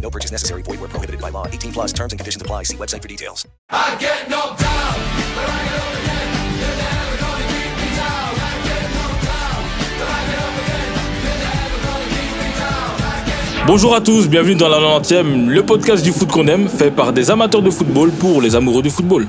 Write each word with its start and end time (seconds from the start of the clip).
No 0.00 0.10
purchase 0.10 0.30
necessary. 0.32 0.62
Void 0.62 0.80
where 0.80 0.88
prohibited 0.88 1.20
by 1.20 1.30
law. 1.30 1.46
18 1.46 1.72
plus 1.72 1.92
terms 1.92 2.12
and 2.12 2.18
conditions 2.20 2.40
apply. 2.40 2.64
See 2.64 2.76
website 2.76 3.02
for 3.02 3.08
details. 3.08 3.46
I 3.70 3.96
get 3.98 4.30
knocked 4.30 4.60
down, 4.60 4.94
but 5.34 5.48
I 5.48 5.58
get 5.66 5.78
up 5.78 5.92
again. 5.98 6.28
You're 6.58 6.78
never 6.78 7.14
gonna 7.18 7.46
keep 7.50 7.72
me 7.76 7.88
down. 7.98 8.30
I 8.38 8.54
get 8.68 8.86
knocked 8.94 9.22
down, 9.26 9.60
but 9.98 10.08
I 10.08 10.20
get 10.30 10.38
up 10.38 10.54
again. 10.62 10.94
You're 11.24 11.40
never 11.50 11.78
gonna 11.86 12.06
keep 12.14 12.32
me 12.38 12.48
down. 12.58 12.94
I 13.02 13.26
get 13.26 13.66
Bonjour 13.66 13.94
à 13.94 14.00
tous, 14.00 14.28
bienvenue 14.28 14.54
dans 14.54 14.68
la 14.68 14.78
90e, 14.78 15.48
le 15.48 15.62
podcast 15.64 16.04
du 16.04 16.12
foot 16.12 16.30
qu'on 16.30 16.46
aime, 16.46 16.68
fait 16.68 16.90
par 16.90 17.12
des 17.12 17.30
amateurs 17.30 17.62
de 17.62 17.70
football 17.70 18.10
pour 18.12 18.40
les 18.40 18.54
amoureux 18.54 18.82
du 18.82 18.90
football. 18.90 19.26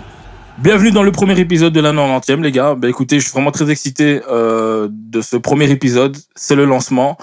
Bienvenue 0.59 0.91
dans 0.91 1.03
le 1.03 1.11
premier 1.11 1.39
épisode 1.39 1.73
de 1.73 1.79
la 1.79 1.93
90e, 1.93 2.41
les 2.43 2.51
gars. 2.51 2.75
Bah 2.75 2.89
écoutez, 2.89 3.19
je 3.19 3.23
suis 3.23 3.31
vraiment 3.31 3.51
très 3.51 3.71
excité 3.71 4.21
euh, 4.29 4.87
de 4.91 5.21
ce 5.21 5.37
premier 5.37 5.69
épisode. 5.71 6.17
C'est 6.35 6.55
le 6.55 6.65
lancement. 6.65 7.17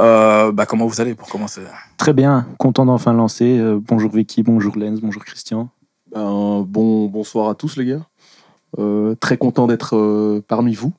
Euh, 0.00 0.50
bah 0.50 0.66
comment 0.66 0.86
vous 0.86 1.00
allez 1.00 1.14
pour 1.14 1.28
commencer 1.28 1.60
Très 1.98 2.12
bien, 2.12 2.46
content 2.58 2.84
d'enfin 2.84 3.12
lancer. 3.12 3.58
Euh, 3.58 3.78
bonjour 3.80 4.10
Vicky, 4.10 4.42
bonjour 4.42 4.76
Lens, 4.76 5.00
bonjour 5.00 5.24
Christian. 5.24 5.68
Ben, 6.12 6.64
bon, 6.66 7.06
bonsoir 7.06 7.48
à 7.48 7.54
tous 7.54 7.76
les 7.76 7.84
gars. 7.86 8.06
Euh, 8.78 9.14
très 9.14 9.36
content 9.36 9.68
d'être 9.68 9.96
euh, 9.96 10.42
parmi 10.46 10.74
vous. 10.74 10.92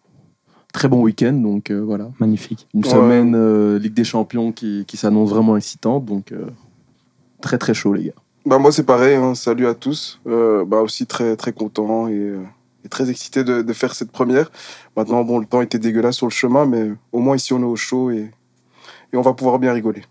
Très 0.71 0.87
bon 0.87 1.01
week-end, 1.01 1.33
donc 1.33 1.71
euh, 1.71 1.79
voilà. 1.79 2.09
Magnifique. 2.19 2.67
Une 2.73 2.83
Ouais. 2.85 2.89
semaine 2.89 3.33
euh, 3.35 3.79
Ligue 3.79 3.93
des 3.93 4.03
Champions 4.05 4.51
qui, 4.53 4.85
qui 4.87 4.95
s'annonce 4.97 5.29
vraiment 5.29 5.57
excitante, 5.57 6.05
donc 6.05 6.31
euh, 6.31 6.45
très 7.41 7.57
très 7.57 7.73
chaud 7.73 7.93
les 7.93 8.05
gars. 8.05 8.13
Bah 8.45 8.59
moi 8.59 8.71
c'est 8.71 8.83
pareil, 8.85 9.15
hein. 9.15 9.35
salut 9.35 9.67
à 9.67 9.73
tous. 9.73 10.21
Euh, 10.27 10.63
bah 10.63 10.81
aussi 10.81 11.05
très 11.05 11.35
très 11.35 11.51
content 11.51 12.07
et, 12.07 12.33
et 12.85 12.89
très 12.89 13.09
excité 13.09 13.43
de, 13.43 13.61
de 13.61 13.73
faire 13.73 13.93
cette 13.93 14.11
première. 14.11 14.51
Maintenant 14.95 15.23
bon 15.25 15.39
le 15.39 15.45
temps 15.45 15.61
était 15.61 15.79
dégueulasse 15.79 16.15
sur 16.15 16.27
le 16.27 16.31
chemin, 16.31 16.65
mais 16.65 16.91
au 17.11 17.19
moins 17.19 17.35
ici 17.35 17.51
on 17.51 17.59
est 17.59 17.63
au 17.65 17.75
chaud 17.75 18.11
et, 18.11 18.31
et 19.13 19.17
on 19.17 19.21
va 19.21 19.33
pouvoir 19.33 19.59
bien 19.59 19.73
rigoler. 19.73 20.03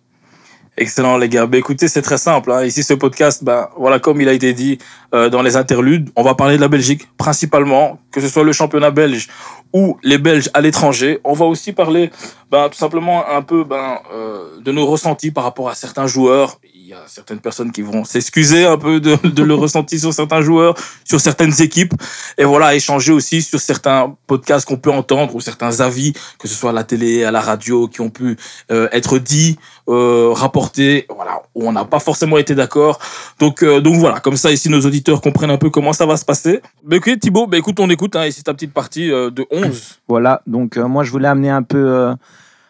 Excellent 0.76 1.18
les 1.18 1.28
gars. 1.28 1.46
Bah 1.46 1.56
écoutez, 1.56 1.86
c'est 1.86 2.02
très 2.02 2.18
simple. 2.18 2.50
hein. 2.50 2.64
Ici, 2.64 2.82
ce 2.82 2.94
podcast, 2.94 3.44
bah 3.44 3.70
voilà, 3.76 4.00
comme 4.00 4.20
il 4.20 4.28
a 4.28 4.32
été 4.32 4.52
dit 4.52 4.78
euh, 5.14 5.30
dans 5.30 5.40
les 5.40 5.54
interludes, 5.56 6.10
on 6.16 6.24
va 6.24 6.34
parler 6.34 6.56
de 6.56 6.60
la 6.60 6.66
Belgique 6.68 7.08
principalement, 7.16 8.00
que 8.10 8.20
ce 8.20 8.26
soit 8.26 8.42
le 8.42 8.52
championnat 8.52 8.90
belge 8.90 9.28
ou 9.72 9.96
les 10.02 10.18
Belges 10.18 10.50
à 10.52 10.60
l'étranger. 10.60 11.20
On 11.22 11.32
va 11.32 11.44
aussi 11.44 11.72
parler, 11.72 12.10
ben 12.50 12.68
tout 12.68 12.78
simplement 12.78 13.24
un 13.28 13.42
peu, 13.42 13.64
euh, 13.70 14.60
de 14.60 14.72
nos 14.72 14.84
ressentis 14.86 15.30
par 15.30 15.44
rapport 15.44 15.68
à 15.68 15.76
certains 15.76 16.08
joueurs. 16.08 16.58
Il 16.84 16.90
y 16.90 16.92
a 16.92 17.02
certaines 17.06 17.40
personnes 17.40 17.72
qui 17.72 17.80
vont 17.80 18.04
s'excuser 18.04 18.66
un 18.66 18.76
peu 18.76 19.00
de, 19.00 19.42
le 19.42 19.54
ressenti 19.54 19.98
sur 19.98 20.12
certains 20.12 20.42
joueurs, 20.42 20.74
sur 21.02 21.18
certaines 21.18 21.62
équipes, 21.62 21.94
et 22.36 22.44
voilà, 22.44 22.74
échanger 22.74 23.10
aussi 23.10 23.40
sur 23.40 23.58
certains 23.58 24.14
podcasts 24.26 24.68
qu'on 24.68 24.76
peut 24.76 24.90
entendre 24.90 25.34
ou 25.34 25.40
certains 25.40 25.80
avis, 25.80 26.12
que 26.38 26.46
ce 26.46 26.54
soit 26.54 26.68
à 26.68 26.72
la 26.74 26.84
télé, 26.84 27.24
à 27.24 27.30
la 27.30 27.40
radio, 27.40 27.88
qui 27.88 28.02
ont 28.02 28.10
pu 28.10 28.36
euh, 28.70 28.86
être 28.92 29.18
dits, 29.18 29.58
euh, 29.88 30.28
rapportés, 30.34 31.06
voilà, 31.08 31.40
où 31.54 31.66
on 31.66 31.72
n'a 31.72 31.86
pas 31.86 32.00
forcément 32.00 32.36
été 32.36 32.54
d'accord. 32.54 32.98
Donc, 33.38 33.62
euh, 33.62 33.80
donc 33.80 33.96
voilà, 33.96 34.20
comme 34.20 34.36
ça 34.36 34.52
ici 34.52 34.68
nos 34.68 34.82
auditeurs 34.82 35.22
comprennent 35.22 35.52
un 35.52 35.56
peu 35.56 35.70
comment 35.70 35.94
ça 35.94 36.04
va 36.04 36.18
se 36.18 36.24
passer. 36.26 36.60
Mais 36.84 36.98
ok 36.98 37.18
Thibaut, 37.18 37.46
bah 37.46 37.56
écoute, 37.56 37.80
on 37.80 37.88
écoute 37.88 38.14
hein, 38.14 38.26
ici 38.26 38.42
ta 38.42 38.52
petite 38.52 38.74
partie 38.74 39.08
de 39.08 39.46
11. 39.50 40.00
Voilà, 40.06 40.42
donc 40.46 40.76
moi 40.76 41.02
je 41.02 41.10
voulais 41.10 41.28
amener 41.28 41.48
un 41.48 41.62
peu 41.62 42.12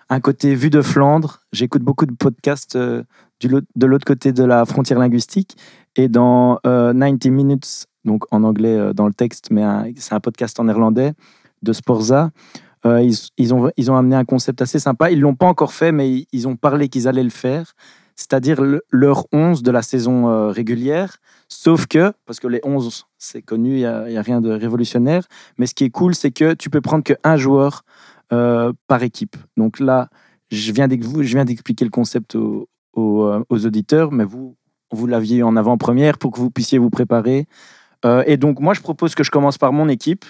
un 0.09 0.21
côté 0.21 0.55
vue 0.55 0.71
de 0.71 0.83
Flandre. 0.83 1.41
J'écoute 1.53 1.83
beaucoup 1.83 2.07
de 2.07 2.15
podcasts 2.15 2.79
de 3.41 3.87
l'autre 3.87 4.05
côté 4.05 4.33
de 4.33 4.45
la 4.45 4.65
frontière 4.65 4.99
linguistique. 4.99 5.57
Et 5.97 6.09
dans 6.09 6.59
euh, 6.67 6.93
90 6.93 7.31
Minutes, 7.31 7.87
donc 8.05 8.25
en 8.33 8.43
anglais 8.43 8.77
euh, 8.77 8.93
dans 8.93 9.07
le 9.07 9.15
texte, 9.15 9.51
mais 9.51 9.63
c'est 9.97 10.15
un 10.15 10.21
podcast 10.21 10.59
en 10.61 10.65
néerlandais 10.65 11.13
de 11.65 11.73
Sporza. 11.73 12.31
euh, 12.87 13.03
ils, 13.03 13.17
ils 13.39 13.55
ont, 13.55 13.71
ils 13.77 13.91
ont 13.91 13.97
amené 13.97 14.15
un 14.15 14.25
concept 14.25 14.63
assez 14.63 14.79
sympa. 14.79 15.11
Ils 15.11 15.21
l'ont 15.21 15.35
pas 15.35 15.47
encore 15.47 15.73
fait, 15.73 15.91
mais 15.91 16.27
ils, 16.31 16.49
ont 16.49 16.57
parlé 16.57 16.89
qu'ils 16.89 17.09
allaient 17.09 17.25
le 17.25 17.31
faire. 17.31 17.73
C'est-à-dire 18.15 18.63
leur 18.91 19.27
11 19.33 19.63
de 19.63 19.71
la 19.73 19.83
saison 19.83 20.29
euh, 20.29 20.49
régulière. 20.51 21.17
Sauf 21.49 21.87
que, 21.87 22.13
parce 22.27 22.39
que 22.39 22.47
les 22.47 22.61
11, 22.63 23.07
c'est 23.19 23.43
connu, 23.43 23.81
il 23.81 24.09
n'y 24.09 24.17
a, 24.17 24.23
rien 24.23 24.41
de 24.41 24.51
révolutionnaire. 24.51 25.25
Mais 25.59 25.67
ce 25.67 25.75
qui 25.75 25.85
est 25.85 25.91
cool, 25.91 26.15
c'est 26.15 26.31
que 26.31 26.55
tu 26.55 26.71
peux 26.71 26.81
prendre 26.81 27.03
qu'un 27.03 27.37
joueur 27.37 27.83
euh, 28.33 28.73
par 28.87 29.03
équipe. 29.03 29.37
Donc 29.57 29.81
là, 29.81 30.09
je 30.51 30.71
viens 30.73 30.87
d'expliquer 30.87 31.85
le 31.85 31.91
concept 31.91 32.37
aux, 32.95 33.25
euh, 33.25 33.45
aux 33.49 33.67
auditeurs, 33.67 34.13
mais 34.13 34.25
vous, 34.25 34.57
vous 34.93 35.07
l'aviez 35.07 35.43
en 35.43 35.57
avant-première 35.57 36.19
pour 36.19 36.31
que 36.33 36.39
vous 36.41 36.51
puissiez 36.51 36.79
vous 36.79 36.91
préparer. 36.91 37.47
Euh, 38.05 38.23
et 38.27 38.37
donc, 38.37 38.61
moi, 38.61 38.75
je 38.75 38.81
propose 38.81 39.15
que 39.15 39.25
je 39.25 39.31
commence 39.31 39.59
par 39.59 39.73
mon 39.73 39.89
équipe. 39.89 40.25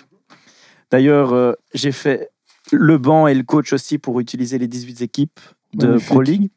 D'ailleurs, 0.90 1.32
euh, 1.32 1.52
j'ai 1.74 1.92
fait 1.92 2.30
le 2.72 2.98
banc 2.98 3.26
et 3.26 3.34
le 3.34 3.42
coach 3.42 3.72
aussi 3.72 3.98
pour 3.98 4.20
utiliser 4.20 4.58
les 4.58 4.68
18 4.68 5.02
équipes 5.02 5.40
de 5.74 5.86
Magnifique. 5.88 6.08
Pro 6.08 6.22
League. 6.22 6.50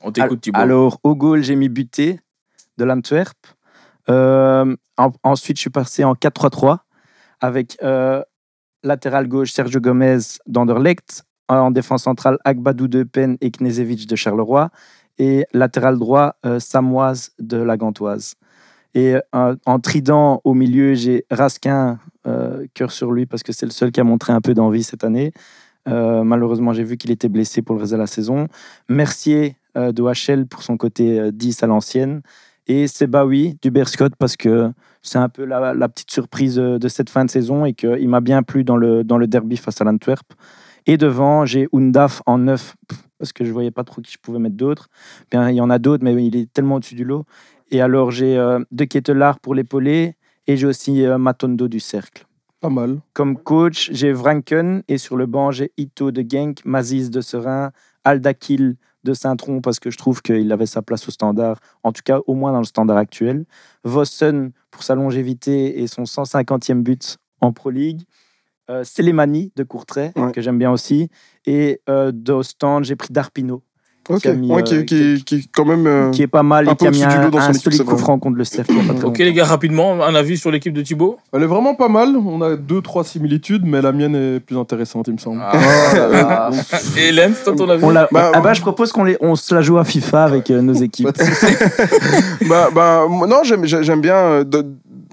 On 0.00 0.10
t'écoute 0.12 0.40
Thibaut. 0.40 0.58
Alors, 0.60 1.00
au 1.02 1.14
goal, 1.14 1.42
j'ai 1.42 1.56
mis 1.56 1.68
Buté 1.68 2.20
de 2.78 2.84
l'Antwerp. 2.84 3.36
Euh, 4.08 4.74
en- 4.96 5.12
ensuite, 5.22 5.56
je 5.58 5.62
suis 5.62 5.70
passé 5.70 6.04
en 6.04 6.14
4-3-3 6.14 6.78
avec 7.40 7.76
euh, 7.82 8.22
latéral 8.82 9.28
gauche 9.28 9.52
Sergio 9.52 9.80
Gomez 9.80 10.18
d'Anderlecht, 10.46 11.24
en 11.48 11.70
défense 11.70 12.04
centrale 12.04 12.38
Agbadou 12.44 12.88
de 12.88 13.02
Pen 13.02 13.36
et 13.40 13.50
Knezevic 13.50 14.06
de 14.08 14.16
Charleroi, 14.16 14.70
et 15.18 15.46
latéral 15.52 15.98
droit 15.98 16.36
euh, 16.44 16.58
Samoise 16.58 17.32
de 17.38 17.56
la 17.56 17.76
Gantoise. 17.76 18.34
Et 18.94 19.16
euh, 19.34 19.56
en 19.66 19.78
trident 19.78 20.40
au 20.44 20.54
milieu, 20.54 20.94
j'ai 20.94 21.24
Raskin, 21.30 21.98
euh, 22.26 22.66
cœur 22.74 22.90
sur 22.90 23.12
lui, 23.12 23.26
parce 23.26 23.42
que 23.42 23.52
c'est 23.52 23.66
le 23.66 23.72
seul 23.72 23.92
qui 23.92 24.00
a 24.00 24.04
montré 24.04 24.32
un 24.32 24.40
peu 24.40 24.54
d'envie 24.54 24.82
cette 24.82 25.04
année. 25.04 25.32
Euh, 25.88 26.24
malheureusement, 26.24 26.72
j'ai 26.72 26.84
vu 26.84 26.96
qu'il 26.96 27.10
était 27.10 27.28
blessé 27.28 27.62
pour 27.62 27.74
le 27.74 27.82
reste 27.82 27.92
de 27.92 27.98
la 27.98 28.06
saison. 28.06 28.48
Mercier 28.88 29.56
de 29.76 30.02
HL 30.02 30.46
pour 30.46 30.64
son 30.64 30.76
côté 30.76 31.20
euh, 31.20 31.30
10 31.30 31.62
à 31.62 31.66
l'ancienne. 31.68 32.22
Et 32.66 32.86
Sebaoui 32.86 33.56
du 33.62 33.70
Berscott 33.70 34.14
parce 34.18 34.36
que 34.36 34.72
c'est 35.00 35.18
un 35.18 35.28
peu 35.28 35.44
la, 35.44 35.88
petite 35.88 36.10
surprise 36.10 36.56
de 36.56 36.88
cette 36.88 37.08
fin 37.08 37.24
de 37.24 37.30
saison 37.30 37.64
et 37.64 37.72
qu'il 37.72 38.08
m'a 38.08 38.20
bien 38.20 38.42
plu 38.42 38.64
dans 38.64 38.76
le, 38.76 39.04
dans 39.04 39.16
le 39.16 39.26
derby 39.26 39.56
face 39.56 39.80
à 39.80 39.84
l'Antwerp. 39.84 40.26
Et 40.88 40.96
devant, 40.96 41.44
j'ai 41.44 41.68
Undaf 41.74 42.22
en 42.24 42.38
9 42.38 42.74
parce 43.18 43.34
que 43.34 43.44
je 43.44 43.52
voyais 43.52 43.70
pas 43.70 43.84
trop 43.84 44.00
qui 44.00 44.10
je 44.10 44.18
pouvais 44.18 44.38
mettre 44.38 44.56
d'autres. 44.56 44.88
Bien, 45.30 45.50
il 45.50 45.56
y 45.56 45.60
en 45.60 45.68
a 45.68 45.78
d'autres, 45.78 46.02
mais 46.02 46.14
il 46.24 46.34
est 46.34 46.50
tellement 46.50 46.76
au-dessus 46.76 46.94
du 46.94 47.04
lot. 47.04 47.26
Et 47.70 47.82
alors, 47.82 48.10
j'ai 48.10 48.38
euh, 48.38 48.60
De 48.70 48.84
Ketelaar 48.84 49.38
pour 49.38 49.54
l'épauler 49.54 50.16
et 50.46 50.56
j'ai 50.56 50.66
aussi 50.66 51.04
euh, 51.04 51.18
Matondo 51.18 51.68
du 51.68 51.78
Cercle. 51.78 52.24
Pas 52.60 52.70
mal. 52.70 53.00
Comme 53.12 53.36
coach, 53.36 53.90
j'ai 53.92 54.12
Vranken 54.12 54.82
et 54.88 54.96
sur 54.96 55.18
le 55.18 55.26
banc, 55.26 55.50
j'ai 55.50 55.72
Ito 55.76 56.10
de 56.10 56.24
Genk, 56.26 56.64
Mazis 56.64 57.10
de 57.10 57.20
Serein, 57.20 57.70
Aldakil 58.04 58.76
de 59.04 59.12
Saint-Tron 59.12 59.60
parce 59.60 59.80
que 59.80 59.90
je 59.90 59.98
trouve 59.98 60.22
qu'il 60.22 60.50
avait 60.50 60.66
sa 60.66 60.80
place 60.80 61.06
au 61.06 61.10
standard, 61.10 61.58
en 61.82 61.92
tout 61.92 62.02
cas 62.02 62.20
au 62.26 62.34
moins 62.34 62.52
dans 62.52 62.60
le 62.60 62.64
standard 62.64 62.96
actuel. 62.96 63.44
Vossen 63.84 64.52
pour 64.70 64.82
sa 64.82 64.94
longévité 64.94 65.82
et 65.82 65.86
son 65.86 66.04
150e 66.04 66.82
but 66.82 67.18
en 67.42 67.52
Pro 67.52 67.68
League. 67.68 68.04
Euh, 68.70 68.84
Selemani 68.84 69.50
de 69.56 69.62
Courtrai, 69.64 70.12
Ouais. 70.16 70.30
que 70.32 70.40
j'aime 70.42 70.58
bien 70.58 70.70
aussi. 70.70 71.08
Et 71.46 71.80
euh, 71.88 72.12
d'Ostende, 72.12 72.84
j'ai 72.84 72.96
pris 72.96 73.08
Darpino, 73.10 73.62
Ok, 74.10 74.20
qui 74.20 74.28
a 74.28 74.34
mis, 74.34 74.50
ouais, 74.52 74.62
qui, 74.62 74.74
euh, 74.74 74.82
qui, 74.82 75.24
qui 75.24 75.34
est 75.36 75.42
quand 75.50 75.64
même. 75.64 75.86
euh, 75.86 76.10
qui 76.10 76.20
est 76.22 76.26
pas 76.26 76.42
mal 76.42 76.68
un 76.68 76.72
et 76.72 76.74
peu 76.74 76.80
qui 76.84 76.86
a 76.86 76.90
mis 76.90 77.02
un, 77.02 77.28
dans 77.30 77.40
son 77.40 77.46
un 77.46 77.50
équipe, 77.52 77.62
solide 77.62 77.82
coup 77.84 77.96
franc 77.96 78.18
contre 78.18 78.36
le 78.36 78.44
très 78.44 78.60
Ok 78.60 78.68
longtemps. 78.70 79.12
les 79.18 79.32
gars, 79.32 79.46
rapidement, 79.46 80.02
un 80.04 80.14
avis 80.14 80.36
sur 80.36 80.50
l'équipe 80.50 80.74
de 80.74 80.82
Thibaut? 80.82 81.16
Elle 81.32 81.44
est 81.44 81.46
vraiment 81.46 81.74
pas 81.74 81.88
mal. 81.88 82.14
On 82.16 82.42
a 82.42 82.56
deux, 82.56 82.82
trois 82.82 83.04
similitudes, 83.04 83.62
mais 83.64 83.80
la 83.80 83.92
mienne 83.92 84.14
est 84.14 84.40
plus 84.40 84.58
intéressante, 84.58 85.08
il 85.08 85.14
me 85.14 85.18
semble. 85.18 85.40
Ah. 85.42 86.50
Et 86.98 87.10
Lens, 87.12 87.42
toi 87.44 87.54
ton 87.56 87.70
avis? 87.70 87.84
On 87.84 87.92
Bah, 87.92 88.08
ah 88.12 88.40
bah, 88.40 88.52
je 88.52 88.60
propose 88.60 88.92
qu'on 88.92 89.04
les- 89.04 89.16
on 89.22 89.34
se 89.34 89.54
la 89.54 89.62
joue 89.62 89.78
à 89.78 89.84
FIFA 89.84 90.24
avec 90.24 90.50
euh, 90.50 90.60
nos 90.60 90.74
équipes. 90.82 91.08
bah, 92.48 92.68
bah, 92.74 93.06
non, 93.08 93.40
j'aime, 93.44 93.64
j'ai- 93.64 93.82
j'aime 93.82 94.02
bien, 94.02 94.16
euh, 94.16 94.44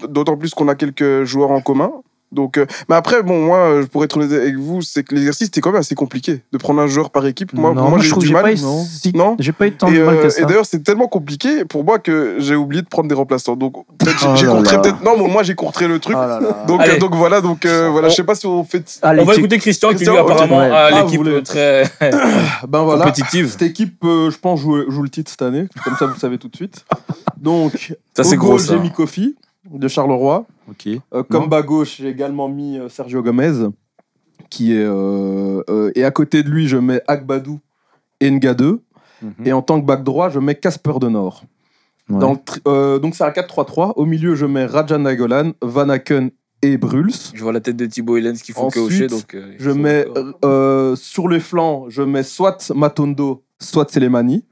d'autant 0.08 0.36
plus 0.36 0.52
qu'on 0.54 0.68
a 0.68 0.74
quelques 0.74 1.24
joueurs 1.24 1.50
en 1.52 1.60
commun. 1.62 1.90
Donc, 2.32 2.58
euh, 2.58 2.66
mais 2.88 2.96
après, 2.96 3.22
bon, 3.22 3.46
moi, 3.46 3.58
euh, 3.58 3.86
pour 3.86 4.02
être 4.04 4.16
honnête 4.16 4.32
avec 4.32 4.56
vous, 4.56 4.82
c'est 4.82 5.04
que 5.04 5.14
l'exercice 5.14 5.46
était 5.48 5.60
quand 5.60 5.70
même 5.70 5.80
assez 5.80 5.94
compliqué 5.94 6.42
de 6.52 6.58
prendre 6.58 6.80
un 6.82 6.86
joueur 6.88 7.10
par 7.10 7.24
équipe. 7.26 7.52
Moi, 7.54 7.70
Non, 7.72 7.82
pour 7.82 7.90
moi, 7.90 7.98
je 8.00 8.08
j'ai 8.12 8.16
du 8.16 8.32
mal. 8.32 8.42
pas 8.42 8.52
eu 8.52 8.60
non. 8.60 8.84
si- 8.84 9.12
Non 9.14 9.36
J'ai 9.38 9.52
pas 9.52 9.68
eu 9.68 9.72
tant 9.72 9.88
et, 9.88 9.98
de 9.98 10.02
mal 10.04 10.16
euh, 10.16 10.22
que 10.24 10.30
ça. 10.30 10.42
et 10.42 10.44
d'ailleurs, 10.44 10.66
c'est 10.66 10.82
tellement 10.82 11.06
compliqué 11.06 11.64
pour 11.64 11.84
moi 11.84 11.98
que 12.00 12.36
j'ai 12.40 12.56
oublié 12.56 12.82
de 12.82 12.88
prendre 12.88 13.08
des 13.08 13.14
remplaçants. 13.14 13.54
Donc, 13.56 13.74
peut-être 13.98 14.18
j'ai- 14.18 14.26
Oh 14.28 14.34
j'ai 14.36 14.46
contré 14.46 14.80
peut-être. 14.82 15.02
Non, 15.04 15.12
mais 15.16 15.28
moi, 15.28 15.44
j'ai 15.44 15.54
contré 15.54 15.86
le 15.86 15.98
truc. 16.00 16.16
Oh 16.18 16.20
là 16.20 16.40
là. 16.40 16.64
Donc, 16.66 16.80
euh, 16.82 16.98
donc 16.98 17.14
voilà, 17.14 17.40
donc 17.40 17.64
euh, 17.64 17.88
voilà, 17.90 18.08
je 18.08 18.14
sais 18.14 18.24
pas 18.24 18.34
si 18.34 18.46
on 18.46 18.64
fait. 18.64 18.98
Allez, 19.02 19.22
On 19.22 19.24
va 19.24 19.34
écouter 19.34 19.58
Christian, 19.58 19.94
qui 19.94 20.04
lui 20.04 20.16
apparemment 20.16 20.58
ouais. 20.58 20.70
a 20.70 20.84
Ah, 20.86 21.02
l'équipe 21.02 21.18
voulez- 21.18 21.42
très 21.44 21.84
Ben 22.68 22.82
voilà. 22.82 23.04
compétitive. 23.04 23.48
Cette 23.50 23.62
équipe, 23.62 24.02
euh, 24.04 24.30
je 24.30 24.38
pense, 24.38 24.60
joue, 24.60 24.90
joue 24.90 25.02
le 25.02 25.08
titre 25.08 25.30
cette 25.30 25.42
année. 25.42 25.66
Comme 25.84 25.96
ça, 25.96 26.06
vous 26.06 26.14
le 26.14 26.18
savez 26.20 26.38
tout 26.38 26.48
de 26.48 26.56
suite. 26.56 26.84
Donc, 27.36 27.94
Ça, 28.16 28.24
c'est 28.24 28.36
au 28.36 28.38
gros, 28.40 28.58
j'ai 28.58 28.78
mis 28.78 28.90
Kofi 28.90 29.36
de 29.72 29.88
Charleroi. 29.88 30.46
Ok. 30.70 30.88
Euh, 31.14 31.22
comme 31.24 31.48
bas 31.48 31.62
gauche, 31.62 31.96
j'ai 31.98 32.08
également 32.08 32.48
mis 32.48 32.78
euh, 32.78 32.88
Sergio 32.88 33.22
Gomez, 33.22 33.68
qui 34.50 34.72
est. 34.74 34.84
euh, 34.84 35.62
euh, 35.70 35.90
et 35.94 36.04
à 36.04 36.10
côté 36.10 36.42
de 36.42 36.48
lui, 36.50 36.68
je 36.68 36.76
mets 36.76 37.00
Agbadou 37.06 37.60
et 38.20 38.30
Nga2. 38.30 38.78
Mhm. 39.22 39.32
Et 39.46 39.52
en 39.52 39.62
tant 39.62 39.80
que 39.80 39.86
back 39.86 40.02
droit, 40.04 40.28
je 40.30 40.38
mets 40.38 40.54
Casper 40.54 40.94
de 41.00 41.08
Nord. 41.08 41.44
Ouais. 42.08 42.18
Dans 42.20 42.32
le 42.32 42.38
euh, 42.68 42.98
donc 42.98 43.14
c'est 43.14 43.24
un 43.24 43.30
4-3-3. 43.30 43.94
Au 43.96 44.04
milieu, 44.06 44.34
je 44.36 44.46
mets 44.46 44.64
Rajan 44.66 44.98
Nainggolan, 45.00 45.52
Van 45.62 45.88
Aken 45.88 46.30
et 46.62 46.76
Bruls. 46.76 47.10
Je 47.34 47.42
vois 47.42 47.52
la 47.52 47.60
tête 47.60 47.76
de 47.76 47.86
Thibaut 47.86 48.16
et 48.16 48.20
Lens 48.20 48.42
qui 48.42 48.52
font 48.52 48.68
que 48.70 48.78
Ensuite. 48.78 49.10
Donc, 49.10 49.34
euh, 49.34 49.54
Je 49.58 49.70
mets 49.70 50.06
euh, 50.44 50.94
sur 50.96 51.28
les 51.28 51.40
flancs, 51.40 51.86
je 51.88 52.02
mets 52.02 52.22
soit 52.22 52.70
Matondo, 52.74 53.42
soit 53.60 53.90
Selemani. 53.90 54.44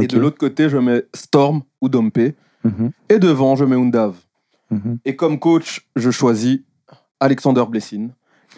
Et 0.00 0.06
de 0.06 0.18
l'autre 0.18 0.38
côté, 0.38 0.68
je 0.68 0.78
mets 0.78 1.02
Storm 1.14 1.62
ou 1.80 1.88
Dompe. 1.88 2.18
Mhm, 2.64 2.90
Et 3.08 3.18
devant, 3.18 3.54
je 3.56 3.64
mets 3.64 3.76
Undav. 3.76 4.14
Mhm. 4.70 4.98
Et 5.04 5.16
comme 5.16 5.38
coach, 5.38 5.86
je 5.96 6.10
choisis 6.10 6.60
Alexander 7.20 7.64
Blessin. 7.68 8.08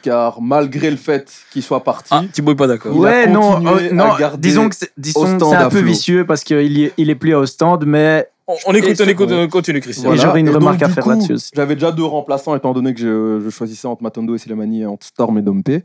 Car 0.03 0.41
malgré 0.41 0.91
le 0.91 0.97
fait 0.97 1.33
qu'il 1.53 1.63
soit 1.63 1.85
parti, 1.85 2.09
Ah, 2.11 2.23
Thibaut 2.33 2.53
est 2.53 2.57
pas 2.57 2.67
d'accord. 2.67 2.93
Il 2.95 2.99
a 2.99 3.03
Ouais, 3.03 3.27
non, 3.29 3.53
continué 3.63 3.91
euh, 3.91 3.93
non 3.93 4.13
à 4.13 4.37
disons 4.37 4.69
que 4.69 4.75
c'est 4.75 4.91
disons 4.97 5.21
que 5.23 5.27
Ostende 5.27 5.51
c'est 5.51 5.57
un 5.57 5.67
à 5.67 5.69
peu 5.71 5.79
flot. 5.79 5.87
vicieux 5.87 6.27
parce 6.27 6.43
qu'il 6.43 6.81
est, 6.83 6.93
il 6.97 7.09
est 7.11 7.15
plus 7.15 7.35
au 7.35 7.47
stand, 7.47 7.85
mais 7.87 8.27
On, 8.49 8.55
on 8.67 8.75
écoute, 8.75 9.01
on 9.01 9.09
écoute, 9.09 9.31
on 9.31 9.49
continue, 9.49 9.81
Christian. 9.81 10.13
Et 10.13 10.17
j'aurais 10.17 10.41
une 10.41 10.51
remarque 10.51 10.83
à 10.83 10.89
faire 10.89 11.05
coup, 11.05 11.11
là-dessus 11.11 11.35
aussi. 11.35 11.51
J'avais 11.55 11.75
déjà 11.75 11.93
deux 11.93 12.05
remplaçants 12.05 12.57
étant 12.57 12.73
donné 12.73 12.95
que 12.95 13.01
je, 13.01 13.45
je 13.45 13.51
choisissais 13.51 13.87
entre 13.87 14.03
Matondo 14.03 14.35
et 14.35 14.39
Selemani, 14.39 14.85
entre 14.87 15.07
Storm 15.07 15.39
et 15.39 15.43
Dompe. 15.43 15.69
Et 15.69 15.83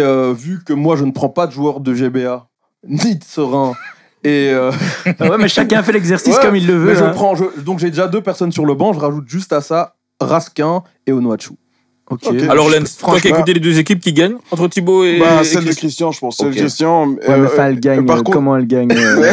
euh, 0.00 0.32
vu 0.32 0.62
que 0.64 0.72
moi 0.72 0.94
je 0.96 1.04
ne 1.04 1.10
prends 1.10 1.28
pas 1.28 1.46
de 1.48 1.52
joueurs 1.52 1.80
de 1.80 1.94
GBA, 1.94 2.46
ni 2.86 3.16
de 3.16 3.24
Serein, 3.24 3.74
et 4.24 4.50
euh, 4.52 4.70
Ah 5.20 5.28
ouais, 5.30 5.38
mais 5.38 5.48
chacun 5.48 5.82
fait 5.82 5.92
l'exercice 5.92 6.34
Ouais, 6.36 6.42
comme 6.42 6.56
il 6.56 6.66
le 6.66 6.74
veut. 6.74 6.90
mais 6.92 6.96
je 6.98 7.04
hein. 7.04 7.10
prends, 7.14 7.34
je- 7.34 7.60
donc 7.60 7.78
j'ai 7.78 7.90
déjà 7.90 8.08
deux 8.08 8.20
personnes 8.20 8.52
sur 8.52 8.64
le 8.66 8.74
banc, 8.74 8.92
je 8.92 8.98
rajoute 9.00 9.28
juste 9.28 9.52
à 9.52 9.60
ça 9.60 9.94
Raskin 10.20 10.82
et 11.06 11.12
Onuachu. 11.12 11.52
Alors, 12.48 12.70
Lens, 12.70 12.96
toi 12.98 13.20
qui 13.20 13.28
écouté 13.28 13.54
les 13.54 13.60
deux 13.60 13.78
équipes 13.78 14.00
qui 14.00 14.12
gagnent 14.12 14.36
entre 14.50 14.68
Thibaut 14.68 15.04
et. 15.04 15.18
Bah, 15.18 15.40
et 15.42 15.44
celle 15.44 15.64
de 15.64 15.72
Christian. 15.72 16.12
Je 16.12 16.20
pense. 16.20 16.36
Celle 16.36 16.50
de 16.50 16.56
Christian. 16.56 17.08
Ouais, 17.08 17.16
mais 17.38 17.46
enfin, 17.46 17.66
elle 17.68 17.80
gagne. 17.80 18.04
par 18.06 18.16
euh, 18.16 18.22
contre- 18.22 18.32
comment 18.32 18.56
elle 18.56 18.66
gagne 18.66 18.90
euh, 18.92 19.32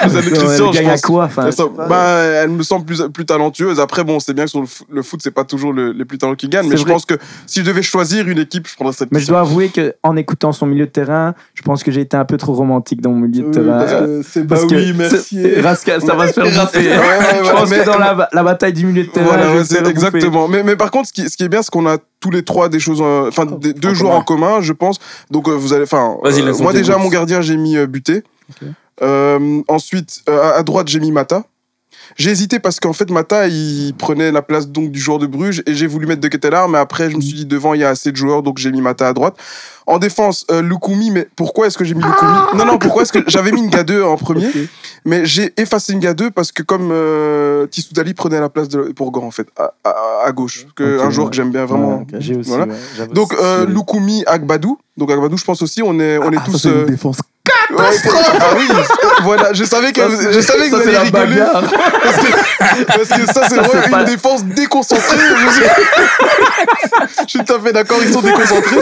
Celle 0.00 0.12
de 0.12 0.30
Christian, 0.30 0.70
Elle 0.70 0.76
je 0.76 0.78
gagne 0.82 0.90
à 0.90 0.98
quoi 0.98 1.24
enfin, 1.24 1.48
Elle, 1.48 1.88
bah, 1.88 2.18
elle 2.42 2.50
me 2.50 2.62
semble 2.62 2.84
plus, 2.84 3.02
plus 3.12 3.26
talentueuse. 3.26 3.80
Après, 3.80 4.04
bon, 4.04 4.20
c'est 4.20 4.34
bien 4.34 4.44
que 4.44 4.50
sur 4.50 4.60
le, 4.60 4.66
le 4.90 5.02
foot, 5.02 5.20
c'est 5.22 5.30
pas 5.30 5.44
toujours 5.44 5.72
le- 5.72 5.92
les 5.92 6.04
plus 6.04 6.18
talentueux 6.18 6.36
qui 6.36 6.48
gagnent. 6.48 6.68
Mais 6.68 6.76
je 6.76 6.84
pense 6.84 7.04
que 7.04 7.14
si 7.46 7.60
je 7.60 7.64
devais 7.64 7.82
choisir 7.82 8.28
une 8.28 8.38
équipe, 8.38 8.66
je 8.68 8.74
prendrais 8.74 8.94
cette 8.94 9.12
Mais 9.12 9.20
je 9.20 9.26
dois 9.26 9.40
avouer 9.40 9.68
que 9.68 9.94
en 10.02 10.16
écoutant 10.16 10.52
son 10.52 10.66
milieu 10.66 10.86
de 10.86 10.90
terrain, 10.90 11.34
je 11.54 11.62
pense 11.62 11.82
que 11.82 11.90
j'ai 11.90 12.02
été 12.02 12.16
un 12.16 12.24
peu 12.24 12.36
trop 12.36 12.54
romantique 12.54 13.00
dans 13.00 13.10
mon 13.10 13.26
milieu 13.26 13.44
de 13.44 13.50
terrain. 13.50 13.78
parce 13.78 13.92
que 13.92 14.22
c'est 14.28 14.46
bah 14.46 14.56
que 14.68 14.74
oui, 14.74 14.92
merci. 14.96 15.42
ça 15.52 15.60
va 15.60 15.74
se 15.76 16.32
faire 16.32 16.46
Je 16.46 17.50
pense 17.52 17.70
mais- 17.70 17.80
que 17.80 17.84
dans 17.86 17.98
la, 17.98 18.42
bataille 18.42 18.72
du 18.72 18.86
milieu 18.86 19.04
de 19.04 19.08
terrain, 19.10 19.26
Voilà, 19.26 19.64
c'est 19.64 19.86
exactement. 19.86 20.48
Mais 20.48 20.76
par 20.78 20.90
contre, 20.90 21.08
ce 21.08 21.12
qui, 21.12 21.28
ce 21.28 21.36
qui 21.36 21.44
est 21.44 21.48
bien, 21.48 21.60
c'est 21.62 21.70
qu'on 21.70 21.86
a 21.86 21.98
tous 22.20 22.30
les 22.30 22.42
trois 22.44 22.68
des 22.68 22.80
choses, 22.80 23.00
en- 23.02 23.26
enfin, 23.28 23.44
des- 23.46 23.72
deux 23.74 23.88
joueurs 23.94 24.12
en 24.14 24.22
commun, 24.24 24.60
je 24.62 24.72
pense. 24.72 24.98
Donc, 25.30 25.48
euh, 25.48 25.52
vous 25.52 25.72
allez, 25.74 25.82
enfin, 25.84 26.16
euh, 26.24 26.52
moi 26.62 26.72
déjà, 26.78 26.92
mon 27.04 27.08
gardien, 27.10 27.40
j'ai 27.42 27.56
mis 27.56 27.76
euh, 27.76 27.86
Buté. 27.86 28.22
Euh, 29.02 29.62
ensuite, 29.68 30.22
euh, 30.28 30.40
à- 30.42 30.54
à 30.56 30.62
droite, 30.62 30.88
j'ai 30.88 31.00
mis 31.00 31.12
Mata. 31.12 31.44
J'ai 32.16 32.30
hésité 32.30 32.58
parce 32.58 32.80
qu'en 32.80 32.92
fait, 32.92 33.10
Mata, 33.10 33.46
il 33.48 33.94
prenait 33.96 34.32
la 34.32 34.42
place 34.42 34.68
donc 34.68 34.90
du 34.90 34.98
joueur 35.00 35.18
de 35.18 35.26
Bruges 35.26 35.62
et 35.66 35.74
j'ai 35.74 35.86
voulu 35.86 36.06
mettre 36.06 36.20
De 36.20 36.28
Ketelaar, 36.28 36.68
mais 36.68 36.78
après, 36.78 37.10
je 37.10 37.16
me 37.16 37.20
suis 37.20 37.34
dit 37.34 37.46
devant, 37.46 37.74
il 37.74 37.80
y 37.80 37.84
a 37.84 37.90
assez 37.90 38.10
de 38.12 38.16
joueurs, 38.16 38.42
donc 38.42 38.58
j'ai 38.58 38.70
mis 38.72 38.80
Mata 38.80 39.08
à 39.08 39.12
droite. 39.12 39.36
En 39.86 39.98
défense, 39.98 40.44
euh, 40.50 40.60
Lukumi, 40.60 41.10
mais 41.10 41.26
pourquoi 41.34 41.66
est-ce 41.66 41.78
que 41.78 41.84
j'ai 41.84 41.94
mis 41.94 42.02
Lukumi 42.02 42.30
Non, 42.56 42.64
non, 42.66 42.78
pourquoi 42.78 43.02
est-ce 43.02 43.12
que 43.12 43.20
j'avais 43.26 43.52
mis 43.52 43.62
Nga 43.62 43.84
2 43.84 44.02
en 44.02 44.16
premier, 44.16 44.48
mais 45.06 45.24
j'ai 45.24 45.52
effacé 45.60 45.94
Nga 45.94 46.12
2 46.14 46.30
parce 46.30 46.52
que 46.52 46.62
comme 46.62 46.90
euh, 46.92 47.66
Tissoudali 47.68 48.12
prenait 48.14 48.40
la 48.40 48.48
place 48.50 48.68
de 48.68 48.92
pour 48.92 49.10
Gant, 49.12 49.24
en 49.24 49.30
fait, 49.30 49.48
à, 49.56 49.72
à- 49.84 50.26
à 50.26 50.32
gauche, 50.32 50.66
que 50.76 51.00
un 51.00 51.10
joueur 51.10 51.26
ouais. 51.26 51.30
que 51.30 51.36
j'aime 51.36 51.50
bien 51.50 51.64
vraiment. 51.64 51.98
Ouais, 51.98 52.06
ok, 52.14 52.20
J'ai 52.20 52.36
aussi. 52.36 52.50
Voilà. 52.50 52.66
ouais, 52.66 52.74
j'avoue 52.96 53.12
Donc 53.14 53.32
euh, 53.34 53.64
Lukumi, 53.66 54.24
Agbadou. 54.26 54.78
Donc 54.98 55.10
Agbadou, 55.10 55.36
je 55.38 55.44
pense 55.44 55.62
aussi, 55.62 55.80
on 55.82 55.98
est, 56.00 56.18
on 56.18 56.30
est 56.32 56.36
Ah, 56.36 56.44
ça, 56.44 56.50
tous. 56.52 56.58
c'est 56.58 56.68
une 56.68 56.74
euh, 56.74 56.84
défense. 56.86 57.18
Ouais, 57.78 57.96
ah 58.40 58.44
oui, 58.56 58.68
voilà, 59.22 59.52
je 59.52 59.64
savais 59.64 59.92
que, 59.92 60.00
Ça, 60.00 60.32
je 60.32 60.40
savais 60.40 60.70
que 60.70 60.76
ça, 60.76 60.82
vous 60.82 60.88
allez 60.88 60.98
rigoler. 60.98 61.42
Parce 62.02 62.16
que, 62.16 62.84
parce 62.84 63.08
que 63.08 63.26
ça, 63.32 63.42
c'est 63.48 63.56
vraiment 63.56 63.84
une 63.84 63.90
pas- 63.90 64.04
défense 64.04 64.44
déconcentrée. 64.44 65.16
Je 65.18 65.52
suis, 65.52 65.64
je 67.24 67.28
suis 67.30 67.38
tout 67.44 67.52
à 67.54 67.60
fait 67.60 67.72
d'accord, 67.72 67.98
ils 68.02 68.12
sont 68.12 68.20
déconcentrés. 68.20 68.80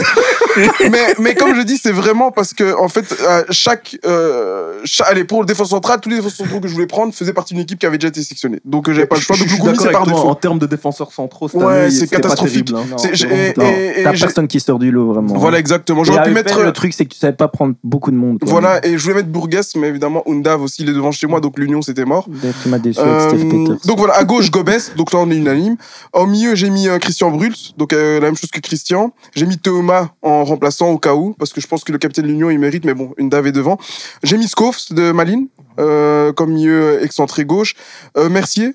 mais, 0.89 1.15
mais 1.19 1.35
comme 1.35 1.55
je 1.55 1.61
dis, 1.61 1.77
c'est 1.77 1.91
vraiment 1.91 2.31
parce 2.31 2.53
que, 2.53 2.77
en 2.79 2.87
fait, 2.89 3.05
euh, 3.21 3.43
chaque, 3.51 3.97
euh, 4.05 4.73
allez, 5.05 5.23
pour 5.23 5.41
le 5.41 5.45
défense 5.45 5.69
central, 5.69 5.99
tous 6.01 6.09
les 6.09 6.15
défenseurs 6.17 6.45
centraux 6.45 6.59
que 6.59 6.67
je 6.67 6.73
voulais 6.73 6.87
prendre 6.87 7.13
faisaient 7.13 7.33
partie 7.33 7.53
d'une 7.53 7.63
équipe 7.63 7.79
qui 7.79 7.85
avait 7.85 7.97
déjà 7.97 8.09
été 8.09 8.21
sélectionnée. 8.21 8.59
Donc, 8.65 8.89
euh, 8.89 8.93
j'avais 8.93 9.07
pas 9.07 9.15
le 9.15 9.21
choix. 9.21 9.35
Je 9.35 9.43
Donc, 9.57 9.75
c'est 9.81 9.91
par 9.91 10.05
défaut. 10.05 10.17
En 10.27 10.35
termes 10.35 10.59
de 10.59 10.65
défenseurs 10.65 11.11
centraux, 11.11 11.47
cette 11.47 11.61
Ouais, 11.61 11.89
c'est 11.91 12.07
catastrophique. 12.07 12.71
hein. 12.75 12.95
T'as 14.03 14.11
personne 14.13 14.47
qui 14.47 14.59
sort 14.59 14.79
du 14.79 14.91
lot, 14.91 15.13
vraiment. 15.13 15.35
Voilà, 15.35 15.59
exactement. 15.59 16.03
J'aurais 16.03 16.23
pu 16.23 16.31
mettre. 16.31 16.61
Le 16.61 16.73
truc, 16.73 16.93
c'est 16.93 17.05
que 17.05 17.13
tu 17.13 17.19
savais 17.19 17.33
pas 17.33 17.47
prendre 17.47 17.75
beaucoup 17.83 18.11
de 18.11 18.15
monde. 18.15 18.39
Voilà, 18.41 18.79
et 18.87 18.97
je 18.97 19.03
voulais 19.03 19.15
mettre 19.15 19.29
Bourgues, 19.29 19.59
mais 19.75 19.87
évidemment, 19.87 20.23
Undav 20.27 20.61
aussi, 20.61 20.83
il 20.83 20.89
est 20.89 20.93
devant 20.93 21.11
chez 21.11 21.27
moi, 21.27 21.39
donc 21.41 21.57
l'Union, 21.59 21.81
c'était 21.81 22.05
mort. 22.05 22.25
D'ailleurs, 22.27 22.55
Tu 22.63 22.69
m'as 22.69 22.79
déçu 22.79 22.99
Euh, 22.99 23.27
avec 23.29 23.39
Steve 23.39 23.49
Peters. 23.51 23.77
donc 23.85 23.97
voilà, 23.97 24.15
à 24.15 24.23
gauche, 24.23 24.49
Gomez, 24.51 24.77
donc 24.95 25.13
là 25.13 25.19
on 25.19 25.29
est 25.29 25.35
unanime. 25.37 25.77
Au 26.13 26.25
milieu, 26.25 26.55
j'ai 26.55 26.69
mis 26.69 26.87
euh, 26.87 26.97
Christian 26.99 27.31
Bruls, 27.31 27.55
donc 27.77 27.93
euh, 27.93 28.15
la 28.19 28.27
même 28.27 28.35
chose 28.35 28.49
que 28.51 28.59
Christian. 28.59 29.13
J'ai 29.35 29.45
mis 29.45 29.57
Thomas 29.57 30.09
en 30.21 30.43
remplaçant 30.43 30.89
au 30.89 30.97
cas 30.97 31.13
où, 31.15 31.33
parce 31.37 31.53
que 31.53 31.61
je 31.61 31.67
pense 31.67 31.83
que 31.83 31.91
le 31.91 31.97
capitaine 31.97 32.25
de 32.25 32.29
l'Union, 32.31 32.49
il 32.49 32.59
mérite, 32.59 32.85
mais 32.85 32.93
bon, 32.93 33.13
une 33.17 33.29
Dave 33.29 33.47
est 33.47 33.51
devant. 33.51 33.77
J'ai 34.23 34.37
mis 34.37 34.47
Scoffs 34.47 34.91
de 34.91 35.11
Malines, 35.11 35.47
euh, 35.79 36.31
comme 36.33 36.51
milieu 36.53 37.03
excentré 37.03 37.45
gauche. 37.45 37.75
Euh, 38.17 38.29
Mercier, 38.29 38.73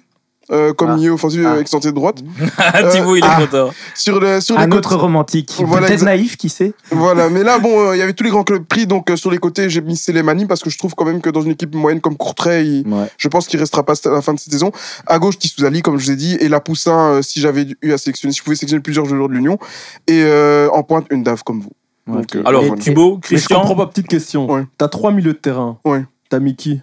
euh, 0.50 0.72
comme 0.72 0.90
Ah. 0.90 0.96
milieu 0.96 1.12
offensif 1.12 1.40
Ah. 1.46 1.58
excentré 1.60 1.92
droite. 1.92 2.22
Thibaut, 2.92 3.16
il 3.16 3.24
est 3.24 3.28
ah. 3.28 3.40
content. 3.40 3.70
Sur 3.94 4.20
le, 4.20 4.40
sur 4.40 4.56
les 4.56 4.62
Un 4.62 4.66
côtés- 4.66 4.78
autre 4.78 4.96
romantique. 4.96 5.54
Voilà, 5.64 5.86
Peut-être 5.86 6.02
naïf, 6.02 6.36
qui 6.36 6.48
sait 6.48 6.72
Voilà, 6.90 7.28
mais 7.28 7.42
là, 7.42 7.58
bon, 7.58 7.88
euh, 7.88 7.96
il 7.96 7.98
y 7.98 8.02
avait 8.02 8.12
tous 8.12 8.24
les 8.24 8.30
grands 8.30 8.42
clubs 8.44 8.64
pris, 8.64 8.86
donc 8.86 9.10
euh, 9.10 9.16
sur 9.16 9.30
les 9.30 9.38
côtés, 9.38 9.70
j'ai 9.70 9.80
mis 9.80 9.96
Selemani 9.96 10.46
parce 10.46 10.60
que 10.62 10.70
je 10.70 10.78
trouve 10.78 10.94
quand 10.94 11.04
même 11.04 11.20
que 11.20 11.30
dans 11.30 11.42
une 11.42 11.52
équipe 11.52 11.74
moyenne 11.74 12.00
comme 12.00 12.16
Courtrai, 12.16 12.64
il- 12.66 12.86
Ouais. 12.88 13.06
je 13.18 13.28
pense 13.28 13.46
qu'il 13.46 13.60
restera 13.60 13.84
pas 13.84 13.94
à 14.04 14.08
la 14.10 14.22
fin 14.22 14.34
de 14.34 14.38
cette 14.40 14.52
saison. 14.52 14.72
À 15.06 15.18
gauche, 15.18 15.38
Tissouzali, 15.38 15.82
comme 15.82 15.98
je 15.98 16.06
vous 16.06 16.10
ai 16.12 16.16
dit, 16.16 16.34
et 16.40 16.48
la 16.48 16.60
Poussin, 16.60 17.12
euh, 17.14 17.22
si 17.22 17.40
j'avais 17.40 17.66
eu 17.82 17.92
à 17.92 17.98
sélectionner, 17.98 18.32
si 18.32 18.38
je 18.38 18.44
pouvais 18.44 18.56
sélectionner 18.56 18.82
plusieurs 18.82 19.04
joueurs 19.06 19.28
de 19.28 19.34
l'Union, 19.34 19.58
et 20.06 20.22
euh, 20.24 20.68
en 20.72 20.82
pointe, 20.82 21.06
une 21.10 21.22
dave 21.22 21.42
comme 21.44 21.60
vous. 21.60 21.70
Ouais, 22.08 22.16
Donc, 22.16 22.34
euh, 22.34 22.42
Alors, 22.44 22.64
voilà. 22.64 22.82
Thibaut, 22.82 23.12
Mais 23.14 23.20
je 23.22 23.26
Christian. 23.36 23.60
comprends 23.60 23.76
pas, 23.76 23.86
petite 23.86 24.08
question. 24.08 24.50
Ouais. 24.50 24.64
T'as 24.76 24.88
trois 24.88 25.12
milieux 25.12 25.34
de 25.34 25.38
terrain. 25.38 25.78
Ouais. 25.84 26.04
T'as 26.28 26.40
mis 26.40 26.56
qui? 26.56 26.80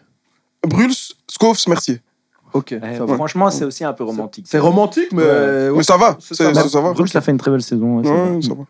Bruls, 0.66 0.94
Scoffs, 1.30 1.68
Mercier. 1.68 2.00
Ok. 2.54 2.72
Eh, 2.74 2.98
ça. 2.98 3.08
Franchement, 3.16 3.50
c'est 3.52 3.66
aussi 3.66 3.84
un 3.84 3.94
peu 3.94 4.04
romantique. 4.04 4.46
C'est 4.50 4.60
romantique, 4.60 5.10
mais. 5.12 5.22
Ouais. 5.24 5.30
ouais. 5.30 5.72
Mais 5.78 5.84
ça 5.84 5.98
va, 5.98 6.18
ça 6.20 6.34
ça, 6.54 6.68
ça 6.70 6.82
va. 6.82 6.94
Bruce 6.94 7.16
a 7.16 7.22
fait 7.22 7.32
une 7.32 7.38
très 7.38 7.52
belle 7.52 7.62
saison. 7.62 7.98
ouais, 7.98 8.04
c'est 8.06 8.10
Ouais, 8.12 8.30
vrai. 8.32 8.42
ça 8.42 8.54
va. 8.54 8.64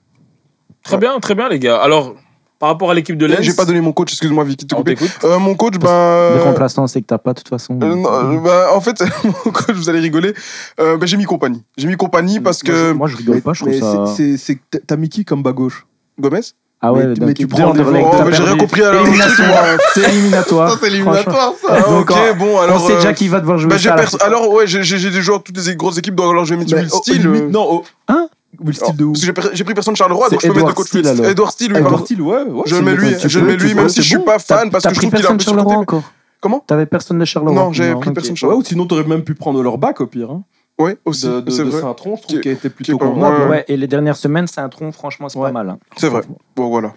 Très 0.84 0.98
bien, 0.98 1.20
très 1.20 1.36
bien, 1.36 1.50
les 1.50 1.60
gars. 1.60 1.78
Alors, 1.78 2.16
par 2.58 2.70
rapport 2.70 2.92
à 2.92 2.94
l'équipe 2.94 3.18
de 3.18 3.26
Lens. 3.26 3.40
J'ai 3.42 3.54
pas 3.54 3.64
donné 3.66 3.80
mon 3.80 3.94
coach, 3.94 4.12
excuse-moi, 4.12 4.44
Vicky, 4.44 4.66
te 4.68 4.76
couper. 4.76 4.98
Euh, 5.24 5.40
mon 5.40 5.56
coach, 5.56 5.74
Les 5.74 5.80
bah. 5.80 6.40
remplaçants, 6.44 6.88
c'est 6.88 7.02
que 7.02 7.06
t'as 7.08 7.18
pas, 7.18 7.32
de 7.34 7.40
toute 7.40 7.48
façon. 7.50 7.80
euh, 7.82 7.96
non, 7.96 8.04
euh, 8.12 8.38
bah, 8.40 8.68
en 8.74 8.82
fait, 8.82 9.02
mon 9.24 9.52
coach, 9.52 9.76
vous 9.76 9.88
allez 9.90 10.00
rigoler. 10.00 10.34
Euh, 10.80 10.98
bah, 10.98 11.06
j'ai 11.06 11.16
mis 11.18 11.24
compagnie. 11.26 11.64
J'ai 11.78 11.88
mis 11.88 11.96
compagnie 11.96 12.40
parce 12.42 12.62
Moi, 12.66 12.74
que. 12.74 12.78
je- 12.90 12.92
Moi, 12.94 13.08
je 13.08 13.16
rigole 13.18 13.42
pas, 13.42 13.54
je 13.54 13.62
trouve 13.62 13.74
Mais 13.74 13.80
ça. 13.80 14.06
c'est- 14.38 14.56
que 14.56 14.78
t'as 14.80 14.96
mis 14.98 15.08
qui 15.10 15.24
comme 15.24 15.42
bas 15.44 15.54
gauche? 15.54 15.86
Gomez? 16.20 16.42
Ah 16.82 16.94
ouais, 16.94 17.08
mais- 17.08 17.16
donc, 17.16 17.28
mais 17.28 17.34
tu 17.34 17.46
prends 17.48 17.72
Anderlecht, 17.72 18.08
Oh, 18.10 18.24
mais 18.26 18.32
j'ai 18.34 18.44
rien 18.44 18.56
compris 18.58 18.82
à 18.84 18.94
la 18.94 19.02
Éliminatoire. 19.02 19.66
C'est 19.94 20.04
éliminatoire. 20.10 20.78
C'est 20.80 20.88
éliminatoire, 20.88 21.54
ça. 21.62 21.82
Donc, 21.82 22.10
ok, 22.10 22.18
bon, 22.38 22.58
alors. 22.60 22.82
On 22.82 22.88
sait 22.88 22.94
euh, 22.94 22.96
déjà 22.98 23.14
qui 23.14 23.28
va 23.28 23.42
devoir 23.42 23.58
jouer 23.58 23.70
Bah, 23.70 23.78
ça. 23.78 24.18
alors, 24.22 24.50
ouais, 24.54 24.66
j'ai 24.66 25.10
des 25.10 25.22
joueurs, 25.22 25.44
toutes 25.44 25.58
les 25.66 25.76
grosses 25.76 25.98
équipes, 25.98 26.16
donc 26.16 26.32
alors 26.32 26.46
je 26.46 26.54
vais 26.54 26.60
mettre 26.60 26.74
le 26.76 26.88
oh, 26.92 27.02
euh, 27.10 27.50
non, 27.50 27.68
oh. 27.70 27.84
Hein? 28.08 28.30
Will 28.64 28.76
Steele 28.76 28.96
de 28.96 29.04
où 29.04 29.12
Parce 29.12 29.20
que 29.22 29.26
j'ai 29.28 29.34
pris- 29.34 29.50
j'ai 29.54 29.64
pris 29.64 29.74
personne 29.74 29.96
Charleroi, 29.96 30.28
C'est 30.30 30.36
donc 30.36 30.42
je 30.42 30.48
peux 30.48 30.54
mettre 30.54 30.66
le 30.66 30.72
Edouard 30.72 30.76
coach 30.76 30.88
Steele, 30.88 31.02
Will- 31.06 31.20
alors. 31.20 31.32
Edouard 31.32 31.52
Steele, 31.52 31.74
oui, 31.76 31.82
pardon. 31.82 31.98
Steele, 32.06 32.22
ouais. 32.22 32.44
ouais, 32.44 32.62
Je 32.66 32.76
mets 32.78 32.96
lui, 32.96 33.16
je 33.24 33.40
mets 33.40 33.56
lui, 33.58 33.74
même 33.74 33.90
si 33.90 34.02
je 34.02 34.08
suis 34.08 34.20
pas 34.20 34.40
fan, 34.40 34.70
parce 34.72 34.86
que 34.86 34.94
je 34.94 35.00
trouve 35.00 35.12
qu'il 35.14 35.26
a 35.26 35.30
un 35.30 35.36
personne 35.36 35.38
peu 35.38 35.44
surcoté. 35.62 35.76
encore? 35.76 36.04
Comment? 36.42 36.64
T'avais 36.66 36.86
personne 36.86 37.20
de 37.20 37.26
Charleroi 37.26 37.62
Non, 37.62 37.74
j'avais 37.74 37.96
pris 37.96 38.12
personne 38.12 38.32
Ouais, 38.32 38.38
Charleroi. 38.38 38.62
ou 38.62 38.66
sinon 38.66 38.86
t'aurais 38.86 39.04
même 39.04 39.24
pu 39.24 39.36
prendre 39.36 39.62
leur 39.62 39.78
bac 39.78 40.00
au 40.02 40.08
pire. 40.08 40.30
Ouais, 40.80 40.98
aussi, 41.06 41.26
De, 41.28 41.42
de, 41.42 41.52
c'est 41.52 41.66
de 41.66 41.70
vrai. 41.70 41.82
Saint-Tron, 41.82 42.16
je 42.16 42.22
trouve 42.24 42.40
Qui- 42.40 42.50
a 42.50 42.52
été 42.54 42.70
plutôt 42.70 42.98
pas- 42.98 43.06
convenable. 43.08 43.42
ouais. 43.44 43.48
Ouais, 43.50 43.66
et 43.68 43.76
les 43.78 43.88
dernières 43.88 44.16
semaines, 44.16 44.48
c'est 44.48 44.62
un 44.62 44.70
tronc, 44.70 44.92
franchement, 44.94 45.28
c'est 45.30 45.38
Ouais. 45.38 45.48
pas 45.50 45.52
mal. 45.52 45.70
hein. 45.70 45.80
C'est 45.98 46.08
vrai. 46.08 46.22
Bon, 46.56 46.70
voilà. 46.70 46.94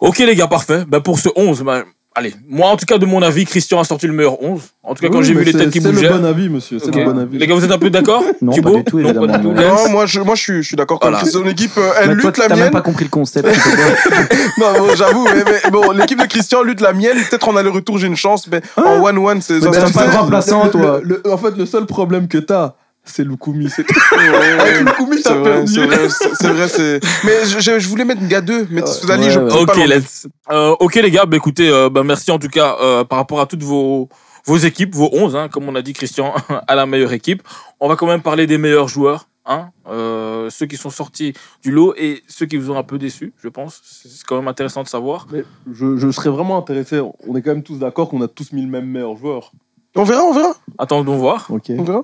Ok 0.00 0.18
les 0.18 0.34
gars, 0.36 0.46
parfait. 0.46 0.84
Ben, 0.86 1.00
pour 1.00 1.18
ce 1.18 1.28
11, 1.36 1.62
ben, 1.62 1.84
allez, 2.16 2.34
moi 2.48 2.68
en 2.70 2.76
tout 2.76 2.84
cas 2.86 2.98
de 2.98 3.06
mon 3.06 3.22
avis, 3.22 3.44
Christian 3.44 3.78
a 3.78 3.84
sorti 3.84 4.06
le 4.08 4.12
meilleur 4.12 4.42
11. 4.42 4.60
En 4.82 4.94
tout 4.94 5.02
cas 5.02 5.08
quand 5.08 5.18
Oui, 5.18 5.24
j'ai 5.24 5.34
vu 5.34 5.44
les 5.44 5.52
c'est- 5.52 5.58
têtes 5.58 5.70
qui 5.70 5.80
C'est 5.80 5.92
bougeaient. 5.92 6.08
le 6.08 6.18
bon 6.18 6.24
avis, 6.24 6.48
monsieur. 6.48 6.78
C'est 6.80 6.88
Ok. 6.88 6.96
le 6.96 7.04
bon 7.04 7.18
avis. 7.18 7.38
Les 7.38 7.46
gars, 7.46 7.54
vous 7.54 7.64
êtes 7.64 7.70
un 7.70 7.78
peu 7.78 7.90
d'accord 7.90 8.24
Non, 8.42 8.52
Thibaut 8.52 8.72
pas 8.72 8.78
du 8.78 8.84
tout, 8.84 8.98
Non, 8.98 9.04
pas 9.04 9.10
évidemment, 9.10 9.38
du 9.38 9.42
tout. 9.42 9.52
non. 9.52 9.74
Non, 9.84 9.88
moi, 9.90 10.06
je, 10.06 10.20
moi, 10.20 10.34
je 10.34 10.42
suis, 10.42 10.62
je 10.62 10.66
suis 10.68 10.76
d'accord. 10.76 10.98
Voilà. 11.00 11.24
son 11.24 11.44
équipe, 11.46 11.72
euh, 11.78 11.90
elle 12.00 12.08
Mais 12.10 12.16
toi, 12.22 12.30
lutte 12.30 12.38
la 12.38 12.48
t'as 12.48 12.54
même 12.56 12.64
mienne. 12.64 12.72
pas 12.72 12.80
compris 12.80 13.04
le 13.04 13.10
concept. 13.10 13.46
Non, 14.58 14.66
bon, 14.78 14.94
j'avoue, 14.96 15.24
mais, 15.24 15.44
mais 15.64 15.70
bon, 15.70 15.90
l'équipe 15.92 16.20
de 16.20 16.26
Christian 16.26 16.62
lutte 16.62 16.80
la 16.80 16.92
mienne. 16.92 17.16
Peut-être 17.30 17.48
en 17.48 17.56
aller-retour, 17.56 17.98
j'ai 17.98 18.06
une 18.06 18.16
chance, 18.16 18.46
mais 18.50 18.60
en 18.76 19.02
one-one, 19.02 19.40
c'est. 19.42 19.54
Mais 19.54 19.60
c'est- 19.72 19.92
pas 19.92 20.06
de 20.06 20.10
c'est- 20.10 20.16
remplaçant, 20.16 20.68
toi. 20.68 21.00
En 21.30 21.36
fait, 21.38 21.56
le 21.56 21.66
seul 21.66 21.86
problème 21.86 22.28
que 22.28 22.38
t'as, 22.38 22.74
c'est 23.06 23.24
Lukumi. 23.24 23.68
C'est 23.70 23.84
Avec 24.60 24.80
Lukumi, 24.80 25.16
c'est 25.16 25.22
t'as 25.24 25.34
vrai, 25.34 25.50
perdu. 25.52 25.72
C'est 25.72 25.86
vrai, 25.86 26.08
c'est 26.08 26.34
c'est 26.34 26.52
vrai, 26.52 26.68
c'est. 26.68 27.00
Mais 27.24 27.44
je, 27.46 27.58
je- 27.60 27.78
je 27.78 27.88
voulais 27.88 28.04
mettre 28.04 28.22
Nga 28.22 28.40
2, 28.40 28.66
mais 28.70 28.84
Soudali, 28.86 29.24
ouais, 29.24 29.30
je 29.30 29.38
ouais. 29.38 29.44
peux 29.44 29.50
pas 29.52 29.60
Ok, 29.72 29.76
l'enlever. 29.76 29.96
let's. 30.00 30.26
Euh, 30.50 30.74
ok 30.80 30.94
les 30.96 31.10
gars, 31.10 31.26
bah, 31.26 31.36
écoutez, 31.36 31.68
euh, 31.70 31.88
bah, 31.88 32.02
merci 32.04 32.30
en 32.30 32.38
tout 32.38 32.48
cas 32.48 32.76
euh, 32.80 33.04
par 33.04 33.18
rapport 33.18 33.40
à 33.40 33.46
toutes 33.46 33.62
vos, 33.62 34.08
vos 34.44 34.56
équipes, 34.58 34.94
vos 34.94 35.08
11, 35.12 35.34
hein, 35.36 35.48
comme 35.48 35.68
on 35.68 35.74
a 35.74 35.82
dit 35.82 35.92
Christian, 35.92 36.34
à 36.68 36.74
la 36.74 36.86
meilleure 36.86 37.12
équipe. 37.12 37.42
On 37.80 37.88
va 37.88 37.96
quand 37.96 38.06
même 38.06 38.22
parler 38.22 38.46
des 38.46 38.58
meilleurs 38.58 38.88
joueurs, 38.88 39.28
hein, 39.44 39.68
euh, 39.88 40.48
ceux 40.50 40.66
qui 40.66 40.76
sont 40.76 40.90
sortis 40.90 41.32
du 41.62 41.70
lot 41.70 41.94
et 41.96 42.22
ceux 42.28 42.46
qui 42.46 42.56
vous 42.56 42.70
ont 42.70 42.78
un 42.78 42.82
peu 42.82 42.98
déçus, 42.98 43.32
je 43.42 43.48
pense. 43.48 43.80
C'est 43.84 44.24
quand 44.26 44.36
même 44.36 44.48
intéressant 44.48 44.82
de 44.82 44.88
savoir. 44.88 45.26
Mais 45.32 45.44
je, 45.72 45.96
je 45.96 46.10
serais 46.10 46.30
vraiment 46.30 46.58
intéressé. 46.58 47.00
On 47.26 47.36
est 47.36 47.42
quand 47.42 47.50
même 47.50 47.62
tous 47.62 47.78
d'accord 47.78 48.08
qu'on 48.08 48.22
a 48.22 48.28
tous 48.28 48.52
mis 48.52 48.62
le 48.62 48.68
même 48.68 48.86
meilleur 48.86 49.16
joueur. 49.16 49.52
On 49.98 50.04
verra, 50.04 50.22
on 50.24 50.32
verra. 50.34 50.54
Attendons 50.78 51.16
voir. 51.16 51.46
Ok. 51.50 51.70
On 51.78 51.82
verra. 51.82 52.02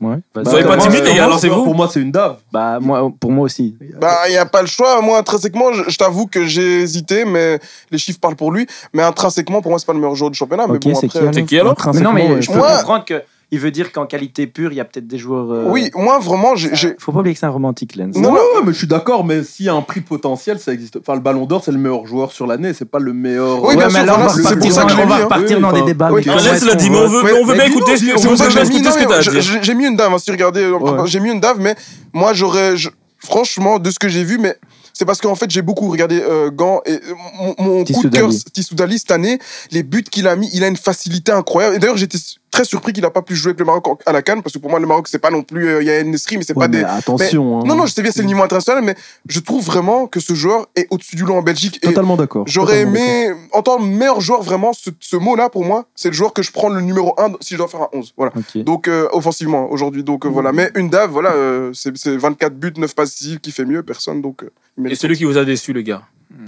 Ouais. 0.00 0.16
Vous 0.34 0.44
soyez 0.50 0.64
pas 0.64 0.78
timide, 0.78 1.04
les 1.04 1.14
gars, 1.14 1.26
lancez-vous. 1.26 1.62
Pour 1.64 1.74
moi, 1.74 1.88
c'est 1.92 2.00
une 2.00 2.10
dave. 2.10 2.36
Bah, 2.52 2.78
moi, 2.80 3.10
pour 3.20 3.30
moi 3.30 3.44
aussi. 3.44 3.76
Bah, 4.00 4.16
il 4.28 4.30
n'y 4.32 4.38
a 4.38 4.46
pas 4.46 4.62
le 4.62 4.66
choix. 4.66 5.02
Moi, 5.02 5.18
intrinsèquement, 5.18 5.72
je, 5.72 5.82
je 5.88 5.96
t'avoue 5.98 6.26
que 6.26 6.46
j'ai 6.46 6.80
hésité, 6.80 7.24
mais 7.26 7.60
les 7.90 7.98
chiffres 7.98 8.18
parlent 8.18 8.36
pour 8.36 8.50
lui. 8.50 8.66
Mais 8.94 9.02
intrinsèquement, 9.02 9.60
pour 9.60 9.70
moi, 9.70 9.78
c'est 9.78 9.86
pas 9.86 9.92
le 9.92 9.98
meilleur 9.98 10.14
joueur 10.14 10.30
du 10.30 10.38
championnat. 10.38 10.64
Ok, 10.64 10.70
mais 10.86 10.92
bon, 10.92 10.98
c'est 10.98 11.08
qui 11.08 11.18
après. 11.18 11.28
alors 11.28 11.46
qui 11.46 11.58
alors? 11.58 11.76
Mais 11.94 12.00
non, 12.00 12.12
mais 12.12 12.22
Intrinsèquement, 12.22 12.62
je 12.62 12.70
peux 12.70 12.76
comprendre 12.78 13.04
que 13.04 13.22
il 13.52 13.58
veut 13.58 13.70
dire 13.70 13.90
qu'en 13.92 14.06
qualité 14.06 14.46
pure, 14.46 14.72
il 14.72 14.76
y 14.76 14.80
a 14.80 14.84
peut-être 14.84 15.06
des 15.08 15.18
joueurs. 15.18 15.50
euh, 15.50 15.64
Oui, 15.68 15.90
moi, 15.94 16.18
vraiment, 16.20 16.54
j'ai. 16.56 16.94
Faut 16.98 17.10
pas 17.12 17.18
oublier 17.20 17.34
que 17.34 17.40
c'est 17.40 17.46
un 17.46 17.50
romantique, 17.50 17.96
Lens. 17.96 18.14
Non, 18.16 18.30
non. 18.30 18.34
ouais, 18.34 18.40
mais 18.64 18.72
je 18.72 18.78
suis 18.78 18.86
d'accord, 18.86 19.24
mais 19.24 19.42
s'il 19.42 19.66
y 19.66 19.68
a 19.68 19.74
un 19.74 19.82
prix 19.82 20.00
potentiel, 20.00 20.58
ça 20.60 20.72
existe. 20.72 20.96
Enfin, 20.98 21.14
le 21.14 21.20
Ballon 21.20 21.46
d'Or, 21.46 21.62
c'est 21.64 21.72
le 21.72 21.78
meilleur 21.78 22.06
joueur 22.06 22.30
sur 22.32 22.46
l'année, 22.46 22.72
c'est 22.74 22.84
pas 22.88 22.98
le 23.00 23.12
meilleur. 23.12 23.62
Oui, 23.64 23.76
bien 23.76 23.88
Ouais, 23.88 23.92
mais 23.92 24.04
là, 24.04 24.28
c'est 24.28 24.42
pour 24.58 24.72
ça 24.72 24.84
que 24.84 24.90
je 24.92 24.96
l'ai 24.96 25.02
on 25.02 25.06
va 25.06 25.16
hein. 25.16 25.24
repartir 25.24 25.60
dans 25.60 25.72
des 25.72 25.82
débats. 25.82 26.10
est-ce 26.16 26.64
l'a 26.66 26.74
dit, 26.76 26.90
mais 26.90 26.98
on 26.98 27.08
veut, 27.08 27.22
Mais- 27.24 27.32
mais 27.32 27.38
on 27.40 27.44
veut 27.44 27.52
mais 27.54 27.64
bien 27.64 27.66
écouter 27.76 27.92
non, 27.92 27.96
ce 27.98 28.04
que, 28.04 28.18
c'est 28.18 28.26
on 28.26 28.28
pour 28.30 28.38
ça 28.38 28.44
veut 28.44 28.50
que 28.50 28.54
bien 28.54 28.64
j'ai 28.64 28.70
mis- 28.70 28.76
écouter 28.76 28.90
ce 28.92 28.98
que 28.98 29.02
non, 29.04 29.08
t'as 29.10 29.16
à 29.16 29.20
je- 29.20 29.58
J'ai 29.62 29.74
mis 29.74 29.86
une 29.86 29.96
dame, 29.96 30.12
hein, 30.14 30.18
si 30.18 30.30
regardez. 30.30 30.70
J'ai 31.06 31.20
mis 31.20 31.30
une 31.30 31.40
dame, 31.40 31.58
mais 31.60 31.74
moi, 32.12 32.32
j'aurais. 32.32 32.74
Franchement, 33.22 33.78
de 33.78 33.90
ce 33.90 33.98
que 33.98 34.08
j'ai 34.08 34.24
vu, 34.24 34.38
mais 34.38 34.56
c'est 34.94 35.04
parce 35.04 35.20
qu'en 35.20 35.34
fait, 35.34 35.50
j'ai 35.50 35.62
beaucoup 35.62 35.88
regardé 35.88 36.20
euh, 36.20 36.50
Gant 36.50 36.80
et 36.86 36.92
euh, 36.94 36.98
mon, 37.38 37.54
mon 37.58 37.84
coup 37.84 38.02
de 38.04 38.08
cœur, 38.08 38.30
Tissoudali. 38.52 38.98
Cette 38.98 39.10
année, 39.10 39.38
les 39.70 39.82
buts 39.82 40.02
qu'il 40.04 40.26
a 40.28 40.36
mis, 40.36 40.48
il 40.52 40.64
a 40.64 40.68
une 40.68 40.76
facilité 40.76 41.32
incroyable. 41.32 41.76
Et 41.76 41.78
d'ailleurs, 41.78 41.96
j'étais 41.96 42.18
très 42.50 42.64
surpris 42.64 42.92
qu'il 42.92 43.02
n'a 43.04 43.10
pas 43.10 43.22
pu 43.22 43.36
jouer 43.36 43.50
avec 43.50 43.60
le 43.60 43.64
Maroc 43.64 43.86
à 44.06 44.12
la 44.12 44.22
Cannes, 44.22 44.42
parce 44.42 44.52
que 44.54 44.58
pour 44.58 44.70
moi, 44.70 44.80
le 44.80 44.86
Maroc, 44.86 45.06
c'est 45.08 45.20
pas 45.20 45.30
non 45.30 45.42
plus 45.42 45.68
euh, 45.68 45.82
Yael 45.84 46.10
Nesri, 46.10 46.36
mais 46.36 46.42
c'est 46.44 46.56
Ouais, 46.56 46.64
pas 46.66 46.68
mais 46.68 46.78
des. 46.78 46.84
attention. 46.84 47.60
hein. 47.60 47.62
Non, 47.64 47.76
non, 47.76 47.86
je 47.86 47.92
sais 47.92 48.02
bien, 48.02 48.10
c'est 48.10 48.22
le 48.22 48.26
niveau 48.26 48.42
international, 48.42 48.82
mais 48.84 48.96
je 49.28 49.38
trouve 49.38 49.64
vraiment 49.64 50.08
que 50.08 50.18
ce 50.18 50.34
joueur 50.34 50.66
est 50.74 50.86
au-dessus 50.90 51.14
du 51.16 51.22
lot 51.24 51.34
en 51.36 51.42
Belgique. 51.42 51.80
Totalement 51.80 52.16
d'accord. 52.16 52.44
J'aurais 52.48 52.80
aimé, 52.80 53.30
en 53.52 53.62
tant 53.62 53.78
que 53.78 53.84
meilleur 53.84 54.20
joueur, 54.20 54.42
vraiment, 54.42 54.72
ce, 54.72 54.90
ce 54.98 55.16
mot-là, 55.16 55.48
pour 55.48 55.64
moi, 55.64 55.86
c'est 55.94 56.08
le 56.08 56.14
joueur 56.14 56.32
que 56.32 56.42
je 56.42 56.50
prends 56.50 56.68
le 56.68 56.80
numéro 56.80 57.14
1 57.18 57.34
si 57.40 57.54
je 57.54 57.58
dois 57.58 57.68
faire 57.68 57.82
un 57.82 57.88
11. 57.92 58.14
Voilà. 58.16 58.32
Donc, 58.56 58.88
euh, 58.88 59.08
offensivement, 59.12 59.70
aujourd'hui. 59.70 60.02
Donc, 60.02 60.26
euh, 60.26 60.28
voilà. 60.28 60.50
Mais 60.52 60.70
une 60.74 60.90
dave, 60.90 61.10
voilà, 61.12 61.30
euh, 61.30 61.70
c'est 61.72 61.96
c'est 61.96 62.16
24 62.16 62.54
buts, 62.54 62.72
9 62.76 62.94
passes 62.96 63.14
qui 63.40 63.52
fait 63.52 63.64
mieux, 63.64 63.82
personne. 63.84 64.20
Donc, 64.22 64.42
euh, 64.42 64.50
il 64.78 64.92
Et 64.92 64.94
celui 64.94 65.16
qui 65.16 65.24
vous 65.24 65.36
a 65.38 65.44
déçu, 65.44 65.72
les 65.72 65.84
gars. 65.84 66.02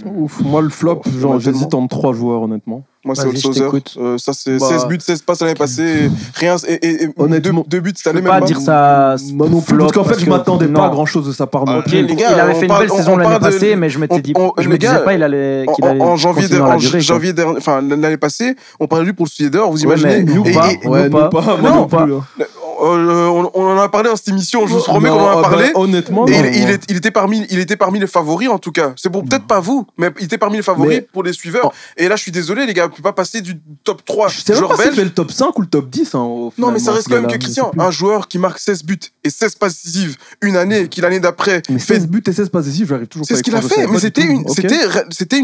Ouf, 0.05 0.39
moi, 0.41 0.61
le 0.61 0.69
flop, 0.69 1.01
Oh, 1.05 1.09
genre, 1.19 1.39
j'hésite 1.39 1.73
entre 1.73 1.89
trois 1.95 2.13
joueurs, 2.13 2.41
honnêtement. 2.43 2.83
Moi, 3.05 3.15
c'est 3.15 3.27
Holzhauser. 3.27 3.61
t'écoute. 3.65 3.95
Euh, 3.99 4.17
ça, 4.17 4.31
c'est 4.33 4.57
Bah. 4.57 4.65
16 4.69 4.87
buts, 4.87 4.97
16 5.01 5.21
passes 5.23 5.41
l'année 5.41 5.55
passée. 5.55 6.09
Rien. 6.35 6.55
Et, 6.67 6.73
et, 6.73 7.03
et 7.03 7.09
Honnêtement, 7.17 7.61
deux, 7.67 7.77
deux 7.77 7.79
buts 7.81 7.91
cette 7.95 8.05
Je 8.05 8.09
année, 8.09 8.19
peux 8.21 8.23
même 8.31 8.33
pas 8.35 8.39
pas. 8.39 8.45
dire 8.45 8.61
ça. 8.61 9.15
Moi 9.33 9.49
non 9.49 9.59
plus, 9.59 9.75
flop, 9.75 9.79
parce 9.79 9.91
qu'en 9.91 10.03
fait, 10.05 10.19
je 10.19 10.29
m'attendais 10.29 10.67
pas 10.67 10.83
à 10.83 10.87
non. 10.87 10.93
grand 10.93 11.05
chose 11.05 11.27
de 11.27 11.33
sa 11.33 11.47
part. 11.47 11.65
les 11.65 12.05
gars, 12.15 12.31
il 12.33 12.39
avait 12.39 12.53
fait 12.53 12.65
une 12.67 12.77
belle 12.77 12.91
on- 12.91 12.95
saison 12.95 13.13
on 13.13 13.17
l'année 13.17 13.35
de- 13.35 13.39
passée, 13.39 13.75
mais 13.75 13.89
je 13.89 13.99
m'étais 13.99 14.21
dit, 14.21 14.31
on- 14.37 14.53
je 14.57 14.69
me 14.69 14.77
disais 14.77 15.03
pas, 15.03 15.13
il 15.13 15.21
allait, 15.21 15.65
En, 15.67 15.85
allait 15.85 16.17
janvier, 16.17 16.61
en 16.61 16.77
durée, 16.77 17.33
dernier, 17.33 17.57
enfin 17.57 17.81
l'année 17.81 18.15
passée, 18.17 18.55
on 18.79 18.87
parlait 18.87 19.03
de 19.03 19.09
lui 19.09 19.13
pour 19.15 19.25
le 19.25 19.29
Suédois. 19.31 19.65
Vous 19.67 19.75
Ouais, 19.85 19.97
imaginez? 19.97 20.23
mais 20.23 20.33
nous 20.33 20.43
pas. 20.43 20.69
Ouais, 20.85 21.09
nous 21.09 21.29
pas. 21.29 21.57
Non, 21.61 21.75
non 21.75 21.87
pas. 21.87 22.07
Euh, 22.85 23.27
on, 23.27 23.51
on 23.53 23.65
en 23.65 23.77
a 23.79 23.89
parlé 23.89 24.09
dans 24.09 24.15
cette 24.15 24.27
émission. 24.29 24.65
Je 24.67 24.73
vous 24.73 24.79
promets 24.81 25.09
qu'on 25.09 25.15
en 25.19 25.27
ah 25.27 25.31
a 25.31 25.35
bah, 25.35 25.41
parlé. 25.49 25.71
Honnêtement, 25.75 26.25
Et 26.27 26.31
non, 26.31 26.47
il, 26.49 26.55
il 26.55 26.61
moi. 26.63 26.71
est- 26.71 26.83
il 26.89 26.97
était 26.97 27.11
parmi, 27.11 27.45
il 27.49 27.59
était 27.59 27.75
parmi 27.77 27.99
les 27.99 28.07
favoris 28.07 28.49
en 28.49 28.59
tout 28.59 28.71
cas. 28.71 28.93
C'est 28.95 29.09
pour 29.09 29.23
peut-être 29.23 29.45
pas 29.47 29.59
vous, 29.59 29.87
mais 29.97 30.09
il 30.19 30.25
était 30.25 30.37
parmi 30.37 30.57
les 30.57 30.63
favoris 30.63 30.97
Mais- 30.97 31.01
pour 31.01 31.23
les 31.23 31.33
suiveurs. 31.33 31.71
Et 31.97 32.07
là, 32.07 32.15
je 32.15 32.21
suis 32.21 32.31
désolé, 32.31 32.65
les 32.65 32.73
gars, 32.73 32.87
on 32.91 32.95
peut 32.95 33.01
pas 33.03 33.13
passer 33.13 33.41
du 33.41 33.57
top 33.83 34.03
3 34.05 34.27
Je 34.29 34.39
sais 34.41 34.53
s'il 34.55 34.63
belges. 34.67 34.95
fait 34.95 35.03
le 35.03 35.09
top 35.13 35.31
5 35.31 35.57
ou 35.57 35.61
le 35.61 35.67
top 35.67 35.89
10. 35.89 36.15
hein, 36.15 36.49
Non, 36.57 36.71
mais 36.71 36.79
ça 36.79 36.91
reste 36.91 37.07
quand 37.09 37.15
même 37.21 37.27
que 37.27 37.37
Christian, 37.37 37.71
un 37.77 37.91
joueur 37.91 38.27
qui 38.27 38.37
marque 38.39 38.59
16 38.59 38.83
buts 38.83 38.99
et 39.23 39.29
16 39.29 39.55
passes 39.55 39.83
décisives 39.83 40.15
une 40.41 40.57
année, 40.57 40.87
qui 40.89 41.01
l'année 41.01 41.19
d'après 41.19 41.61
Mais 41.69 41.79
fait 41.79 41.95
16 41.95 42.07
buts 42.07 42.23
et 42.27 42.33
16 42.33 42.49
passes 42.49 42.65
décisives, 42.65 42.87
j'arrive 42.89 43.07
toujours 43.07 43.25
C'est 43.27 43.35
ce 43.35 43.43
qu'il 43.43 43.55
a 43.55 43.61
fait, 43.61 43.87
mais 43.87 43.99
c'était 43.99 44.21
une, 44.23 44.47
c'était, 44.49 44.77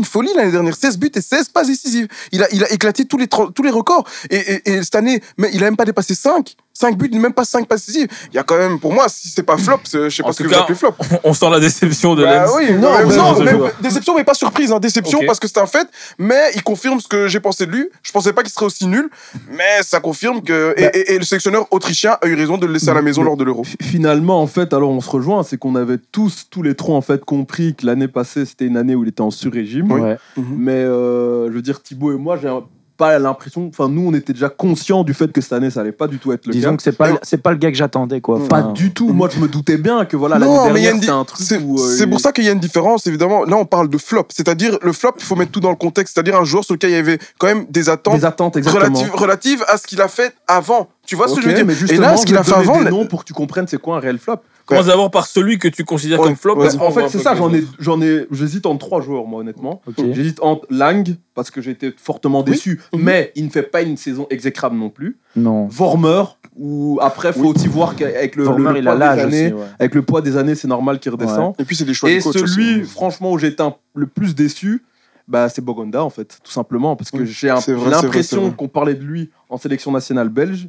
folie 0.04 0.30
l'année 0.36 0.52
dernière. 0.52 0.76
16 0.76 0.98
buts 0.98 1.12
et 1.16 1.22
16 1.22 1.50
passes 1.50 1.68
décisives. 1.68 2.08
Il 2.32 2.44
a, 2.44 2.48
il 2.54 2.64
a 2.64 2.72
éclaté 2.72 3.06
tous 3.06 3.18
les, 3.18 3.28
tro- 3.28 3.50
tous 3.52 3.64
les 3.64 3.70
records. 3.70 4.06
Et, 4.30 4.38
et- 4.38 4.70
et 4.72 4.84
cette 4.84 4.96
année, 4.96 5.22
mais 5.38 5.50
il 5.54 5.62
a 5.64 5.66
même 5.68 5.76
pas 5.78 5.86
dépassé 5.86 6.16
5. 6.16 6.56
5 6.80 6.98
buts, 6.98 7.10
même 7.14 7.34
pas 7.34 7.44
5 7.46 7.68
passes 7.68 7.86
décisives. 7.88 8.08
Il 8.32 8.36
y 8.36 8.40
a 8.40 8.44
quand 8.44 8.58
même, 8.58 8.80
pour 8.80 8.94
moi, 8.94 9.08
si 9.10 9.28
c'est 9.28 9.44
pas 9.44 9.58
flop, 9.58 9.80
c'est- 9.84 10.10
je 10.10 10.16
sais 10.16 10.24
En 10.24 10.28
pas 10.28 10.34
ce 10.34 10.40
que 10.44 10.48
vous 10.48 10.54
cas, 10.54 10.62
appelez 10.62 10.76
flop. 10.78 10.94
On 11.24 11.34
sent 11.34 11.50
la 11.50 11.60
déception 11.60 12.16
de 12.16 12.24
Bah 12.24 12.46
Lens. 12.46 12.52
oui, 12.56 12.72
Non, 12.74 12.92
non, 13.06 13.34
non, 13.36 13.40
mais- 13.44 13.72
déception, 13.82 14.16
mais 14.16 14.24
pas 14.24 14.34
surprise. 14.34 14.72
Hein, 14.72 14.80
déception 14.80 15.20
parce 15.26 15.40
que 15.40 15.48
c'est 15.48 15.60
un 15.60 15.66
fait, 15.66 15.88
mais 16.18 16.52
il 16.56 16.64
confirme 16.64 17.00
ce 17.02 17.08
que 17.08 17.28
j'ai 17.28 17.40
pensé 17.42 17.66
de 17.66 17.72
lui. 17.72 17.90
Je 18.02 18.12
pensais 18.12 18.32
pas 18.34 18.44
qu'il 18.44 18.52
serait 18.52 18.66
aussi 18.66 18.88
nul, 18.88 19.10
mais 19.52 19.82
ça 19.84 20.00
confirme 20.00 20.42
que. 20.42 20.74
et- 20.78 20.82
Bah. 20.84 20.90
et, 20.94 21.14
et 21.16 21.18
le 21.20 21.26
sélectionneur 21.26 21.68
autrichien 21.72 22.18
a 22.22 22.28
eu 22.28 22.36
raison 22.36 22.58
de 22.58 22.66
le 22.66 22.74
laisser 22.74 22.90
à 22.90 22.94
la 22.94 23.02
maison 23.02 23.22
Mais- 23.22 23.28
lors 23.28 23.38
de 23.38 23.44
l'Euro. 23.44 23.64
Finalement, 23.82 24.42
en 24.42 24.48
fait, 24.48 24.74
alors 24.74 24.90
on 24.92 25.02
se 25.02 25.10
rejoint, 25.10 25.44
c'est 25.44 25.58
qu'on 25.58 25.76
avait 25.76 25.98
tous, 26.12 26.48
tous 26.50 26.64
les 26.64 26.76
trois, 26.76 26.96
en 26.96 27.02
fait, 27.02 27.26
compris 27.26 27.76
que 27.76 27.86
l'année 27.86 28.08
passée, 28.08 28.46
c'était 28.46 28.66
une 28.66 28.78
année 28.78 28.96
où 28.96 29.04
il 29.04 29.10
était 29.10 29.22
en 29.22 29.32
sur-régime. 29.32 29.92
Oui. 29.92 30.00
Ouais. 30.02 30.18
Mais 30.38 30.72
euh, 30.74 31.48
je 31.50 31.54
veux 31.56 31.62
dire, 31.62 31.82
Thibaut 31.82 32.14
et 32.14 32.18
moi, 32.18 32.38
j'ai 32.42 32.48
un- 32.48 32.64
pas 33.00 33.18
l'impression. 33.18 33.68
Enfin, 33.70 33.90
nous, 33.90 34.08
on 34.10 34.14
était 34.14 34.34
déjà 34.34 34.50
conscients 34.50 35.04
du 35.04 35.14
fait 35.16 35.32
que 35.32 35.42
cette 35.42 35.54
année, 35.54 35.72
ça 35.72 35.80
allait 35.82 35.92
pas 35.92 36.08
du 36.08 36.20
tout 36.20 36.32
être 36.34 36.46
le 36.46 36.52
Disons 36.54 36.72
cas. 36.72 36.76
que 36.78 36.84
c'est 36.84 36.92
pas, 36.92 37.10
c'est 37.24 37.42
pas 37.42 37.52
le 37.52 37.58
gars 37.58 37.72
que 37.72 37.78
j'attendais, 37.78 38.20
quoi. 38.22 38.38
Pas 38.48 38.60
Enfin, 38.60 38.72
du 38.74 38.94
tout. 38.94 39.10
Moi, 39.14 39.30
je 39.34 39.40
me 39.40 39.48
doutais 39.48 39.78
bien 39.78 40.06
que 40.06 40.18
voilà, 40.18 40.38
l'année 40.38 40.54
Non, 40.54 40.70
mais 40.72 40.82
il 40.82 40.84
y 40.84 40.88
a 40.88 40.92
dernière, 40.92 40.94
une 40.96 41.00
c'était 41.02 41.12
un 41.14 41.24
truc 41.26 41.42
C'est 41.42 41.58
où. 41.58 41.80
euh, 41.80 41.96
c'est 41.98 42.06
pour 42.08 42.20
ça 42.20 42.32
qu'il 42.34 42.44
y 42.44 42.50
a 42.50 42.52
une 42.52 42.60
différence, 42.60 43.08
évidemment. 43.08 43.46
Là, 43.46 43.56
on 43.58 43.66
parle 43.66 43.90
de 43.90 43.98
flop. 43.98 44.26
C'est-à-dire, 44.30 44.78
le 44.84 44.92
flop, 44.94 45.14
il 45.18 45.24
faut 45.24 45.36
mettre 45.36 45.52
tout 45.52 45.62
dans 45.62 45.70
le 45.72 45.76
contexte. 45.78 46.14
C'est-à-dire 46.14 46.36
un 46.38 46.44
joueur 46.44 46.64
sur 46.66 46.76
lequel 46.76 46.92
il 46.92 46.96
y 46.98 47.00
avait 47.00 47.18
quand 47.40 47.48
même 47.48 47.66
des 47.70 47.90
attentes 47.90 48.16
Des 48.18 48.26
attentes, 48.26 48.58
exactement. 48.58 48.86
relatives, 48.86 49.16
relatives 49.16 49.64
à 49.68 49.78
ce 49.78 49.88
qu'il 49.88 50.02
a 50.02 50.08
fait 50.10 50.34
avant. 50.48 50.90
Tu 51.10 51.16
vois 51.16 51.28
ce 51.28 51.36
que 51.36 51.42
je 51.42 51.48
veux 51.48 51.54
dire 51.54 51.66
mais 51.66 51.74
Et 51.74 51.76
justement, 51.76 52.02
là, 52.02 52.18
ce 52.18 52.26
qu'il 52.26 52.38
a 52.38 52.44
fait 52.44 52.54
avant. 52.54 52.82
des 52.84 52.90
noms 52.90 53.06
pour 53.06 53.22
que 53.24 53.28
tu 53.28 53.34
comprennes 53.34 53.68
c'est 53.68 53.80
quoi 53.80 53.98
un 53.98 54.00
réel 54.00 54.18
flop. 54.20 54.38
Commence 54.66 54.86
d'abord 54.86 55.10
par 55.10 55.26
celui 55.26 55.58
que 55.58 55.68
tu 55.68 55.84
considères 55.84 56.20
Ouais, 56.20 56.28
comme 56.28 56.36
flop. 56.36 56.56
ouais, 56.58 56.68
en 56.80 56.92
fait, 56.92 57.10
c'est 57.10 57.18
ça, 57.18 57.34
j'en 57.34 57.52
ai, 57.52 57.64
j'en 57.80 58.00
ai, 58.04 58.28
j'hésite 58.32 58.68
entre 58.68 58.86
trois 58.86 59.02
joueurs, 59.02 59.26
moi, 59.26 59.40
honnêtement. 59.42 59.82
J'hésite 59.98 60.40
entre 60.44 60.68
Lang, 60.70 61.16
parce 61.34 61.50
que 61.50 61.60
j'ai 61.60 61.72
été 61.72 61.92
fortement 61.98 62.44
déçu, 62.44 62.80
Mhm. 62.94 63.02
mais 63.02 63.32
il 63.36 63.46
ne 63.46 63.50
fait 63.50 63.64
pas 63.64 63.82
une 63.82 63.98
saison 63.98 64.28
exécrable 64.30 64.76
non 64.76 64.90
plus. 64.92 65.18
Non. 65.36 65.66
Vormer, 65.66 66.22
ou 66.56 67.00
après, 67.02 67.34
faut 67.34 67.46
aussi 67.56 67.68
voir 67.68 67.96
qu'avec 67.96 68.36
le, 68.36 68.44
le- 68.44 68.50
Vormer, 68.50 68.74
le 68.74 68.78
il 68.80 68.88
a 68.88 68.96
poids 68.96 69.16
des 69.16 69.22
années, 69.24 69.46
aussi. 69.48 69.54
ouais. 69.56 69.68
avec 69.80 69.96
le 69.96 70.02
poids 70.04 70.22
des 70.22 70.38
années, 70.38 70.54
c'est 70.54 70.68
normal 70.68 71.00
qu'il 71.00 71.12
redescend. 71.12 71.56
Et 71.58 71.64
puis, 71.66 71.76
c'est 71.76 71.86
des 71.86 71.96
choix 71.96 72.12
Et 72.12 72.18
du 72.18 72.22
coach 72.24 72.38
celui, 72.38 72.82
aussi. 72.82 72.92
franchement, 72.92 73.32
où 73.32 73.40
j'étais 73.40 73.64
le 73.96 74.06
plus 74.06 74.36
déçu, 74.36 74.84
bah, 75.30 75.48
c'est 75.48 75.62
Bogonda, 75.64 76.04
en 76.04 76.10
fait, 76.10 76.40
tout 76.44 76.52
simplement, 76.52 76.96
parce 76.98 77.12
que 77.12 77.18
Oui, 77.20 77.28
j'ai 77.28 77.48
l'impression 77.48 78.52
qu'on 78.52 78.68
parlait 78.68 78.96
de 78.96 79.04
lui 79.04 79.30
en 79.50 79.58
sélection 79.58 79.92
nationale 79.92 80.28
belge. 80.30 80.68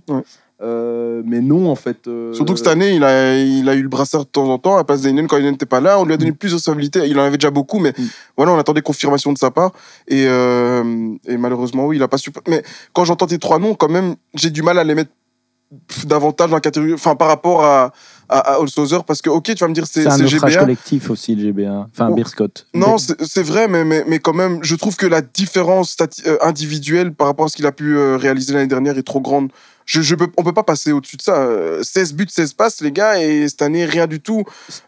Euh, 0.62 1.22
mais 1.24 1.40
non, 1.40 1.70
en 1.70 1.74
fait. 1.74 2.06
euh, 2.06 2.34
Surtout 2.34 2.52
que 2.52 2.58
cette 2.58 2.68
année, 2.68 2.94
il 2.94 3.02
a, 3.02 3.34
il 3.38 3.66
a 3.66 3.74
eu 3.74 3.80
le 3.82 3.88
brassard 3.88 4.26
de 4.26 4.30
temps 4.30 4.46
en 4.50 4.58
temps 4.58 4.74
à 4.74 4.76
la 4.78 4.84
place 4.84 5.00
d'Ainen 5.00 5.26
quand 5.26 5.38
Ainen 5.38 5.52
n'était 5.52 5.64
pas 5.64 5.80
là. 5.80 5.98
On 5.98 6.04
lui 6.04 6.12
a 6.12 6.18
donné 6.18 6.32
plus 6.32 6.50
de 6.50 6.54
responsabilités. 6.56 7.06
Il 7.08 7.18
en 7.18 7.22
avait 7.24 7.38
déjà 7.38 7.50
beaucoup, 7.50 7.78
mais 7.78 7.94
Mm. 7.96 8.02
voilà, 8.36 8.52
on 8.52 8.58
attendait 8.58 8.82
confirmation 8.82 9.32
de 9.32 9.38
sa 9.38 9.50
part. 9.50 9.72
Et, 10.06 10.26
euh, 10.28 11.14
et 11.26 11.38
malheureusement, 11.38 11.86
oui, 11.86 11.96
il 11.96 12.02
a 12.02 12.08
pas 12.08 12.18
su. 12.18 12.30
Mais 12.46 12.62
quand 12.92 13.06
j'entends 13.06 13.26
tes 13.26 13.38
trois 13.38 13.58
noms, 13.58 13.74
quand 13.74 13.88
même, 13.88 14.16
j'ai 14.34 14.50
du 14.50 14.62
mal 14.62 14.78
à 14.78 14.84
les 14.84 14.94
mettre 14.94 15.10
davantage 16.04 16.50
dans 16.50 16.56
la 16.56 16.60
catégorie, 16.60 16.94
enfin, 16.94 17.14
par 17.14 17.28
rapport 17.28 17.64
à, 17.64 17.92
à, 18.28 18.58
parce 19.06 19.22
que, 19.22 19.30
ok, 19.30 19.44
tu 19.44 19.54
vas 19.54 19.68
me 19.68 19.74
dire, 19.74 19.86
c'est 19.86 20.06
un 20.06 20.18
naufrage 20.18 20.52
GBA. 20.52 20.60
collectif 20.60 21.10
aussi, 21.10 21.34
le 21.34 21.42
GBA. 21.42 21.86
Enfin, 21.92 22.08
Oh. 22.10 22.14
Beerscott. 22.14 22.66
Non, 22.74 22.96
c'est 22.98 23.42
vrai, 23.42 23.68
mais, 23.68 23.84
mais, 23.84 24.04
mais 24.06 24.18
quand 24.18 24.32
même, 24.32 24.58
je 24.62 24.74
trouve 24.74 24.96
que 24.96 25.06
la 25.06 25.20
différence 25.20 25.96
euh, 26.26 26.36
individuelle 26.42 27.12
par 27.12 27.28
rapport 27.28 27.46
à 27.46 27.48
ce 27.48 27.56
qu'il 27.56 27.66
a 27.66 27.72
pu 27.72 27.96
euh, 27.96 28.16
réaliser 28.16 28.52
l'année 28.52 28.66
dernière 28.66 28.98
est 28.98 29.02
trop 29.02 29.20
grande. 29.20 29.50
Je, 29.92 30.02
je 30.02 30.14
peux, 30.14 30.28
on 30.36 30.44
peut 30.44 30.52
pas 30.52 30.62
passer 30.62 30.92
au-dessus 30.92 31.16
de 31.16 31.22
ça. 31.22 31.34
Euh, 31.34 31.82
16 31.82 32.12
buts, 32.14 32.26
16 32.30 32.52
passes, 32.52 32.80
les 32.80 32.92
gars, 32.92 33.20
et 33.20 33.48
cette 33.48 33.60
année, 33.62 33.84
rien 33.84 34.06
du 34.06 34.20
tout. 34.20 34.44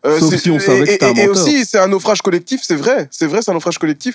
Euh, 0.06 0.20
Sauf 0.20 0.36
si 0.36 0.48
on 0.48 0.60
savait 0.60 0.94
et, 0.94 0.98
que 0.98 1.04
un 1.04 1.14
et- 1.14 1.26
aussi, 1.26 1.64
c'est 1.64 1.78
un 1.80 1.88
naufrage 1.88 2.22
collectif, 2.22 2.60
c'est 2.62 2.76
vrai. 2.76 3.08
C'est 3.10 3.26
vrai, 3.26 3.42
c'est 3.42 3.50
un 3.50 3.54
naufrage 3.54 3.78
collectif. 3.78 4.14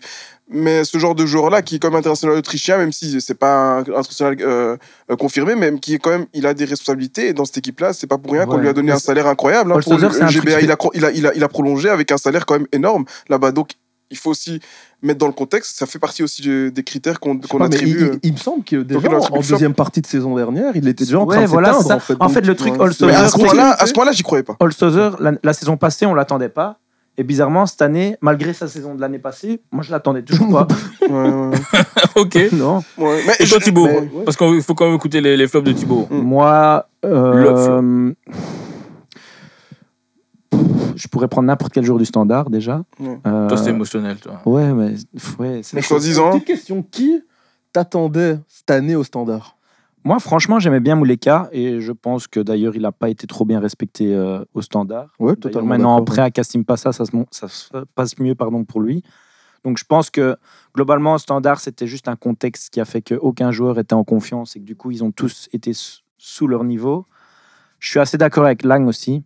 Mais 0.50 0.86
ce 0.86 0.98
genre 0.98 1.14
de 1.14 1.26
joueur-là, 1.26 1.62
qui 1.62 1.76
est 1.76 1.80
comme 1.80 1.96
international 1.96 2.38
autrichien, 2.38 2.78
même 2.78 2.94
si 2.94 3.20
c'est 3.20 3.34
pas 3.34 3.54
un 3.54 3.80
international 3.80 4.38
euh, 4.40 4.78
euh, 5.12 5.16
confirmé, 5.18 5.56
mais 5.56 5.78
qui 5.78 5.96
est 5.96 6.00
quand 6.00 6.12
même, 6.12 6.26
il 6.34 6.46
a 6.48 6.54
des 6.54 6.64
responsabilités. 6.64 7.28
Et 7.28 7.34
dans 7.34 7.44
cette 7.44 7.58
équipe-là, 7.58 7.92
c'est 7.92 8.08
pas 8.08 8.18
pour 8.18 8.32
rien 8.32 8.46
qu'on 8.46 8.56
lui 8.56 8.70
a 8.70 8.74
donné 8.74 8.88
Mais 8.88 8.94
un 8.94 9.00
salaire 9.00 9.28
incroyable. 9.28 9.74
hein, 9.74 9.80
pour 9.84 9.94
le 9.96 10.08
truc 10.08 10.30
GBA, 10.30 10.52
spé- 10.60 10.64
il 10.64 10.72
a, 10.72 10.76
cro- 10.76 10.92
il, 10.94 11.04
a, 11.04 11.12
il, 11.12 11.28
a, 11.28 11.34
il 11.36 11.44
a 11.44 11.50
prolongé 11.50 11.90
avec 11.90 12.14
un 12.14 12.18
salaire 12.18 12.46
quand 12.46 12.54
même 12.54 12.68
énorme 12.72 13.04
là-bas. 13.28 13.52
Donc, 13.52 13.72
il 14.10 14.18
faut 14.18 14.30
aussi 14.32 14.60
mettre 15.02 15.20
dans 15.20 15.28
le 15.28 15.34
contexte. 15.34 15.78
Ça 15.78 15.86
fait 15.86 16.00
partie 16.00 16.24
aussi 16.24 16.42
de- 16.42 16.70
des 16.70 16.84
critères 16.84 17.20
qu'on 17.20 17.34
mais 17.36 17.66
attribue. 17.66 17.98
il, 18.00 18.04
euh. 18.04 18.20
il- 18.24 18.30
il 18.30 18.34
me 18.34 18.38
semble 18.38 18.64
que 18.64 18.78
déjà 18.78 19.10
en, 19.10 19.20
en 19.36 19.40
deuxième 19.42 19.74
partie 19.74 20.02
de 20.02 20.08
saison 20.08 20.36
dernière, 20.36 20.76
il 20.76 20.88
était 20.88 21.04
déjà 21.06 21.20
en 21.20 21.26
train 21.26 21.38
Ouais, 21.38 21.44
de 21.44 21.50
voilà, 21.50 21.74
ça. 21.74 21.96
en 21.96 22.00
fait. 22.00 22.16
En 22.20 22.30
fait, 22.30 22.42
Donc, 22.42 22.48
le 22.48 22.56
truc 22.56 22.74
ouais, 22.82 22.90
Mais 23.08 23.14
à 23.14 23.24
Euh, 23.24 23.28
ce 23.28 23.38
point-là, 23.38 23.72
à 23.80 23.86
ce 23.86 23.94
point-là, 23.94 24.12
j'y 24.12 24.24
croyais 24.24 24.44
pas. 24.44 24.56
Holstozer, 24.60 25.18
la, 25.20 25.34
la 25.44 25.54
saison 25.54 25.78
passée, 25.78 26.06
on 26.06 26.14
l'attendait 26.16 26.50
pas. 26.50 26.78
Et 27.20 27.24
bizarrement, 27.24 27.66
cette 27.66 27.82
année, 27.82 28.16
malgré 28.22 28.54
sa 28.54 28.68
saison 28.68 28.94
de 28.94 29.02
l'année 29.02 29.18
passée, 29.18 29.60
moi 29.72 29.82
je 29.84 29.92
l'attendais 29.92 30.22
toujours 30.22 30.50
pas. 30.50 30.68
Ouais, 31.10 31.58
Ok. 32.16 32.38
non. 32.54 32.84
ouais. 32.98 33.24
Mais 33.26 33.34
Et 33.40 33.48
toi, 33.48 33.58
je- 33.60 33.64
Thibaut 33.64 33.86
mais- 33.88 34.00
ouais. 34.00 34.10
Parce 34.26 34.38
qu'il 34.38 34.62
faut 34.62 34.76
quand 34.76 34.86
même 34.86 34.96
écouter 34.96 35.20
les, 35.22 35.36
les 35.36 35.48
flops 35.48 35.66
de 35.66 35.72
Thibaut. 35.74 36.08
Moi, 36.12 36.88
euh, 37.06 37.34
Le 37.34 37.56
flop. 37.56 38.38
Je 40.98 41.08
pourrais 41.08 41.28
prendre 41.28 41.48
n'importe 41.48 41.72
quel 41.74 41.84
jour 41.86 41.98
du 41.98 42.06
standard 42.06 42.50
déjà. 42.50 42.84
Ouais. 43.00 43.20
Euh, 43.28 43.48
Toi, 43.48 43.58
c'est 43.58 43.70
émotionnel, 43.70 44.18
toi. 44.20 44.42
Ouais, 44.46 44.74
mais 44.74 44.96
ouais, 45.40 45.62
c'est- 45.64 45.76
Mais 45.76 45.82
choisissant. 45.82 46.32
Petite 46.32 46.46
question, 46.46 46.84
qui 46.84 47.22
t'attendait 47.74 48.40
cette 48.48 48.72
année 48.72 48.96
au 48.96 49.04
standard? 49.04 49.56
Moi, 50.04 50.20
franchement, 50.20 50.60
j'aimais 50.60 50.80
bien 50.80 50.96
Mouleka 50.96 51.50
et 51.52 51.82
je 51.82 51.92
pense 51.92 52.28
que 52.28 52.40
d'ailleurs, 52.40 52.76
il 52.76 52.82
n'a 52.84 52.92
pas 52.94 53.10
été 53.10 53.28
trop 53.28 53.44
bien 53.46 53.60
respecté 53.60 54.14
euh, 54.16 54.44
au 54.54 54.62
standard. 54.62 55.14
Ouais, 55.20 55.36
totalement. 55.36 55.68
Maintenant, 55.68 55.98
après, 55.98 56.22
à 56.22 56.32
Kassim 56.32 56.64
Passa, 56.64 56.94
ça 56.94 57.04
se, 57.06 57.16
mon- 57.16 57.26
ça 57.32 57.48
se 57.50 57.70
passe 57.94 58.18
mieux 58.20 58.34
pardon, 58.36 58.64
pour 58.64 58.80
lui. 58.80 59.04
Donc, 59.66 59.78
je 59.78 59.84
pense 59.84 60.10
que 60.10 60.38
globalement, 60.74 61.16
au 61.16 61.18
standard, 61.18 61.60
c'était 61.60 61.88
juste 61.88 62.08
un 62.08 62.16
contexte 62.16 62.70
qui 62.70 62.80
a 62.80 62.86
fait 62.86 63.02
qu'aucun 63.02 63.52
joueur 63.52 63.78
était 63.80 63.96
en 63.96 64.06
confiance 64.06 64.56
et 64.56 64.60
que 64.60 64.66
du 64.66 64.76
coup, 64.78 64.92
ils 64.92 65.04
ont 65.04 65.12
tous 65.12 65.50
été 65.52 65.72
sous 66.18 66.48
leur 66.48 66.64
niveau. 66.64 67.06
Je 67.80 67.90
suis 67.90 68.00
assez 68.00 68.18
d'accord 68.18 68.46
avec 68.46 68.64
Lang 68.64 68.88
aussi. 68.88 69.24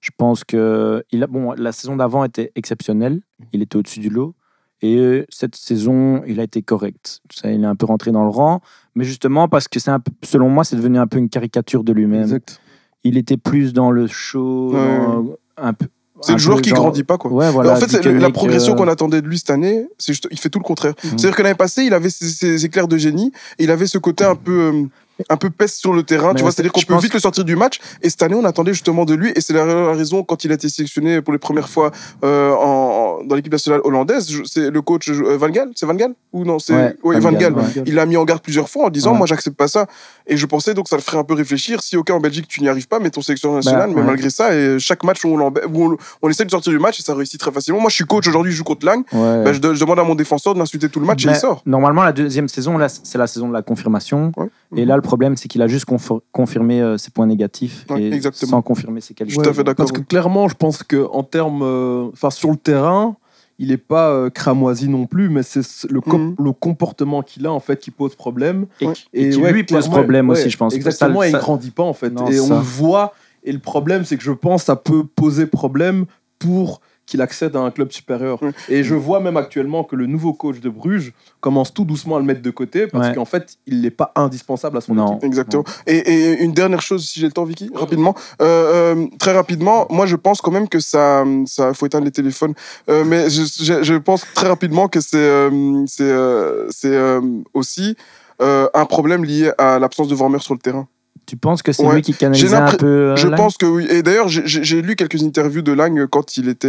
Je 0.00 0.10
pense 0.16 0.44
que 0.44 1.02
il 1.10 1.22
a, 1.22 1.26
bon, 1.26 1.52
la 1.52 1.72
saison 1.72 1.96
d'avant 1.96 2.24
était 2.24 2.52
exceptionnelle. 2.54 3.20
Il 3.52 3.62
était 3.62 3.76
au-dessus 3.76 4.00
du 4.00 4.10
lot. 4.10 4.34
Et 4.80 4.96
euh, 4.96 5.26
cette 5.28 5.56
saison, 5.56 6.22
il 6.26 6.38
a 6.38 6.44
été 6.44 6.62
correct. 6.62 7.20
Il 7.42 7.62
est 7.64 7.66
un 7.66 7.74
peu 7.74 7.86
rentré 7.86 8.12
dans 8.12 8.22
le 8.22 8.30
rang. 8.30 8.60
Mais 8.94 9.04
justement, 9.04 9.48
parce 9.48 9.66
que 9.66 9.80
c'est 9.80 9.90
un 9.90 9.98
peu- 9.98 10.12
selon 10.22 10.48
moi, 10.50 10.62
c'est 10.62 10.76
devenu 10.76 10.98
un 10.98 11.06
peu 11.08 11.18
une 11.18 11.28
caricature 11.28 11.82
de 11.82 11.92
lui-même. 11.92 12.22
Exact. 12.22 12.60
Il 13.02 13.16
était 13.16 13.36
plus 13.36 13.72
dans 13.72 13.90
le 13.90 14.06
show, 14.06 14.72
Ouais. 14.74 14.98
dans 14.98 15.36
un 15.56 15.72
peu. 15.72 15.86
C'est 16.20 16.32
le 16.32 16.38
joueur 16.38 16.60
qui 16.60 16.70
genre- 16.70 16.78
grandit 16.80 17.04
pas, 17.04 17.16
quoi. 17.16 17.30
Ouais, 17.32 17.50
voilà. 17.50 17.72
en 17.72 17.76
fait, 17.76 17.88
c'est 17.88 18.04
la 18.12 18.30
progression 18.30 18.72
euh, 18.72 18.76
qu'on 18.76 18.88
attendait 18.88 19.22
de 19.22 19.26
lui 19.28 19.38
cette 19.38 19.50
année, 19.50 19.86
c'est 19.98 20.12
juste, 20.12 20.26
il 20.32 20.38
fait 20.38 20.48
tout 20.50 20.58
le 20.58 20.64
contraire. 20.64 20.94
Mhm. 21.04 21.10
C'est-à-dire 21.10 21.36
que 21.36 21.42
l'année 21.42 21.54
passée, 21.54 21.84
il 21.84 21.94
avait 21.94 22.10
ses, 22.10 22.26
ses 22.28 22.64
éclairs 22.64 22.88
de 22.88 22.96
génie, 22.96 23.30
et 23.58 23.64
il 23.64 23.70
avait 23.70 23.86
ce 23.86 23.98
côté 23.98 24.24
un 24.24 24.34
peu, 24.34 24.72
euh, 24.74 24.82
un 25.28 25.36
peu 25.36 25.50
peste 25.50 25.78
sur 25.78 25.92
le 25.92 26.02
terrain, 26.02 26.28
Mais 26.28 26.34
tu 26.36 26.42
vois. 26.42 26.50
c'est- 26.50 26.56
C'est-à-dire 26.56 26.72
qu'on 26.72 26.82
peut 26.82 26.96
vite 27.00 27.14
le 27.14 27.20
sortir 27.20 27.44
du 27.44 27.56
match. 27.56 27.78
Et 28.02 28.10
cette 28.10 28.22
année, 28.22 28.34
on 28.34 28.44
attendait 28.44 28.72
justement 28.72 29.04
de 29.04 29.14
lui, 29.14 29.32
et 29.34 29.40
c'est 29.40 29.52
la, 29.52 29.64
raison 29.92 30.22
quand 30.22 30.44
il 30.44 30.50
a 30.50 30.54
été 30.54 30.68
sélectionné 30.68 31.20
pour 31.22 31.32
les 31.32 31.38
premières 31.38 31.68
fois 31.68 31.90
euh, 32.24 32.52
en, 32.52 33.20
en- 33.20 33.24
dans 33.24 33.34
l'équipe 33.34 33.52
nationale 33.52 33.80
hollandaise. 33.84 34.28
C'est 34.46 34.70
le 34.70 34.82
coach 34.82 35.08
euh, 35.08 35.36
Van 35.36 35.48
Gaal, 35.48 35.70
c'est 35.74 35.86
Van 35.86 35.94
Gaal 35.94 36.12
ou 36.32 36.44
non 36.44 36.58
C'est 36.58 36.74
Ouais, 37.02 37.18
Van 37.20 37.30
Van 37.30 37.32
Gaal. 37.38 37.54
Il 37.86 37.94
l'a 37.94 38.06
mis 38.06 38.16
en 38.16 38.24
garde 38.24 38.42
plusieurs 38.42 38.68
fois 38.68 38.86
en 38.86 38.90
disant, 38.90 39.12
Ouais. 39.12 39.18
moi, 39.18 39.26
j'accepte 39.26 39.56
pas 39.56 39.68
ça. 39.68 39.86
Et 40.26 40.36
je 40.36 40.46
pensais 40.46 40.74
donc 40.74 40.88
ça 40.88 40.96
le 40.96 41.02
ferait 41.02 41.18
un 41.18 41.24
peu 41.24 41.34
réfléchir. 41.34 41.82
Si 41.82 41.96
ok 41.96 42.10
en 42.10 42.20
Belgique 42.20 42.46
tu 42.48 42.60
n'y 42.60 42.68
arrives 42.68 42.88
pas, 42.88 42.98
mais 42.98 43.10
ton 43.10 43.22
sélectionneur 43.22 43.56
national, 43.56 43.88
mais 43.88 43.94
Bah, 43.96 44.00
ouais. 44.02 44.06
malgré 44.06 44.30
ça, 44.30 44.54
et 44.54 44.78
chaque 44.78 45.02
match 45.04 45.24
où 45.24 45.28
on, 45.28 45.40
où 45.48 45.92
on, 45.92 45.96
on 46.22 46.28
essaie 46.28 46.44
de 46.44 46.50
sortir 46.50 46.72
du 46.72 46.78
match 46.78 47.00
et 47.00 47.02
ça 47.02 47.14
réussit 47.14 47.40
très 47.40 47.50
facilement. 47.52 47.80
Moi, 47.80 47.90
je 47.90 47.94
suis 47.96 48.04
coach 48.04 48.26
aujourd'hui, 48.28 48.52
je 48.52 48.56
joue 48.58 48.64
contre 48.64 48.84
Lang. 48.86 49.04
Bah, 49.12 49.52
je, 49.52 49.58
de- 49.58 49.74
je 49.74 49.80
demande 49.80 49.98
à 49.98 50.04
mon 50.04 50.14
défenseur 50.14 50.54
de 50.54 50.58
l'insulter 50.58 50.88
tout 50.88 51.00
le 51.00 51.06
match 51.06 51.24
et 51.24 51.28
Mais 51.28 51.34
il 51.34 51.38
sort. 51.38 51.62
Normalement, 51.66 52.02
la 52.02 52.12
deuxième 52.12 52.48
saison, 52.48 52.76
là, 52.78 52.88
c'est 52.88 53.18
la 53.18 53.26
saison 53.26 53.48
de 53.48 53.52
la 53.54 53.62
confirmation. 53.62 54.32
Et 54.76 54.84
là, 54.84 54.96
le 54.96 55.02
problème, 55.08 55.36
c'est 55.36 55.48
qu'il 55.48 55.62
a 55.62 55.66
juste 55.68 55.86
confirmé 56.32 56.80
euh, 56.82 56.96
ses 56.98 57.10
points 57.10 57.26
négatifs 57.26 57.86
Ouais, 57.90 58.02
et 58.02 58.12
exactement. 58.12 58.50
sans 58.50 58.62
confirmer 58.62 59.00
ses 59.00 59.14
qualités. 59.14 59.40
tout 59.42 59.48
à 59.48 59.52
fait 59.52 59.64
d'accord, 59.64 59.86
Parce 59.86 59.92
que 59.92 60.00
clairement, 60.06 60.48
je 60.48 60.54
pense 60.54 60.82
que 60.82 61.06
en 61.10 61.22
termes, 61.22 61.62
euh, 61.62 62.08
enfin 62.12 62.30
sur 62.30 62.50
le 62.50 62.56
terrain, 62.56 63.16
il 63.58 63.68
n'est 63.68 63.76
pas 63.76 64.10
euh, 64.10 64.30
cramoisi 64.30 64.88
non 64.88 65.06
plus, 65.06 65.28
mais 65.30 65.42
c'est 65.42 65.62
le, 65.90 66.00
com- 66.00 66.34
Mhm. 66.38 66.44
le 66.44 66.52
comportement 66.52 67.22
qu'il 67.22 67.46
a 67.46 67.50
en 67.52 67.58
fait 67.60 67.78
qui 67.80 67.90
pose 67.90 68.14
problème. 68.14 68.66
Et, 68.80 68.86
Ouais. 68.86 68.92
et 69.14 69.30
qui 69.30 69.36
ouais, 69.38 69.52
lui 69.52 69.64
pose 69.64 69.88
problème 69.88 70.28
ouais, 70.28 70.38
aussi, 70.38 70.50
je 70.50 70.56
pense. 70.56 70.74
Exactement, 70.74 71.20
Ça- 71.22 71.28
et 71.28 71.30
ça- 71.32 71.38
il 71.38 71.40
grandit 71.40 71.70
pas 71.72 71.82
en 71.82 71.94
fait. 71.94 72.10
Non, 72.10 72.28
et 72.28 72.38
on 72.40 72.46
ça. 72.48 72.54
le 72.54 72.60
voit. 72.60 73.14
Et 73.44 73.52
le 73.52 73.58
problème, 73.60 74.04
c'est 74.04 74.16
que 74.16 74.22
je 74.22 74.32
pense 74.32 74.62
que 74.62 74.66
ça 74.66 74.76
peut 74.76 75.04
poser 75.04 75.46
problème 75.46 76.04
pour 76.38 76.80
qu'il 77.08 77.22
accède 77.22 77.56
à 77.56 77.60
un 77.60 77.70
club 77.70 77.90
supérieur. 77.90 78.38
Et 78.68 78.84
je 78.84 78.94
vois 78.94 79.18
même 79.20 79.36
actuellement 79.38 79.82
que 79.82 79.96
le 79.96 80.06
nouveau 80.06 80.32
coach 80.34 80.60
de 80.60 80.68
Bruges 80.68 81.12
commence 81.40 81.72
tout 81.72 81.84
doucement 81.84 82.16
à 82.16 82.18
le 82.18 82.24
mettre 82.26 82.42
de 82.42 82.50
côté 82.50 82.86
parce 82.86 83.08
Ouais. 83.08 83.14
qu'en 83.14 83.24
fait, 83.24 83.56
il 83.66 83.80
n'est 83.80 83.90
pas 83.90 84.12
indispensable 84.14 84.76
à 84.76 84.80
son 84.82 84.94
Non. 84.94 85.12
équipe. 85.12 85.24
Exactement. 85.24 85.64
Et, 85.86 85.96
et 85.96 86.42
une 86.42 86.52
dernière 86.52 86.82
chose, 86.82 87.06
si 87.08 87.18
j'ai 87.20 87.26
le 87.26 87.32
temps, 87.32 87.44
Vicky, 87.44 87.70
rapidement. 87.74 88.14
Euh, 88.42 88.94
euh, 88.94 89.06
très 89.18 89.32
rapidement, 89.32 89.86
moi, 89.90 90.04
je 90.06 90.16
pense 90.16 90.40
quand 90.42 90.50
même 90.50 90.68
que 90.68 90.80
ça. 90.80 91.24
ça 91.46 91.72
faut 91.74 91.86
éteindre 91.86 92.04
les 92.04 92.10
téléphones. 92.10 92.54
Euh, 92.90 93.04
mais 93.04 93.30
je, 93.30 93.42
je, 93.62 93.82
je 93.82 93.94
pense 93.94 94.24
très 94.34 94.48
rapidement 94.48 94.88
que 94.88 95.00
c'est 95.00 95.16
euh, 95.16 95.84
c'est 95.86 96.02
euh, 96.02 96.66
c'est, 96.70 96.94
euh, 96.94 97.20
aussi 97.54 97.96
euh, 98.42 98.68
un 98.74 98.84
problème 98.84 99.24
lié 99.24 99.50
à 99.58 99.78
l'absence 99.78 100.08
de 100.08 100.14
Vormer 100.14 100.40
sur 100.40 100.52
le 100.54 100.60
terrain. 100.60 100.86
Tu 101.28 101.36
penses 101.36 101.62
que 101.62 101.72
c'est 101.72 101.84
Ouais. 101.84 101.96
lui 101.96 102.02
qui 102.02 102.14
canalisait 102.14 102.56
un 102.56 102.72
peu 102.72 102.86
euh, 102.86 103.16
Je 103.16 103.28
Lang 103.28 103.36
pense 103.36 103.58
que 103.58 103.66
oui. 103.66 103.86
Et 103.90 104.02
d'ailleurs, 104.02 104.28
j'ai- 104.28 104.80
lu 104.82 104.96
quelques 104.96 105.22
interviews 105.22 105.60
de 105.60 105.72
Lang 105.72 106.06
quand 106.06 106.38
il 106.38 106.48
était. 106.48 106.66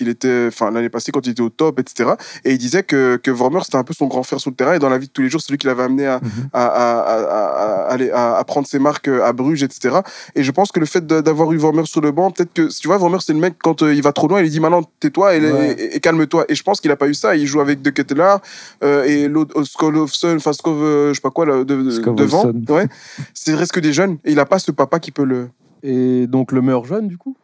Euh, 0.00 0.04
il 0.04 0.08
était, 0.08 0.44
enfin 0.48 0.70
l'année 0.70 0.88
passée 0.88 1.12
quand 1.12 1.26
il 1.26 1.30
était 1.30 1.42
au 1.42 1.48
top, 1.48 1.80
etc. 1.80 2.10
Et 2.44 2.52
il 2.52 2.58
disait 2.58 2.82
que, 2.82 3.16
que 3.22 3.30
Vormer 3.30 3.60
c'était 3.64 3.76
un 3.76 3.84
peu 3.84 3.94
son 3.94 4.06
grand 4.06 4.22
frère 4.22 4.40
sur 4.40 4.50
le 4.50 4.56
terrain 4.56 4.74
et 4.74 4.78
dans 4.78 4.88
la 4.88 4.98
vie 4.98 5.06
de 5.08 5.12
tous 5.12 5.22
les 5.22 5.28
jours, 5.28 5.40
c'est 5.40 5.50
lui 5.52 5.58
qui 5.58 5.66
l'avait 5.66 5.82
amené 5.82 6.06
à, 6.06 6.20
Mhm. 6.22 6.30
à, 6.52 6.66
à, 6.66 6.98
à, 7.00 7.14
à- 7.16 7.82
à 7.88 7.92
aller- 7.92 8.10
à- 8.10 8.36
à 8.36 8.44
prendre 8.44 8.66
ses 8.66 8.78
marques 8.78 9.08
à 9.08 9.32
Bruges, 9.32 9.62
etc. 9.62 9.96
Et 10.34 10.42
je 10.42 10.50
pense 10.50 10.72
que 10.72 10.80
le 10.80 10.86
fait 10.86 11.06
d'avoir 11.06 11.52
eu 11.52 11.56
Vormer 11.56 11.84
sur 11.86 12.00
le 12.00 12.10
banc, 12.10 12.30
peut-être 12.30 12.52
que, 12.52 12.68
tu 12.80 12.88
vois, 12.88 12.98
Vormer 12.98 13.18
c'est 13.20 13.32
le 13.32 13.38
mec 13.40 13.54
quand 13.62 13.82
euh, 13.82 13.94
il 13.94 14.02
va 14.02 14.12
trop 14.12 14.28
loin, 14.28 14.40
il 14.40 14.44
lui 14.44 14.50
dit 14.50 14.60
maintenant 14.60 14.82
tais-toi 15.00 15.34
et, 15.36 15.40
Ouais. 15.40 15.72
et- 15.78 15.96
et 15.96 16.00
calme-toi. 16.00 16.44
Et 16.48 16.54
je 16.54 16.62
pense 16.62 16.80
qu'il 16.80 16.90
a 16.90 16.96
pas 16.96 17.08
eu 17.08 17.14
ça. 17.14 17.36
Il 17.36 17.46
joue 17.46 17.60
avec 17.60 17.82
De 17.82 17.90
Ketteler 17.90 18.36
euh, 18.84 19.04
et 19.04 19.28
l'autre 19.28 19.62
Skolovson, 19.64 20.36
enfin 20.36 20.52
Skov, 20.52 20.82
euh, 20.82 21.08
je 21.10 21.14
sais 21.14 21.20
pas 21.20 21.30
quoi, 21.30 21.46
là, 21.46 21.58
de- 21.64 21.64
de- 21.64 22.10
devant. 22.12 22.50
Ouais. 22.68 22.86
C'est 23.34 23.54
presque 23.54 23.80
des 23.80 23.92
jeunes 23.92 24.18
et 24.24 24.32
il 24.32 24.38
a 24.40 24.46
pas 24.46 24.58
ce 24.58 24.70
papa 24.70 24.98
qui 25.00 25.10
peut 25.10 25.24
le. 25.24 25.48
Et 25.82 26.26
donc 26.26 26.52
le 26.52 26.60
meilleur 26.60 26.84
jeune, 26.84 27.08
du 27.08 27.16
coup? 27.16 27.36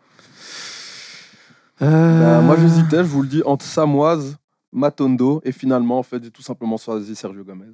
Euh, 1.83 2.21
Bah, 2.21 2.41
moi, 2.41 2.57
j'hésitais, 2.57 2.99
je 2.99 3.09
vous 3.09 3.23
le 3.23 3.29
dis, 3.29 3.43
entre 3.45 3.65
Samoise, 3.65 4.37
Matondo, 4.73 5.41
et 5.45 5.53
finalement, 5.53 5.99
en 5.99 6.03
fait, 6.03 6.23
j'ai 6.23 6.31
tout 6.31 6.43
simplement 6.43 6.77
choisi 6.77 7.15
Sergio 7.17 7.45
Gomez. 7.45 7.67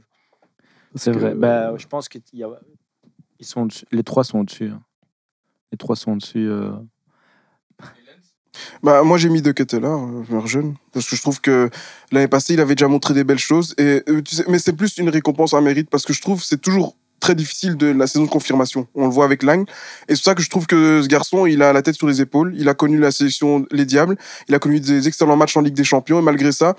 C'est 0.95 1.13
vrai. 1.13 1.31
euh, 1.31 1.35
Bah, 1.35 1.77
je 1.77 1.87
pense 1.87 2.09
que 2.09 2.19
y 2.33 2.43
a... 2.43 2.49
Ils 3.39 3.47
sont 3.47 3.69
les 3.91 4.03
trois 4.03 4.23
sont 4.25 4.41
au-dessus. 4.41 4.69
hein. 4.71 4.83
Les 5.73 5.79
trois 5.79 5.97
sont 5.97 6.13
au-dessus. 6.13 6.47
euh. 6.49 6.73
Bah, 8.83 9.03
moi, 9.03 9.17
j'ai 9.17 9.31
mis 9.31 9.41
De 9.41 9.53
Ketteler, 9.53 9.87
euh, 9.87 10.23
meilleur 10.29 10.47
jeune, 10.47 10.75
parce 10.93 11.09
que 11.09 11.17
je 11.17 11.23
trouve 11.23 11.41
que 11.41 11.71
l'année 12.13 12.29
passée, 12.29 12.55
il 12.55 12.61
avait 12.61 12.75
déjà 12.75 12.89
montré 12.89 13.15
des 13.15 13.25
belles 13.25 13.39
choses. 13.39 13.75
Et, 13.79 14.03
euh, 14.09 14.21
tu 14.23 14.35
sais, 14.35 14.45
mais 14.49 14.59
c'est 14.59 14.75
plus 14.75 14.99
une 14.99 15.09
récompense 15.09 15.55
à 15.55 15.61
mérite, 15.61 15.89
parce 15.89 16.05
que 16.05 16.13
je 16.13 16.21
trouve 16.21 16.41
que 16.41 16.47
c'est 16.47 16.61
toujours 16.61 16.97
très 17.21 17.35
difficile 17.35 17.77
de 17.77 17.87
la 17.87 18.07
saison 18.07 18.25
de 18.25 18.31
confirmation. 18.31 18.89
On 18.95 19.05
le 19.07 19.13
voit 19.13 19.25
avec 19.25 19.43
Lang. 19.43 19.69
Et 20.09 20.15
c'est 20.15 20.23
pour 20.23 20.25
ça 20.25 20.35
que 20.35 20.43
je 20.43 20.51
trouve 20.51 20.67
que 20.67 21.03
ce 21.03 21.09
garçon, 21.09 21.47
il 21.47 21.63
a 21.63 21.73
la 21.73 21.83
tête 21.83 21.95
sur 21.95 22.07
les 22.07 22.21
épaules. 22.21 22.55
Il 22.57 22.69
a 22.69 22.75
connu 22.75 22.99
la 22.99 23.13
sélection 23.13 23.67
Les 23.71 23.85
Diables. 23.85 24.17
Il 24.49 24.55
a 24.55 24.59
connu 24.59 24.81
des 24.81 25.07
excellents 25.07 25.37
matchs 25.37 25.57
en 25.57 25.61
Ligue 25.61 25.75
des 25.75 25.85
Champions. 25.85 26.19
Et 26.19 26.23
malgré 26.23 26.51
ça, 26.51 26.75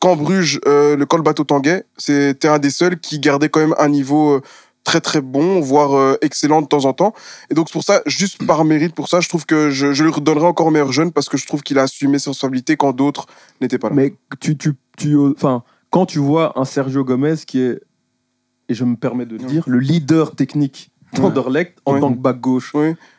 quand 0.00 0.16
Bruges, 0.16 0.60
euh, 0.66 0.96
le 0.96 1.06
col 1.06 1.22
bateau 1.22 1.44
tanguay, 1.44 1.84
c'était 1.96 2.48
un 2.48 2.58
des 2.58 2.70
seuls 2.70 2.98
qui 2.98 3.18
gardait 3.18 3.48
quand 3.48 3.60
même 3.60 3.74
un 3.78 3.88
niveau 3.88 4.34
euh, 4.34 4.42
très 4.84 5.00
très 5.00 5.20
bon, 5.20 5.60
voire 5.60 5.96
euh, 5.96 6.18
excellent 6.20 6.62
de 6.62 6.66
temps 6.66 6.84
en 6.84 6.92
temps. 6.92 7.14
Et 7.50 7.54
donc 7.54 7.70
pour 7.70 7.82
ça, 7.82 8.02
juste 8.06 8.44
par 8.46 8.64
mérite 8.64 8.94
pour 8.94 9.08
ça, 9.08 9.20
je 9.20 9.28
trouve 9.28 9.46
que 9.46 9.70
je, 9.70 9.92
je 9.92 10.04
lui 10.04 10.10
redonnerai 10.10 10.46
encore 10.46 10.70
meilleur 10.70 10.92
jeune 10.92 11.12
parce 11.12 11.28
que 11.28 11.36
je 11.36 11.46
trouve 11.46 11.62
qu'il 11.62 11.78
a 11.78 11.82
assumé 11.82 12.18
ses 12.18 12.30
responsabilités 12.30 12.76
quand 12.76 12.92
d'autres 12.92 13.26
n'étaient 13.60 13.78
pas 13.78 13.88
là. 13.88 13.94
Mais 13.94 14.14
tu, 14.40 14.56
tu, 14.56 14.74
tu, 14.96 15.16
enfin, 15.16 15.62
quand 15.90 16.06
tu 16.06 16.18
vois 16.18 16.58
un 16.58 16.64
Sergio 16.64 17.04
Gomez 17.04 17.36
qui 17.46 17.60
est, 17.60 17.80
et 18.68 18.74
je 18.74 18.84
me 18.84 18.96
permets 18.96 19.26
de 19.26 19.32
le 19.32 19.44
dire, 19.44 19.64
le 19.66 19.78
leader 19.78 20.34
technique 20.34 20.90
d'Anderlecht 21.14 21.78
en 21.84 21.98
tant 22.00 22.12
que 22.12 22.18
back 22.18 22.40
gauche, 22.40 22.72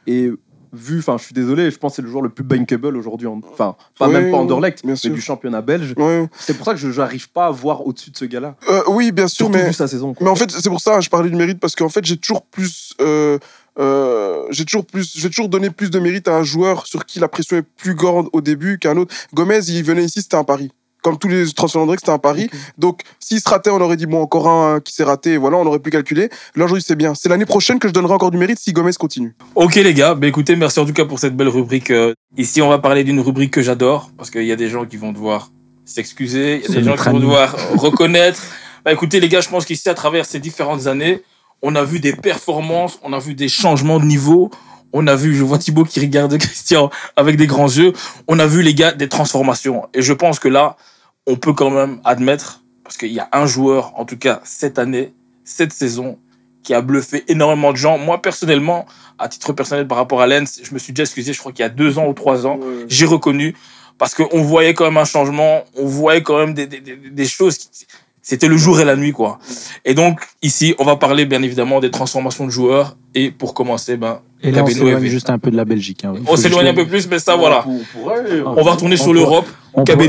et 0.05 0.31
vu, 0.73 0.99
enfin, 0.99 1.17
je 1.17 1.23
suis 1.23 1.33
désolé, 1.33 1.71
je 1.71 1.77
pense 1.77 1.93
que 1.93 1.95
c'est 1.97 2.01
le 2.01 2.10
joueur 2.10 2.21
le 2.21 2.29
plus 2.29 2.43
bankable 2.43 2.95
aujourd'hui, 2.97 3.25
en- 3.25 3.39
enfin, 3.51 3.75
pas 3.97 4.07
Oui, 4.07 4.13
même 4.13 4.31
pas 4.31 4.38
Anderlecht, 4.38 4.83
mais 4.83 4.95
sûr. 4.97 5.13
du 5.13 5.21
championnat 5.21 5.62
belge. 5.62 5.95
C'est 6.38 6.55
pour 6.55 6.65
ça 6.65 6.73
que 6.73 6.79
je 6.79 6.89
n'arrive 6.89 7.29
pas 7.31 7.47
à 7.47 7.51
voir 7.51 7.88
au-dessus 7.88 8.12
de 8.12 8.17
ce 8.17 8.25
gars-là. 8.25 8.55
Euh, 8.69 8.81
oui, 8.89 9.12
bien 9.13 9.27
sûr, 9.27 9.45
Surtout 9.45 9.53
mais 9.57 9.67
vu 9.67 9.73
sa 9.73 9.88
saison. 9.88 10.13
quoi. 10.13 10.25
Mais 10.25 10.29
en 10.29 10.36
fait, 10.36 10.51
c'est 10.51 10.69
pour 10.69 10.81
ça, 10.81 10.99
je 10.99 11.10
parlais 11.10 11.29
du 11.29 11.36
mérite 11.36 11.60
parce 11.60 11.73
qu'en 11.75 11.89
fait, 11.89 12.03
j'ai 12.05 12.17
toujours 12.17 12.43
plus, 12.43 12.93
euh, 13.01 13.39
euh, 13.79 14.43
j'ai 14.51 14.65
toujours 14.65 14.86
plus, 14.86 15.13
je 15.17 15.21
vais 15.23 15.29
toujours 15.29 15.49
donner 15.49 15.69
plus 15.69 15.89
de 15.89 15.99
mérite 15.99 16.27
à 16.27 16.36
un 16.36 16.43
joueur 16.43 16.86
sur 16.86 17.05
qui 17.05 17.19
la 17.19 17.29
pression 17.29 17.57
est 17.57 17.62
plus 17.77 17.95
grande 17.95 18.27
au 18.33 18.41
début 18.41 18.77
qu'un 18.77 18.97
autre. 18.97 19.15
Gomez, 19.33 19.60
il 19.69 19.83
venait 19.83 20.03
ici, 20.03 20.21
c'était 20.21 20.36
un 20.38 20.43
pari. 20.43 20.71
Comme 21.03 21.17
tous 21.17 21.27
les 21.27 21.51
transferts 21.53 21.81
d'André, 21.81 21.97
c'était 21.99 22.12
un 22.12 22.17
pari. 22.17 22.49
Donc, 22.77 23.01
s'il 23.19 23.39
se 23.39 23.47
ratait, 23.49 23.69
on 23.69 23.79
aurait 23.81 23.97
dit, 23.97 24.05
bon, 24.05 24.21
encore 24.21 24.47
un 24.49 24.79
qui 24.79 24.93
s'est 24.93 25.03
raté, 25.03 25.33
et 25.33 25.38
voilà, 25.38 25.57
on 25.57 25.65
aurait 25.65 25.79
pu 25.79 25.89
calculer. 25.89 26.29
Là, 26.55 26.65
aujourd'hui, 26.65 26.83
c'est 26.86 26.95
bien. 26.95 27.13
C'est 27.15 27.29
l'année 27.29 27.45
prochaine 27.45 27.79
que 27.79 27.88
je 27.88 27.93
donnerai 27.93 28.13
encore 28.13 28.31
du 28.31 28.38
mérite 28.38 28.60
si 28.60 28.73
Gomez 28.73 28.91
continue. 28.99 29.36
Ok 29.55 29.75
les 29.75 29.93
gars, 29.93 30.15
bah 30.15 30.27
écoutez, 30.27 30.55
merci 30.55 30.79
en 30.79 30.86
tout 30.86 30.93
cas 30.93 31.05
pour 31.05 31.19
cette 31.19 31.36
belle 31.36 31.47
rubrique. 31.49 31.91
euh. 31.91 32.13
Ici, 32.38 32.62
on 32.62 32.69
va 32.69 32.79
parler 32.79 33.03
d'une 33.03 33.19
rubrique 33.19 33.51
que 33.51 33.62
j'adore, 33.62 34.10
parce 34.17 34.29
qu'il 34.29 34.43
y 34.43 34.51
a 34.51 34.55
des 34.55 34.69
gens 34.69 34.86
qui 34.86 34.97
vont 34.97 35.12
devoir 35.13 35.49
s'excuser, 35.86 36.55
il 36.57 36.62
y 36.62 36.63
a 36.65 36.67
C'est 36.67 36.73
des 36.81 36.83
gens 36.83 36.95
qui 36.95 37.10
vont 37.10 37.19
devoir 37.19 37.55
reconnaître. 37.77 38.41
Bah 38.83 38.91
écoutez 38.91 39.19
les 39.19 39.29
gars, 39.29 39.41
je 39.41 39.49
pense 39.49 39.65
qu'ici, 39.65 39.88
à 39.89 39.93
travers 39.93 40.25
ces 40.25 40.39
différentes 40.39 40.88
années, 40.88 41.21
on 41.62 41.75
a 41.75 41.83
vu 41.83 41.99
des 41.99 42.13
performances, 42.13 42.99
on 43.03 43.13
a 43.13 43.19
vu 43.19 43.33
des 43.33 43.47
changements 43.49 43.99
de 43.99 44.05
niveau, 44.05 44.51
on 44.93 45.06
a 45.08 45.15
vu, 45.15 45.36
je 45.36 45.43
vois 45.43 45.58
Thibaut 45.58 45.84
qui 45.84 46.00
regarde 46.00 46.38
Christian 46.39 46.89
avec 47.15 47.38
des 47.38 47.47
grands 47.47 47.67
yeux, 47.67 47.93
on 48.28 48.39
a 48.39 48.47
vu 48.47 48.62
les 48.62 48.73
gars 48.73 48.91
des 48.93 49.10
transformations. 49.10 49.88
Et 49.93 50.02
je 50.02 50.13
pense 50.13 50.39
que 50.39 50.47
là, 50.47 50.78
on 51.26 51.36
peut 51.36 51.54
quand 51.54 51.69
même 51.69 52.00
admettre, 52.06 52.62
parce 52.84 52.97
qu'il 52.97 53.12
y 53.12 53.19
a 53.19 53.28
un 53.34 53.45
joueur, 53.45 53.93
en 54.00 54.06
tout 54.06 54.17
cas 54.17 54.41
cette 54.43 54.80
année, 54.80 55.13
cette 55.43 55.73
saison, 55.73 56.17
qui 56.63 56.73
a 56.73 56.82
bluffé 56.82 57.23
énormément 57.30 57.71
de 57.71 57.78
gens. 57.78 57.97
Moi, 57.97 58.21
personnellement, 58.21 58.86
à 59.19 59.30
titre 59.30 59.54
personnel 59.54 59.88
par 59.88 59.97
rapport 59.97 60.21
à 60.21 60.28
Lens, 60.28 60.60
je 60.62 60.73
me 60.73 60.80
suis 60.80 60.91
déjà 60.93 61.04
excusé, 61.04 61.32
je 61.34 61.39
crois 61.39 61.52
qu'il 61.54 61.63
y 61.63 61.65
a 61.65 61.69
deux 61.69 61.97
ans 61.97 62.08
ou 62.08 62.13
trois 62.13 62.45
ans, 62.45 62.60
j'ai 62.89 63.06
reconnu, 63.06 63.56
parce 63.97 64.13
qu'on 64.13 64.41
voyait 64.43 64.73
quand 64.73 64.84
même 64.86 64.97
un 64.97 65.06
changement, 65.06 65.63
on 65.76 65.86
voyait 65.86 66.21
quand 66.23 66.38
même 66.38 66.54
des, 66.54 66.67
des, 66.67 66.82
des, 66.82 66.95
des 66.97 67.26
choses, 67.26 67.58
qui- 67.58 67.88
c'était 68.30 68.50
le 68.50 68.58
jour 68.58 68.78
et 68.82 68.84
la 68.84 68.98
nuit, 68.98 69.13
quoi. 69.13 69.40
Et 69.86 69.94
donc, 69.94 70.20
ici, 70.42 70.76
on 70.80 70.84
va 70.84 70.98
parler 70.98 71.26
bien 71.26 71.42
évidemment 71.44 71.80
des 71.80 71.92
transformations 71.92 72.46
de 72.46 72.52
joueurs, 72.52 72.98
et 73.16 73.32
pour 73.32 73.54
commencer, 73.54 73.96
ben, 73.96 74.20
Et 74.44 74.52
là, 74.52 74.63
on 74.66 74.68
s'éloigne 74.68 75.06
juste 75.06 75.30
un 75.30 75.40
peu 75.40 75.50
de 75.50 75.56
la 75.56 75.63
Belgique. 75.63 76.04
hein. 76.04 76.13
On 76.28 76.36
s'éloigne 76.36 76.68
un 76.68 76.74
peu 76.74 76.86
plus, 76.86 77.08
mais 77.10 77.20
ça, 77.20 77.38
voilà. 77.38 77.63
On 77.66 77.80
pourrait, 77.98 78.42
On 78.46 78.63
va 78.63 78.72
retourner 78.72 78.98
sur 78.98 79.13
l'Europe. 79.13 79.46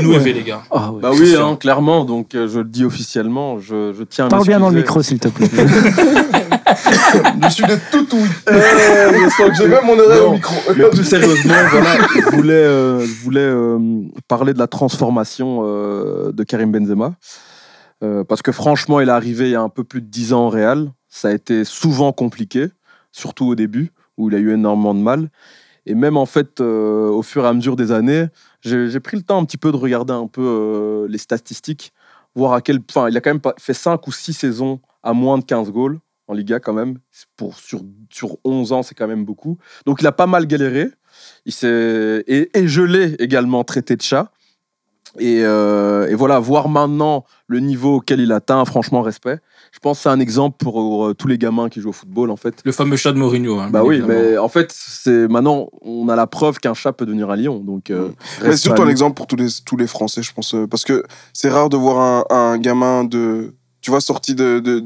pourrait- 0.09 0.19
FV, 0.19 0.33
les 0.33 0.43
gars. 0.43 0.63
Ah 0.69 0.91
ouais. 0.91 1.01
Bah 1.01 1.11
oui, 1.13 1.33
hein, 1.33 1.55
clairement. 1.57 2.03
Donc, 2.03 2.35
euh, 2.35 2.49
je 2.49 2.59
le 2.59 2.65
dis 2.65 2.83
officiellement. 2.83 3.59
Je, 3.59 3.93
je 3.97 4.03
tiens 4.03 4.25
à 4.25 4.27
Parle 4.29 4.45
bien 4.45 4.59
dans 4.59 4.69
le 4.69 4.75
micro, 4.75 5.01
s'il 5.01 5.19
te 5.19 5.29
plaît. 5.29 5.47
je 7.43 7.49
suis 7.49 7.63
de 7.63 7.75
tout 7.91 8.05
sens 9.29 9.49
que 9.49 9.55
j'ai 9.55 9.67
même 9.67 9.85
mon 9.85 9.97
oreille 9.97 10.19
au 10.19 10.31
micro. 10.33 10.55
Mais 10.75 10.89
plus 10.89 11.03
sérieusement, 11.05 11.53
voilà, 11.71 11.97
je 12.15 12.35
voulais, 12.35 12.53
euh, 12.53 12.99
je 13.05 13.23
voulais 13.23 13.39
euh, 13.41 13.79
parler 14.27 14.53
de 14.53 14.59
la 14.59 14.67
transformation 14.67 15.61
euh, 15.63 16.31
de 16.33 16.43
Karim 16.43 16.71
Benzema. 16.71 17.13
Euh, 18.03 18.23
parce 18.23 18.41
que 18.41 18.51
franchement, 18.51 18.99
il 18.99 19.09
est 19.09 19.11
arrivé 19.11 19.49
il 19.49 19.51
y 19.51 19.55
a 19.55 19.61
un 19.61 19.69
peu 19.69 19.83
plus 19.83 20.01
de 20.01 20.07
10 20.07 20.33
ans 20.33 20.47
au 20.47 20.49
Real. 20.49 20.91
Ça 21.07 21.29
a 21.29 21.31
été 21.31 21.65
souvent 21.65 22.11
compliqué, 22.13 22.67
surtout 23.11 23.45
au 23.45 23.55
début, 23.55 23.91
où 24.17 24.29
il 24.29 24.35
a 24.35 24.39
eu 24.39 24.53
énormément 24.53 24.93
de 24.93 24.99
mal. 24.99 25.29
Et 25.85 25.95
même 25.95 26.17
en 26.17 26.25
fait, 26.25 26.61
euh, 26.61 27.09
au 27.09 27.23
fur 27.23 27.45
et 27.45 27.47
à 27.47 27.53
mesure 27.53 27.75
des 27.75 27.91
années, 27.91 28.27
j'ai 28.61 28.99
pris 28.99 29.17
le 29.17 29.23
temps 29.23 29.39
un 29.39 29.45
petit 29.45 29.57
peu 29.57 29.71
de 29.71 29.77
regarder 29.77 30.13
un 30.13 30.27
peu 30.27 30.43
euh, 30.43 31.07
les 31.09 31.17
statistiques, 31.17 31.93
voir 32.35 32.53
à 32.53 32.61
quel 32.61 32.81
point. 32.81 33.09
Il 33.09 33.17
a 33.17 33.21
quand 33.21 33.31
même 33.33 33.41
fait 33.57 33.73
5 33.73 34.05
ou 34.07 34.11
6 34.11 34.33
saisons 34.33 34.81
à 35.01 35.13
moins 35.13 35.37
de 35.37 35.43
15 35.43 35.71
goals 35.71 35.99
en 36.27 36.33
Liga 36.33 36.59
quand 36.59 36.73
même. 36.73 36.99
Pour, 37.35 37.59
sur, 37.59 37.81
sur 38.11 38.37
11 38.43 38.71
ans, 38.71 38.83
c'est 38.83 38.95
quand 38.95 39.07
même 39.07 39.25
beaucoup. 39.25 39.57
Donc 39.85 40.01
il 40.01 40.07
a 40.07 40.11
pas 40.11 40.27
mal 40.27 40.45
galéré. 40.45 40.89
Et 41.45 41.51
je 41.51 42.81
l'ai 42.81 43.15
également 43.15 43.63
traité 43.63 43.95
de 43.95 44.01
chat. 44.01 44.31
Et, 45.17 45.41
euh, 45.43 46.07
et 46.07 46.15
voilà, 46.15 46.39
voir 46.39 46.69
maintenant 46.69 47.25
le 47.47 47.59
niveau 47.59 47.95
auquel 47.95 48.19
il 48.19 48.31
atteint, 48.31 48.63
franchement, 48.65 49.01
respect. 49.01 49.39
Je 49.71 49.79
pense 49.79 49.97
que 49.97 50.03
c'est 50.03 50.09
un 50.09 50.19
exemple 50.19 50.57
pour 50.63 51.05
euh, 51.07 51.13
tous 51.13 51.27
les 51.27 51.37
gamins 51.37 51.69
qui 51.69 51.79
jouent 51.81 51.89
au 51.89 51.93
football, 51.93 52.29
en 52.31 52.35
fait. 52.35 52.61
Le 52.63 52.71
fameux 52.71 52.95
chat 52.95 53.11
de 53.11 53.17
Mourinho. 53.17 53.59
hein, 53.59 53.69
Bah 53.71 53.83
oui, 53.83 53.97
évidemment. 53.97 54.19
mais 54.19 54.37
en 54.37 54.47
fait, 54.49 54.71
c'est 54.71 55.27
maintenant, 55.27 55.69
on 55.81 56.09
a 56.09 56.15
la 56.15 56.27
preuve 56.27 56.59
qu'un 56.59 56.73
chat 56.73 56.91
peut 56.93 57.05
devenir 57.05 57.29
un 57.31 57.35
lion. 57.35 57.59
Donc, 57.59 57.89
euh, 57.89 58.09
Mais 58.41 58.49
reste 58.49 58.63
surtout 58.63 58.81
un 58.83 58.87
exemple 58.87 59.15
pour 59.15 59.27
tous 59.27 59.35
les, 59.35 59.47
tous 59.65 59.77
les 59.77 59.87
Français, 59.87 60.21
je 60.23 60.33
pense. 60.33 60.53
euh, 60.53 60.67
Parce 60.67 60.83
que 60.85 61.03
c'est 61.33 61.49
rare 61.49 61.69
de 61.69 61.77
voir 61.77 62.25
un, 62.31 62.35
un 62.35 62.57
gamin 62.57 63.03
de, 63.03 63.55
tu 63.81 63.91
vois, 63.91 64.01
sorti 64.01 64.35
de, 64.35 64.59
de, 64.59 64.83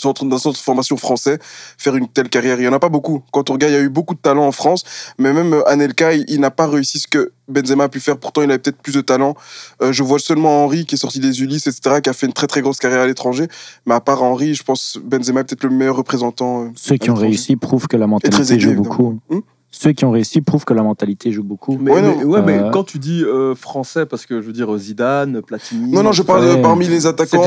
centre- 0.00 0.24
d'un 0.24 0.38
centre 0.38 0.58
de 0.58 0.62
formation 0.62 0.96
français 0.96 1.38
faire 1.78 1.94
une 1.96 2.08
telle 2.08 2.28
carrière. 2.28 2.58
Il 2.58 2.62
n'y 2.62 2.68
en 2.68 2.72
a 2.72 2.78
pas 2.80 2.88
beaucoup. 2.88 3.22
Quand 3.32 3.50
on 3.50 3.52
regarde, 3.54 3.72
il 3.72 3.76
y 3.76 3.78
a 3.78 3.82
eu 3.82 3.88
beaucoup 3.88 4.14
de 4.14 4.20
talent 4.20 4.46
en 4.46 4.52
France, 4.52 4.82
mais 5.18 5.32
même 5.32 5.52
euh, 5.54 5.68
Anelka, 5.68 6.12
il, 6.14 6.24
il 6.28 6.40
n'a 6.40 6.50
pas 6.50 6.66
réussi 6.66 6.98
ce 6.98 7.06
que 7.08 7.32
Benzema 7.48 7.84
a 7.84 7.88
pu 7.88 8.00
faire. 8.00 8.16
Pourtant, 8.16 8.42
il 8.42 8.50
avait 8.50 8.58
peut-être 8.58 8.80
plus 8.80 8.94
de 8.94 9.00
talent. 9.00 9.34
Euh, 9.82 9.92
je 9.92 10.02
vois 10.02 10.18
seulement 10.18 10.64
Henri 10.64 10.86
qui 10.86 10.94
est 10.94 10.98
sorti 10.98 11.18
des 11.20 11.42
Ulysses, 11.42 11.66
etc., 11.66 12.00
qui 12.02 12.08
a 12.10 12.12
fait 12.12 12.26
une 12.26 12.32
très 12.32 12.46
très 12.46 12.60
grosse 12.62 12.78
carrière 12.78 13.00
à 13.00 13.06
l'étranger. 13.06 13.46
Mais 13.86 13.94
à 13.94 14.00
part 14.00 14.22
Henri, 14.22 14.54
je 14.54 14.62
pense 14.62 14.98
Benzema 15.04 15.40
est 15.40 15.44
peut-être 15.44 15.64
le 15.64 15.70
meilleur 15.70 15.96
représentant. 15.96 16.64
euh, 16.64 16.68
Ceux 16.76 16.96
qui 16.96 17.10
ont 17.10 17.14
réussi 17.14 17.56
prouvent 17.56 17.86
que 17.88 17.96
la 17.96 18.06
mentalité 18.06 18.58
joue 18.60 18.70
beaucoup. 18.74 19.18
Hum? 19.30 19.42
Ceux 19.72 19.92
qui 19.92 20.04
ont 20.04 20.10
réussi 20.10 20.40
prouvent 20.40 20.64
que 20.64 20.74
la 20.74 20.82
mentalité 20.82 21.30
joue 21.30 21.44
beaucoup. 21.44 21.78
Mais, 21.80 21.92
Ouais, 21.92 22.02
mais- 22.02 22.16
non. 22.24 22.30
ouais, 22.30 22.42
mais 22.42 22.58
Euh, 22.58 22.70
quand 22.70 22.82
tu 22.82 22.98
dis 22.98 23.22
euh, 23.24 23.54
français, 23.54 24.04
parce 24.04 24.26
que 24.26 24.40
je 24.40 24.46
veux 24.48 24.52
dire 24.52 24.76
Zidane, 24.76 25.42
Platini. 25.42 25.92
Non, 25.92 26.02
non, 26.02 26.10
je 26.10 26.22
parle 26.22 26.56
de- 26.56 26.60
parmi 26.60 26.88
les 26.88 27.06
attaquants. 27.06 27.38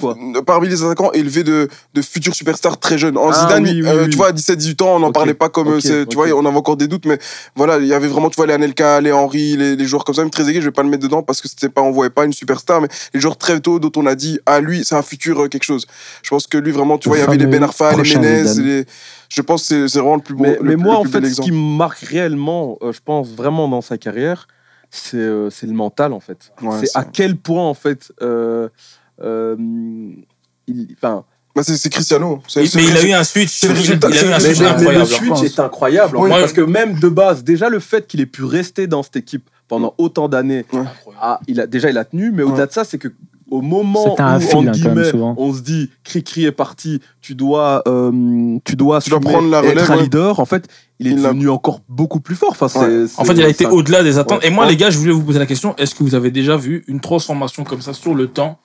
Quoi. 0.00 0.16
Parmi 0.44 0.68
les 0.68 0.82
attaquants 0.82 1.12
élevés 1.12 1.44
de, 1.44 1.68
de 1.94 2.02
futurs 2.02 2.34
superstars 2.34 2.78
très 2.80 2.98
jeunes. 2.98 3.16
En 3.16 3.30
Ah, 3.30 3.32
Zidane, 3.32 3.62
oui, 3.62 3.82
oui, 3.82 3.88
euh, 3.88 4.02
oui. 4.04 4.10
tu 4.10 4.16
vois, 4.16 4.28
à 4.28 4.32
17-18 4.32 4.82
ans, 4.82 4.96
on 4.96 4.98
n'en 4.98 5.12
parlait 5.12 5.32
pas 5.34 5.48
comme. 5.48 5.68
euh, 5.68 6.04
Tu 6.06 6.16
vois, 6.16 6.26
on 6.34 6.44
avait 6.44 6.56
encore 6.56 6.76
des 6.76 6.88
doutes, 6.88 7.06
mais 7.06 7.18
voilà, 7.54 7.78
il 7.78 7.86
y 7.86 7.94
avait 7.94 8.08
vraiment, 8.08 8.30
tu 8.30 8.36
vois, 8.36 8.46
les 8.46 8.54
Anelka, 8.54 9.00
les 9.00 9.12
Henry, 9.12 9.56
les, 9.56 9.76
les 9.76 9.84
joueurs 9.86 10.04
comme 10.04 10.14
ça, 10.16 10.22
même 10.22 10.30
très 10.30 10.48
aigués, 10.50 10.60
je 10.60 10.66
vais 10.66 10.72
pas 10.72 10.82
le 10.82 10.88
mettre 10.88 11.04
dedans 11.04 11.22
parce 11.22 11.40
que 11.40 11.48
c'était 11.48 11.68
pas, 11.68 11.82
on 11.82 11.92
voyait 11.92 12.10
pas 12.10 12.24
une 12.24 12.32
superstar, 12.32 12.80
mais 12.80 12.88
les 13.14 13.20
joueurs 13.20 13.36
très 13.36 13.60
tôt 13.60 13.78
dont 13.78 13.92
on 13.96 14.06
a 14.06 14.16
dit, 14.16 14.40
ah, 14.46 14.60
lui, 14.60 14.84
c'est 14.84 14.96
un 14.96 15.02
futur 15.02 15.40
euh, 15.44 15.48
quelque 15.48 15.62
chose. 15.64 15.86
Je 16.24 16.30
pense 16.30 16.48
que 16.48 16.58
lui, 16.58 16.72
vraiment, 16.72 16.98
tu 16.98 17.08
vois, 17.08 17.18
il 17.18 17.20
y 17.20 17.24
avait 17.24 17.36
les 17.36 17.46
Ben 17.46 17.62
Arfa, 17.62 17.92
les 17.94 18.14
Menez, 18.16 18.42
les- 18.60 18.84
je 19.30 19.40
pense 19.42 19.62
que 19.62 19.68
c'est 19.68 19.88
c'est 19.88 19.98
vraiment 19.98 20.16
le 20.16 20.22
plus 20.22 20.34
beau. 20.34 20.42
Mais, 20.44 20.56
le 20.60 20.62
mais 20.62 20.74
plus- 20.74 20.82
moi, 20.84 20.94
le 20.94 20.98
en 21.00 21.04
fait, 21.04 21.20
ce. 21.28 21.40
Qui 21.44 21.52
me 21.52 21.76
marque 21.76 21.98
réellement, 22.00 22.78
euh, 22.82 22.92
je 22.92 23.00
pense 23.04 23.28
vraiment 23.30 23.68
dans 23.68 23.80
sa 23.82 23.98
carrière, 23.98 24.46
c'est 24.90 25.16
euh, 25.16 25.50
le 25.62 25.72
mental, 25.72 26.12
en 26.12 26.20
fait. 26.20 26.52
Ouais, 26.62 26.78
c'est 26.84 26.96
à 26.96 27.04
quel 27.04 27.36
point, 27.36 27.64
en 27.64 27.74
fait, 27.74 28.12
euh, 28.22 28.68
euh, 29.22 29.56
il, 30.66 30.96
Bah, 31.02 31.62
c'est 31.62 31.88
Cristiano. 31.90 32.42
Mais 32.56 32.64
il 32.64 32.96
a 32.96 33.02
eu 33.04 33.12
un 33.12 33.22
switch. 33.24 33.62
le 33.62 33.70
résultat- 33.74 34.08
Il 34.10 34.18
a 34.18 34.24
eu 34.24 34.32
un 34.32 34.40
switch 34.40 34.60
incroyable. 34.60 34.98
le 34.98 35.04
switch 35.04 35.42
est 35.44 35.60
incroyable. 35.60 36.16
en 36.16 36.22
Oui. 36.22 36.30
fait, 36.32 36.40
parce 36.40 36.52
que 36.52 36.60
même 36.62 36.98
de 36.98 37.08
base, 37.08 37.44
déjà 37.44 37.68
le 37.68 37.78
fait 37.78 38.06
qu'il 38.08 38.20
ait 38.20 38.26
pu 38.26 38.42
rester 38.44 38.86
dans 38.88 39.02
cette 39.04 39.16
équipe 39.16 39.48
pendant 39.68 39.94
autant 39.98 40.28
d'années, 40.28 40.64
Ouais. 40.72 40.82
ah, 41.20 41.38
il 41.46 41.60
a, 41.60 41.66
déjà 41.68 41.90
il 41.90 41.98
a 41.98 42.04
tenu, 42.04 42.32
mais 42.32 42.42
au-delà 42.42 42.66
de 42.66 42.72
ça, 42.72 42.82
c'est 42.84 42.98
que 42.98 43.08
au 43.54 43.60
moment 43.60 44.14
où, 44.14 44.20
un 44.20 44.40
fil, 44.40 44.62
même, 44.62 45.34
on 45.36 45.54
se 45.54 45.60
dit 45.60 45.88
Cri-Cri 46.02 46.44
est 46.44 46.52
parti, 46.52 47.00
tu 47.20 47.36
dois, 47.36 47.82
euh, 47.86 48.10
tu 48.64 48.74
dois, 48.74 49.00
Tu 49.00 49.10
dois 49.10 49.18
assumer 49.18 49.20
prendre 49.20 49.48
la 49.48 49.62
et 49.62 49.68
être 49.68 49.74
relève, 49.74 49.90
un 49.92 49.96
ouais. 49.96 50.02
leader. 50.02 50.40
En 50.40 50.44
fait, 50.44 50.66
il 50.98 51.06
est 51.06 51.10
Il 51.10 51.22
devenu 51.22 51.48
encore 51.48 51.80
beaucoup 51.88 52.18
plus 52.18 52.34
fort. 52.34 52.50
Enfin, 52.58 52.66
Ouais. 52.80 53.04
En 53.16 53.24
fait, 53.24 53.34
il 53.34 53.42
a 53.44 53.48
été 53.48 53.64
au-delà 53.66 54.02
des 54.02 54.18
attentes. 54.18 54.42
Ouais. 54.42 54.48
Et 54.48 54.50
moi, 54.50 54.64
Ouais. 54.64 54.70
les 54.72 54.76
gars, 54.76 54.90
je 54.90 54.98
voulais 54.98 55.12
vous 55.12 55.22
poser 55.22 55.38
la 55.38 55.46
question 55.46 55.76
est-ce 55.76 55.94
que 55.94 56.02
vous 56.02 56.16
avez 56.16 56.32
déjà 56.32 56.56
vu 56.56 56.84
une 56.88 56.98
transformation 57.00 57.62
comme 57.62 57.80
ça 57.80 57.92
sur 57.92 58.14
le 58.14 58.26
temps 58.26 58.58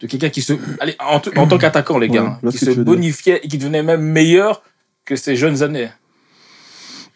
de 0.00 0.06
quelqu'un 0.06 0.28
qui 0.28 0.42
se. 0.42 0.52
Allez, 0.78 0.94
en, 1.00 1.46
tant 1.46 1.56
qu'attaquant, 1.58 1.98
les 1.98 2.10
gars, 2.10 2.22
Ouais, 2.42 2.48
hein, 2.48 2.50
qui 2.50 2.58
se 2.58 2.80
bonifiait 2.80 3.40
et 3.42 3.48
qui 3.48 3.56
devenait 3.56 3.82
même 3.82 4.02
meilleur 4.02 4.62
que 5.06 5.16
ses 5.16 5.36
jeunes 5.36 5.62
années? 5.62 5.88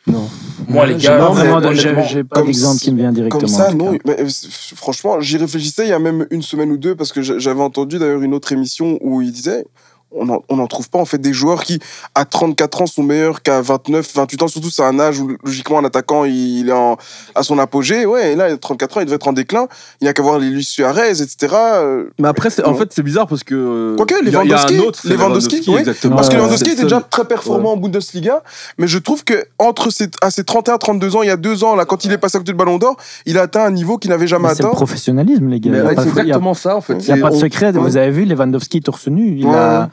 Non. 0.08 0.28
Moi, 0.68 0.86
les 0.86 0.96
gars, 0.96 1.16
vraiment 1.18 1.72
j'ai 1.72 2.24
pas 2.24 2.42
d'exemple 2.42 2.78
qui 2.80 2.92
me 2.92 2.98
vient 2.98 3.12
directement. 3.12 3.40
Comme 3.40 3.48
ça, 3.48 3.72
non. 3.72 3.96
Mais, 4.04 4.20
euh, 4.20 4.28
franchement, 4.74 5.20
j'y 5.20 5.36
réfléchissais 5.38 5.84
il 5.86 5.90
y 5.90 5.92
a 5.92 5.98
même 5.98 6.26
une 6.30 6.42
semaine 6.42 6.70
ou 6.70 6.76
deux 6.76 6.94
parce 6.94 7.12
que 7.12 7.22
j'a- 7.22 7.38
j'avais 7.38 7.62
entendu 7.62 7.98
d'ailleurs 7.98 8.22
une 8.22 8.34
autre 8.34 8.52
émission 8.52 8.98
où 9.00 9.22
il 9.22 9.32
disait 9.32 9.64
on 10.10 10.24
n'en 10.24 10.42
on 10.48 10.58
en 10.58 10.66
trouve 10.66 10.88
pas 10.88 10.98
en 10.98 11.04
fait 11.04 11.18
des 11.18 11.32
joueurs 11.32 11.62
qui 11.64 11.78
à 12.14 12.24
34 12.24 12.82
ans 12.82 12.86
sont 12.86 13.02
meilleurs 13.02 13.42
qu'à 13.42 13.60
29, 13.60 14.10
28 14.14 14.42
ans. 14.42 14.48
Surtout 14.48 14.70
c'est 14.70 14.82
un 14.82 14.98
âge 14.98 15.20
où 15.20 15.30
logiquement 15.44 15.78
un 15.78 15.84
attaquant 15.84 16.24
il, 16.24 16.60
il 16.60 16.68
est 16.70 16.72
en, 16.72 16.96
à 17.34 17.42
son 17.42 17.58
apogée. 17.58 18.06
Ouais, 18.06 18.32
et 18.32 18.36
là 18.36 18.44
à 18.44 18.56
34 18.56 18.96
ans 18.96 19.00
il 19.00 19.04
devait 19.06 19.16
être 19.16 19.28
en 19.28 19.32
déclin. 19.32 19.66
Il 20.00 20.04
n'y 20.04 20.08
a 20.08 20.12
qu'à 20.14 20.22
voir 20.22 20.38
les 20.38 20.48
Luis 20.48 20.64
Suarez, 20.64 21.10
etc. 21.10 21.36
Euh, 21.54 22.04
Mais 22.18 22.28
après, 22.28 22.50
c'est- 22.50 22.64
en 22.64 22.74
fait, 22.74 22.90
c'est 22.92 23.02
bizarre 23.02 23.26
parce 23.26 23.44
que. 23.44 23.54
euh, 23.54 23.96
Quoique, 23.96 24.14
il 24.22 24.30
y 24.30 24.36
a- 24.36 24.42
Lewandowski, 24.44 24.76
un 24.76 24.80
autre, 24.80 25.00
Lewandowski, 25.08 25.64
oui. 25.68 25.76
exactement. 25.80 26.16
Parce 26.16 26.28
que 26.28 26.34
Ouais, 26.34 26.40
Lewandowski 26.40 26.70
était 26.70 26.82
déjà 26.84 27.00
très 27.00 27.24
performant 27.24 27.72
en 27.72 27.76
Bundesliga, 27.76 28.42
mais 28.78 28.86
je 28.86 28.98
trouve 28.98 29.24
que 29.24 29.44
entre 29.58 29.90
ces, 29.90 30.08
à 30.22 30.30
ses 30.30 30.42
31-32 30.42 31.16
ans, 31.16 31.22
il 31.22 31.28
y 31.28 31.30
a 31.30 31.36
deux 31.36 31.64
ans, 31.64 31.74
là, 31.76 31.84
quand 31.84 32.04
il 32.04 32.12
est 32.12 32.18
passé 32.18 32.36
à 32.36 32.40
côté 32.40 32.52
du 32.52 32.56
Ballon 32.58 32.78
d'Or, 32.78 32.96
il 33.26 33.36
a 33.38 33.42
atteint 33.42 33.64
un 33.64 33.70
niveau 33.70 33.98
qu'il 33.98 34.10
n'avait 34.10 34.26
jamais 34.26 34.48
Mais 34.48 34.54
C'est 34.54 34.62
le 34.62 34.68
atteint. 34.68 34.76
professionnalisme, 34.76 35.48
les 35.48 35.60
gars. 35.60 35.70
Ouais, 35.70 35.94
c'est 35.96 36.08
exactement 36.08 36.54
ça, 36.54 36.76
en 36.76 36.80
fait. 36.80 36.94
Il 37.06 37.12
n'y 37.14 37.20
a 37.20 37.22
pas 37.22 37.30
de 37.30 37.36
secret. 37.36 37.66
ouais. 37.72 37.78
Vous 37.78 37.96
avez 37.96 38.10
vu 38.10 38.24
Lewandowski 38.24 38.80
torse 38.80 39.08
nu. 39.08 39.38
Il 39.38 39.46
a, 39.48 39.90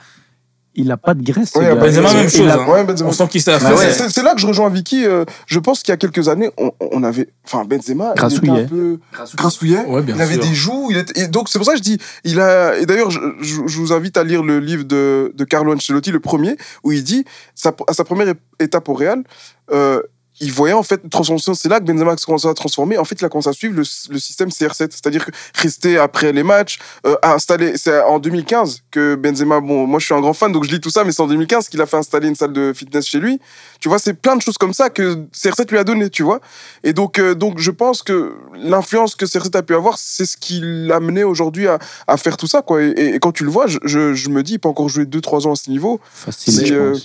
il 0.75 0.91
a 0.91 0.97
pas 0.97 1.13
de 1.13 1.23
graisse. 1.23 1.53
Ouais, 1.55 1.63
gars. 1.65 1.75
Benzema, 1.75 2.13
même 2.13 2.29
chose. 2.29 2.47
a- 2.49 2.55
hein. 2.61 2.67
Ouais, 2.67 2.83
Benzema. 2.83 3.09
On 3.09 3.11
sent 3.11 3.27
qu'il 3.29 3.41
s'est 3.41 3.57
Bah 3.59 3.73
ouais. 3.75 3.91
c'est- 3.91 4.21
là 4.23 4.33
que 4.33 4.41
je 4.41 4.47
rejoins 4.47 4.69
Vicky. 4.69 5.05
euh, 5.05 5.25
je 5.47 5.59
pense 5.59 5.81
qu'il 5.83 5.91
y 5.91 5.93
a 5.93 5.97
quelques 5.97 6.27
années, 6.29 6.49
on, 6.57 6.71
on 6.79 7.03
avait. 7.03 7.29
Enfin, 7.45 7.65
Benzema. 7.65 8.05
il 8.05 8.09
était 8.11 8.19
Grassouillet. 8.19 8.63
un 8.63 8.65
peu. 8.67 8.99
Grassouillet. 9.35 9.79
Il 10.07 10.21
avait 10.21 10.37
des 10.37 10.53
joues. 10.53 10.87
Il 10.91 10.97
était... 10.97 11.21
et 11.21 11.27
donc, 11.27 11.49
c'est 11.49 11.59
pour 11.59 11.65
ça 11.65 11.73
que 11.73 11.77
je 11.79 11.83
dis. 11.83 11.97
Il 12.23 12.39
a... 12.39 12.77
Et 12.77 12.85
d'ailleurs, 12.85 13.11
je, 13.11 13.19
je- 13.41 13.61
je 13.65 13.77
vous 13.79 13.93
invite 13.93 14.17
à 14.17 14.23
lire 14.23 14.43
le 14.43 14.59
livre 14.59 14.83
de, 14.83 15.31
de 15.35 15.43
Carlo 15.43 15.73
Ancelotti, 15.73 16.11
le 16.11 16.19
premier, 16.19 16.57
où 16.83 16.91
il 16.91 17.03
dit 17.03 17.25
sa- 17.55 17.75
à 17.87 17.93
sa 17.93 18.03
première 18.03 18.33
étape 18.59 18.87
au 18.89 18.93
Real, 18.93 19.23
euh, 19.71 20.01
il 20.41 20.51
voyait 20.51 20.73
en 20.73 20.83
fait 20.83 21.01
une 21.03 21.09
transformation. 21.09 21.53
C'est 21.53 21.69
là 21.69 21.79
que 21.79 21.85
Benzema 21.85 22.11
a 22.11 22.15
commencé 22.17 22.47
à 22.47 22.53
transformer. 22.53 22.97
En 22.97 23.05
fait, 23.05 23.15
il 23.19 23.25
a 23.25 23.29
commencé 23.29 23.49
à 23.49 23.53
suivre 23.53 23.75
le, 23.75 23.83
le 24.09 24.19
système 24.19 24.49
CR7, 24.49 24.89
c'est-à-dire 24.91 25.25
que 25.25 25.31
rester 25.55 25.97
après 25.97 26.33
les 26.33 26.43
matchs, 26.43 26.79
euh, 27.05 27.15
à 27.21 27.33
installer. 27.33 27.77
C'est 27.77 28.01
en 28.01 28.19
2015 28.19 28.81
que 28.91 29.15
Benzema, 29.15 29.61
bon, 29.61 29.87
moi 29.87 29.99
je 29.99 30.05
suis 30.05 30.13
un 30.13 30.21
grand 30.21 30.33
fan, 30.33 30.51
donc 30.51 30.65
je 30.65 30.71
lis 30.71 30.81
tout 30.81 30.89
ça, 30.89 31.03
mais 31.03 31.11
c'est 31.11 31.21
en 31.21 31.27
2015 31.27 31.69
qu'il 31.69 31.81
a 31.81 31.85
fait 31.85 31.97
installer 31.97 32.27
une 32.27 32.35
salle 32.35 32.53
de 32.53 32.73
fitness 32.73 33.07
chez 33.07 33.19
lui. 33.19 33.39
Tu 33.79 33.87
vois, 33.87 33.99
c'est 33.99 34.13
plein 34.13 34.35
de 34.35 34.41
choses 34.41 34.57
comme 34.57 34.73
ça 34.73 34.89
que 34.89 35.25
CR7 35.33 35.69
lui 35.71 35.77
a 35.77 35.83
donné, 35.83 36.09
tu 36.09 36.23
vois. 36.23 36.41
Et 36.83 36.93
donc, 36.93 37.19
euh, 37.19 37.33
donc 37.33 37.59
je 37.59 37.71
pense 37.71 38.03
que 38.03 38.33
l'influence 38.55 39.15
que 39.15 39.25
CR7 39.25 39.57
a 39.57 39.63
pu 39.63 39.75
avoir, 39.75 39.97
c'est 39.97 40.25
ce 40.25 40.37
qui 40.37 40.59
l'a 40.61 40.97
amené 40.97 41.23
aujourd'hui 41.23 41.67
à, 41.67 41.79
à 42.07 42.17
faire 42.17 42.35
tout 42.35 42.47
ça, 42.47 42.61
quoi. 42.61 42.83
Et, 42.83 43.15
et 43.15 43.19
quand 43.19 43.31
tu 43.31 43.43
le 43.45 43.49
vois, 43.51 43.67
je, 43.67 43.79
je, 43.83 44.13
je 44.13 44.29
me 44.29 44.43
dis, 44.43 44.53
il 44.53 44.59
peut 44.59 44.69
encore 44.69 44.89
jouer 44.89 45.05
2-3 45.05 45.47
ans 45.47 45.53
à 45.53 45.55
ce 45.55 45.69
niveau. 45.69 45.99
Facile, 46.11 46.53
Si, 46.53 46.73
euh, 46.73 46.95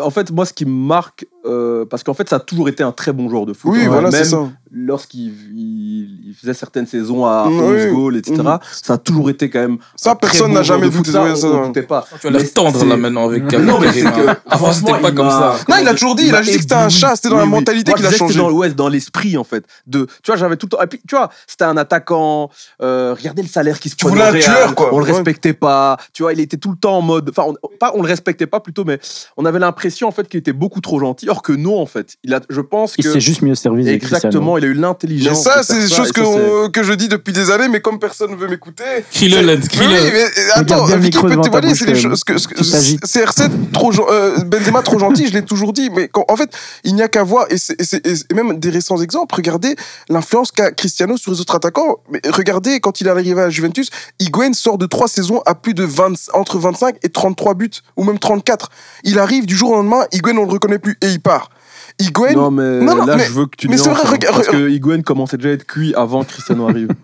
en 0.00 0.10
fait, 0.10 0.30
moi, 0.30 0.46
ce 0.46 0.52
qui 0.52 0.64
me 0.64 0.70
marque, 0.70 1.26
euh, 1.46 1.84
parce 1.84 2.02
qu'en 2.02 2.14
fait, 2.14 2.28
ça 2.28 2.36
a 2.36 2.40
toujours 2.40 2.68
été 2.68 2.82
un 2.82 2.92
très 2.92 3.12
bon 3.12 3.28
joueur 3.28 3.46
de 3.46 3.52
foot. 3.52 3.72
Oui, 3.74 3.82
hein. 3.84 3.88
voilà, 3.88 4.10
c'est 4.10 4.18
Même 4.18 4.26
ça. 4.26 4.48
lorsqu'il 4.72 5.32
il, 5.54 6.28
il 6.28 6.34
faisait 6.34 6.54
certaines 6.54 6.86
saisons 6.86 7.24
à 7.26 7.46
Mm, 7.48 7.60
11 7.60 7.84
oui. 7.86 7.92
goals, 7.94 8.16
etc., 8.16 8.34
Mhm. 8.38 8.58
ça 8.82 8.94
a 8.94 8.98
toujours 8.98 9.30
été 9.30 9.48
quand 9.50 9.60
même. 9.60 9.78
Ça, 9.96 10.10
un 10.12 10.14
très 10.16 10.28
personne 10.28 10.48
bon 10.48 10.54
n'a 10.54 10.62
joueur 10.62 10.78
jamais 10.78 10.90
de 10.90 10.94
foot. 10.96 11.04
douté 11.06 11.12
Ça, 11.18 11.24
de 11.24 11.30
on- 11.32 11.36
ça, 11.36 11.46
on 11.48 11.60
ouais. 11.60 11.66
doutait 11.68 11.82
pas. 11.82 12.06
Tu 12.20 12.28
vas 12.30 12.44
tendre 12.48 12.84
là 12.84 12.96
maintenant 12.96 13.26
avec 13.28 13.42
Non, 13.52 13.78
mais. 13.80 13.88
Avant, 14.48 14.72
c'était 14.72 14.98
pas 14.98 15.12
comme 15.12 15.30
ça. 15.30 15.56
Non, 15.68 15.76
il 15.80 15.88
a 15.88 15.92
toujours 15.94 16.14
dit, 16.14 16.26
il 16.26 16.34
a 16.34 16.42
juste 16.42 16.50
dit 16.52 16.56
que 16.58 16.62
c'était 16.62 16.74
un 16.74 16.88
chat, 16.88 17.16
c'était 17.16 17.28
dans 17.30 17.36
la 17.38 17.46
mentalité 17.46 17.92
qu'il 17.92 18.06
a 18.06 18.10
changé. 18.10 18.32
C'était 18.34 18.44
dans, 18.44 18.50
ouais, 18.52 18.70
dans 18.70 18.88
l'esprit, 18.88 19.36
en 19.36 19.44
fait. 19.44 19.64
De, 19.86 20.06
tu 20.22 20.30
vois, 20.30 20.36
j'avais 20.36 20.56
tout 20.56 20.66
le 20.66 20.76
temps. 20.76 20.82
Et 20.82 20.86
puis, 20.86 21.00
tu 21.08 21.14
vois, 21.16 21.30
c'était 21.46 21.64
un 21.64 21.76
attaquant. 21.76 22.50
euh, 22.82 23.14
regardez 23.16 23.42
le 23.42 23.48
salaire 23.48 23.78
qui 23.80 23.88
se 23.88 23.96
Tu 23.96 24.06
prenait 24.06 24.22
un 24.22 24.32
tueur, 24.32 24.74
quoi. 24.74 24.90
On 24.92 24.98
le 24.98 25.04
respectait 25.04 25.52
pas. 25.52 25.96
Tu 26.12 26.22
vois, 26.22 26.32
il 26.32 26.40
était 26.40 26.56
tout 26.56 26.70
le 26.70 26.76
temps 26.76 26.96
en 26.98 27.02
mode. 27.02 27.30
Enfin, 27.30 27.52
pas, 27.80 27.92
on 27.94 28.02
le 28.02 28.08
respectait 28.08 28.46
pas 28.46 28.60
plutôt, 28.60 28.84
mais 28.84 28.98
on 29.36 29.44
avait 29.44 29.58
l'impression, 29.58 30.08
en 30.08 30.10
fait, 30.12 30.28
qu'il 30.28 30.38
était 30.38 30.52
beaucoup 30.52 30.80
trop 30.80 30.98
gentil. 31.00 31.28
Que 31.42 31.52
non, 31.52 31.78
en 31.80 31.86
fait. 31.86 32.14
Il 32.24 32.32
a, 32.34 32.40
je 32.48 32.60
pense 32.60 32.94
Il 32.98 33.04
que. 33.04 33.12
s'est 33.12 33.20
juste 33.20 33.42
mieux 33.42 33.54
servi 33.54 33.88
Exactement, 33.88 34.58
il 34.58 34.64
a 34.64 34.68
eu 34.68 34.74
Mais 34.74 34.80
l'intelligence. 34.80 35.42
ça, 35.42 35.62
c'est 35.62 35.78
des 35.80 35.88
choses 35.88 36.12
que, 36.12 36.68
que 36.68 36.82
je 36.82 36.92
dis 36.92 37.08
depuis 37.08 37.32
des 37.32 37.50
années, 37.50 37.68
mais 37.68 37.80
comme 37.80 37.98
personne 37.98 38.30
ne 38.32 38.36
veut 38.36 38.48
m'écouter. 38.48 38.84
Crie-le, 39.12 39.36
c'est- 39.36 39.42
Lens, 39.42 39.58
Mais 39.62 39.68
crie-le. 39.68 39.92
Oui, 39.94 40.10
mais 40.12 40.22
euh, 40.24 40.28
attends, 40.54 40.86
bien 40.86 40.96
le 40.96 41.00
Vicky 41.02 41.16
micro 41.16 41.22
peut 41.22 41.30
devant 41.30 41.42
ta 41.42 41.48
témoigner, 41.50 41.68
bouche, 41.68 41.78
c'est 41.78 41.86
des 41.86 41.92
quand 41.92 42.00
choses 42.10 42.24
que, 42.24 42.32
que- 42.32 42.62
Tu 42.62 42.70
t'agites. 42.70 43.04
CR7 43.04 43.50
trop, 43.72 43.92
euh, 44.10 44.38
Benzema 44.44 44.82
trop 44.82 44.98
gentil, 44.98 45.26
je 45.28 45.32
l'ai 45.32 45.42
toujours 45.44 45.72
dit, 45.72 45.90
mais 45.94 46.08
quand- 46.08 46.24
en 46.28 46.36
fait, 46.36 46.50
il 46.84 46.94
n'y 46.94 47.02
a 47.02 47.08
qu'à 47.08 47.22
voir, 47.22 47.46
et, 47.50 47.58
c'est- 47.58 47.80
et 47.80 47.84
c'est- 47.84 48.06
et 48.06 48.34
même 48.34 48.58
des 48.58 48.70
récents 48.70 49.00
exemples, 49.00 49.34
regardez 49.34 49.76
l'influence 50.08 50.52
qu'a 50.52 50.70
Cristiano 50.72 51.16
sur 51.16 51.32
les 51.32 51.40
autres 51.40 51.54
attaquants. 51.54 51.96
Mais 52.10 52.20
regardez, 52.32 52.80
quand 52.80 53.00
il 53.00 53.06
est 53.06 53.10
arrivé 53.10 53.40
à 53.40 53.50
Juventus, 53.50 53.90
Higuain 54.20 54.52
sort 54.52 54.78
de 54.78 54.86
trois 54.86 55.08
saisons 55.08 55.42
à 55.46 55.54
plus 55.54 55.74
de 55.74 55.84
20, 55.84 56.14
entre 56.34 56.58
25 56.58 56.96
et 57.02 57.08
33 57.08 57.54
buts, 57.54 57.70
ou 57.96 58.04
même 58.04 58.18
34. 58.18 58.70
Il 59.04 59.18
arrive 59.18 59.46
du 59.46 59.56
jour 59.56 59.70
au 59.70 59.74
lendemain, 59.74 60.04
Higuain, 60.12 60.36
on 60.36 60.44
le 60.44 60.50
reconnaît 60.52 60.78
plus, 60.78 60.96
et 61.02 61.08
il 61.08 61.20
part. 61.26 61.50
Non, 62.34 62.50
mais 62.50 62.80
Non, 62.80 62.94
non, 62.96 63.04
là, 63.06 63.16
mais- 63.16 63.24
je 63.24 63.32
veux 63.32 63.46
que 63.46 63.56
tu 63.56 63.68
mais 63.68 63.76
nuances, 63.76 63.88
vrai, 63.88 64.00
hein, 64.04 64.10
regarde- 64.10 64.34
Parce 64.36 64.48
que 64.48 64.68
Higuain 64.68 65.00
commençait 65.02 65.36
déjà 65.38 65.48
à 65.50 65.52
être 65.52 65.66
cuit 65.66 65.94
avant 65.94 66.24
que 66.24 66.30
Cristiano 66.30 66.68
arrive. 66.68 66.88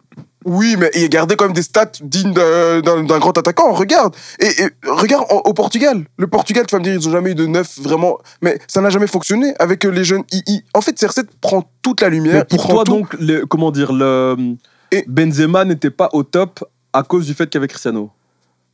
Oui, 0.45 0.75
mais 0.77 0.91
il 0.97 1.09
gardait 1.09 1.37
quand 1.37 1.45
même 1.45 1.53
des 1.55 1.63
stats 1.63 1.93
dignes 2.03 2.33
d'un 2.33 3.19
grand 3.21 3.39
attaquant. 3.39 3.73
Regarde. 3.75 4.17
Et, 4.41 4.47
et 4.65 4.69
regarde 4.89 5.25
au 5.31 5.55
Portugal. 5.55 6.03
Le 6.19 6.27
Portugal, 6.27 6.67
tu 6.67 6.75
vas 6.75 6.81
me 6.81 6.85
dire, 6.85 6.95
ils 6.95 7.09
ont 7.09 7.13
jamais 7.13 7.31
eu 7.31 7.35
de 7.37 7.47
neuf 7.47 7.79
vraiment. 7.79 8.19
Mais 8.41 8.59
ça 8.67 8.81
n'a 8.81 8.91
jamais 8.91 9.07
fonctionné 9.07 9.55
avec 9.61 9.85
euh, 9.87 9.91
les 9.91 10.03
jeunes 10.03 10.25
II. 10.33 10.65
En 10.75 10.81
fait, 10.81 11.01
CR7 11.01 11.27
prend 11.41 11.63
toute 11.81 12.01
la 12.01 12.09
lumière. 12.09 12.35
Mais 12.35 12.45
pour 12.45 12.67
toi, 12.67 12.83
tout. 12.83 12.91
donc, 12.93 13.15
le- 13.21 13.47
comment 13.47 13.71
dire, 13.71 13.93
le 13.93 14.57
Et- 14.91 15.05
Benzema 15.07 15.65
n'était 15.65 15.91
pas 15.91 16.09
au 16.13 16.25
top 16.25 16.65
à 16.93 17.05
cause 17.05 17.27
du 17.27 17.35
fait 17.35 17.47
qu'il 17.49 17.59
y 17.59 17.61
avait 17.61 17.69
Cristiano? 17.69 18.11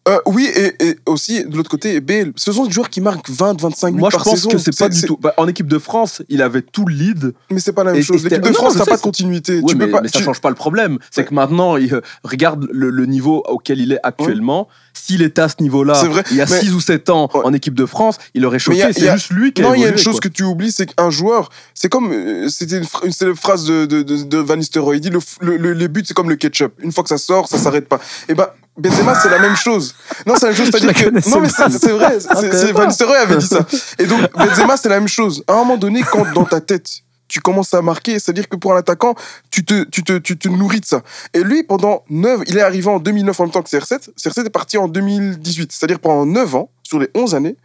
Euh, 0.08 0.18
oui, 0.26 0.48
et, 0.54 0.86
et 0.88 0.96
aussi, 1.06 1.44
de 1.44 1.56
l'autre 1.56 1.70
côté, 1.70 2.00
Bale. 2.00 2.32
Ce 2.36 2.50
sont 2.52 2.64
des 2.64 2.70
joueurs 2.72 2.88
qui 2.88 3.00
marquent 3.00 3.28
20, 3.30 3.60
25 3.60 3.92
buts 3.94 4.00
Moi, 4.00 4.08
je 4.10 4.16
par 4.16 4.24
pense 4.24 4.34
saison. 4.36 4.48
que 4.50 4.58
c'est 4.58 4.76
pas 4.76 4.88
du 4.88 5.00
tout. 5.02 5.18
bah, 5.20 5.34
en 5.36 5.46
équipe 5.48 5.66
de 5.66 5.78
France, 5.78 6.22
il 6.28 6.40
avait 6.42 6.62
tout 6.62 6.86
le 6.86 6.94
lead. 6.94 7.34
Mais 7.50 7.60
c'est 7.60 7.72
pas 7.72 7.84
la 7.84 7.92
même 7.92 8.00
et 8.00 8.04
chose. 8.04 8.24
L'équipe 8.24 8.40
de 8.42 8.48
non, 8.48 8.54
France, 8.54 8.72
je 8.74 8.78
t'as 8.78 8.84
sais, 8.84 8.90
pas 8.90 8.96
de 8.96 9.02
continuité. 9.02 9.60
Oui, 9.62 9.72
tu 9.72 9.76
mais, 9.76 9.84
peux 9.86 9.92
pas. 9.92 10.00
mais 10.00 10.08
ça 10.08 10.20
change 10.20 10.40
pas 10.40 10.48
le 10.48 10.54
problème. 10.54 10.98
C'est 11.10 11.24
que 11.26 11.34
maintenant, 11.34 11.76
il, 11.76 11.92
euh, 11.94 12.00
regarde 12.24 12.66
le, 12.72 12.90
le 12.90 13.06
niveau 13.06 13.42
auquel 13.48 13.80
il 13.80 13.92
est 13.92 14.00
actuellement. 14.02 14.68
S'il 14.94 15.22
était 15.22 15.42
à 15.42 15.48
ce 15.48 15.56
niveau-là, 15.60 16.02
il 16.30 16.36
y 16.36 16.40
a 16.40 16.46
mais- 16.46 16.60
6 16.60 16.72
ou 16.74 16.80
7 16.80 17.08
ans 17.10 17.28
Ouais. 17.34 17.40
en 17.44 17.52
équipe 17.52 17.74
de 17.74 17.86
France, 17.86 18.16
il 18.34 18.44
aurait 18.46 18.58
choqué. 18.58 18.82
C'est 18.92 19.08
a- 19.08 19.16
juste 19.16 19.30
lui 19.30 19.52
qui 19.52 19.62
a 19.62 19.66
Non, 19.66 19.74
il 19.74 19.80
y 19.82 19.84
a 19.84 19.88
une 19.88 19.96
chose 19.98 20.14
quoi. 20.20 20.22
que 20.22 20.28
tu 20.28 20.42
oublies, 20.42 20.72
c'est 20.72 20.86
qu'un 20.86 21.10
joueur, 21.10 21.50
c'est 21.74 21.88
comme, 21.88 22.10
euh, 22.12 22.48
c'était 22.48 22.78
une, 23.04 23.12
célèbre 23.12 23.38
phrase 23.38 23.64
de, 23.64 23.86
de, 23.86 24.02
de, 24.02 24.22
de 24.24 24.38
Van 24.38 24.56
Nistelrooy, 24.56 24.96
il 24.96 25.00
dit 25.00 25.10
le, 25.10 25.20
le, 25.40 25.56
le- 25.56 25.72
les 25.72 25.88
buts, 25.88 26.02
c'est 26.06 26.14
comme 26.14 26.28
le 26.30 26.36
ketchup. 26.36 26.72
Une 26.82 26.92
fois 26.92 27.02
que 27.04 27.08
ça 27.10 27.18
sort, 27.18 27.46
ça 27.48 27.58
s'arrête 27.58 27.88
pas. 27.88 28.00
Et 28.28 28.34
ben, 28.34 28.48
Benzema, 28.78 29.14
c'est 29.20 29.28
la 29.28 29.40
même 29.40 29.56
chose. 29.56 29.94
Non, 30.24 30.34
c'est 30.36 30.46
la 30.46 30.52
même 30.52 30.56
chose, 30.56 30.70
c'est-à-dire 30.70 30.94
que, 30.94 31.28
non, 31.30 31.40
mais 31.40 31.48
c'est 31.48 31.90
vrai, 31.90 32.18
c'est-. 32.52 32.72
Van 32.72 32.86
Nistelrooy 32.86 33.16
avait 33.16 33.36
dit 33.36 33.46
ça. 33.46 33.66
Et 33.98 34.06
donc, 34.06 34.20
Benzema, 34.32 34.76
c'est 34.76 34.88
la 34.88 35.00
même 35.00 35.08
chose. 35.08 35.42
À 35.48 35.54
un 35.54 35.56
moment 35.56 35.76
donné, 35.76 36.02
quand 36.02 36.32
dans 36.32 36.44
ta 36.44 36.60
tête, 36.60 37.02
tu 37.28 37.40
commences 37.40 37.74
à 37.74 37.82
marquer, 37.82 38.18
c'est-à-dire 38.18 38.48
que 38.48 38.56
pour 38.56 38.72
un 38.72 38.78
attaquant, 38.78 39.14
tu 39.50 39.64
te, 39.64 39.84
tu, 39.84 40.02
te, 40.02 40.16
tu 40.18 40.38
te 40.38 40.48
nourris 40.48 40.80
de 40.80 40.86
ça. 40.86 41.02
Et 41.34 41.42
lui, 41.42 41.62
pendant 41.62 42.04
9, 42.08 42.40
il 42.46 42.56
est 42.56 42.62
arrivé 42.62 42.88
en 42.88 42.98
2009 42.98 43.38
en 43.38 43.44
même 43.44 43.52
temps 43.52 43.62
que 43.62 43.68
CR7. 43.68 44.10
CR7 44.16 44.46
est 44.46 44.50
parti 44.50 44.78
en 44.78 44.88
2018. 44.88 45.70
C'est-à-dire 45.70 46.00
pendant 46.00 46.24
9 46.24 46.54
ans, 46.54 46.70
sur 46.82 46.98
les 46.98 47.10
11 47.14 47.34
années, 47.34 47.56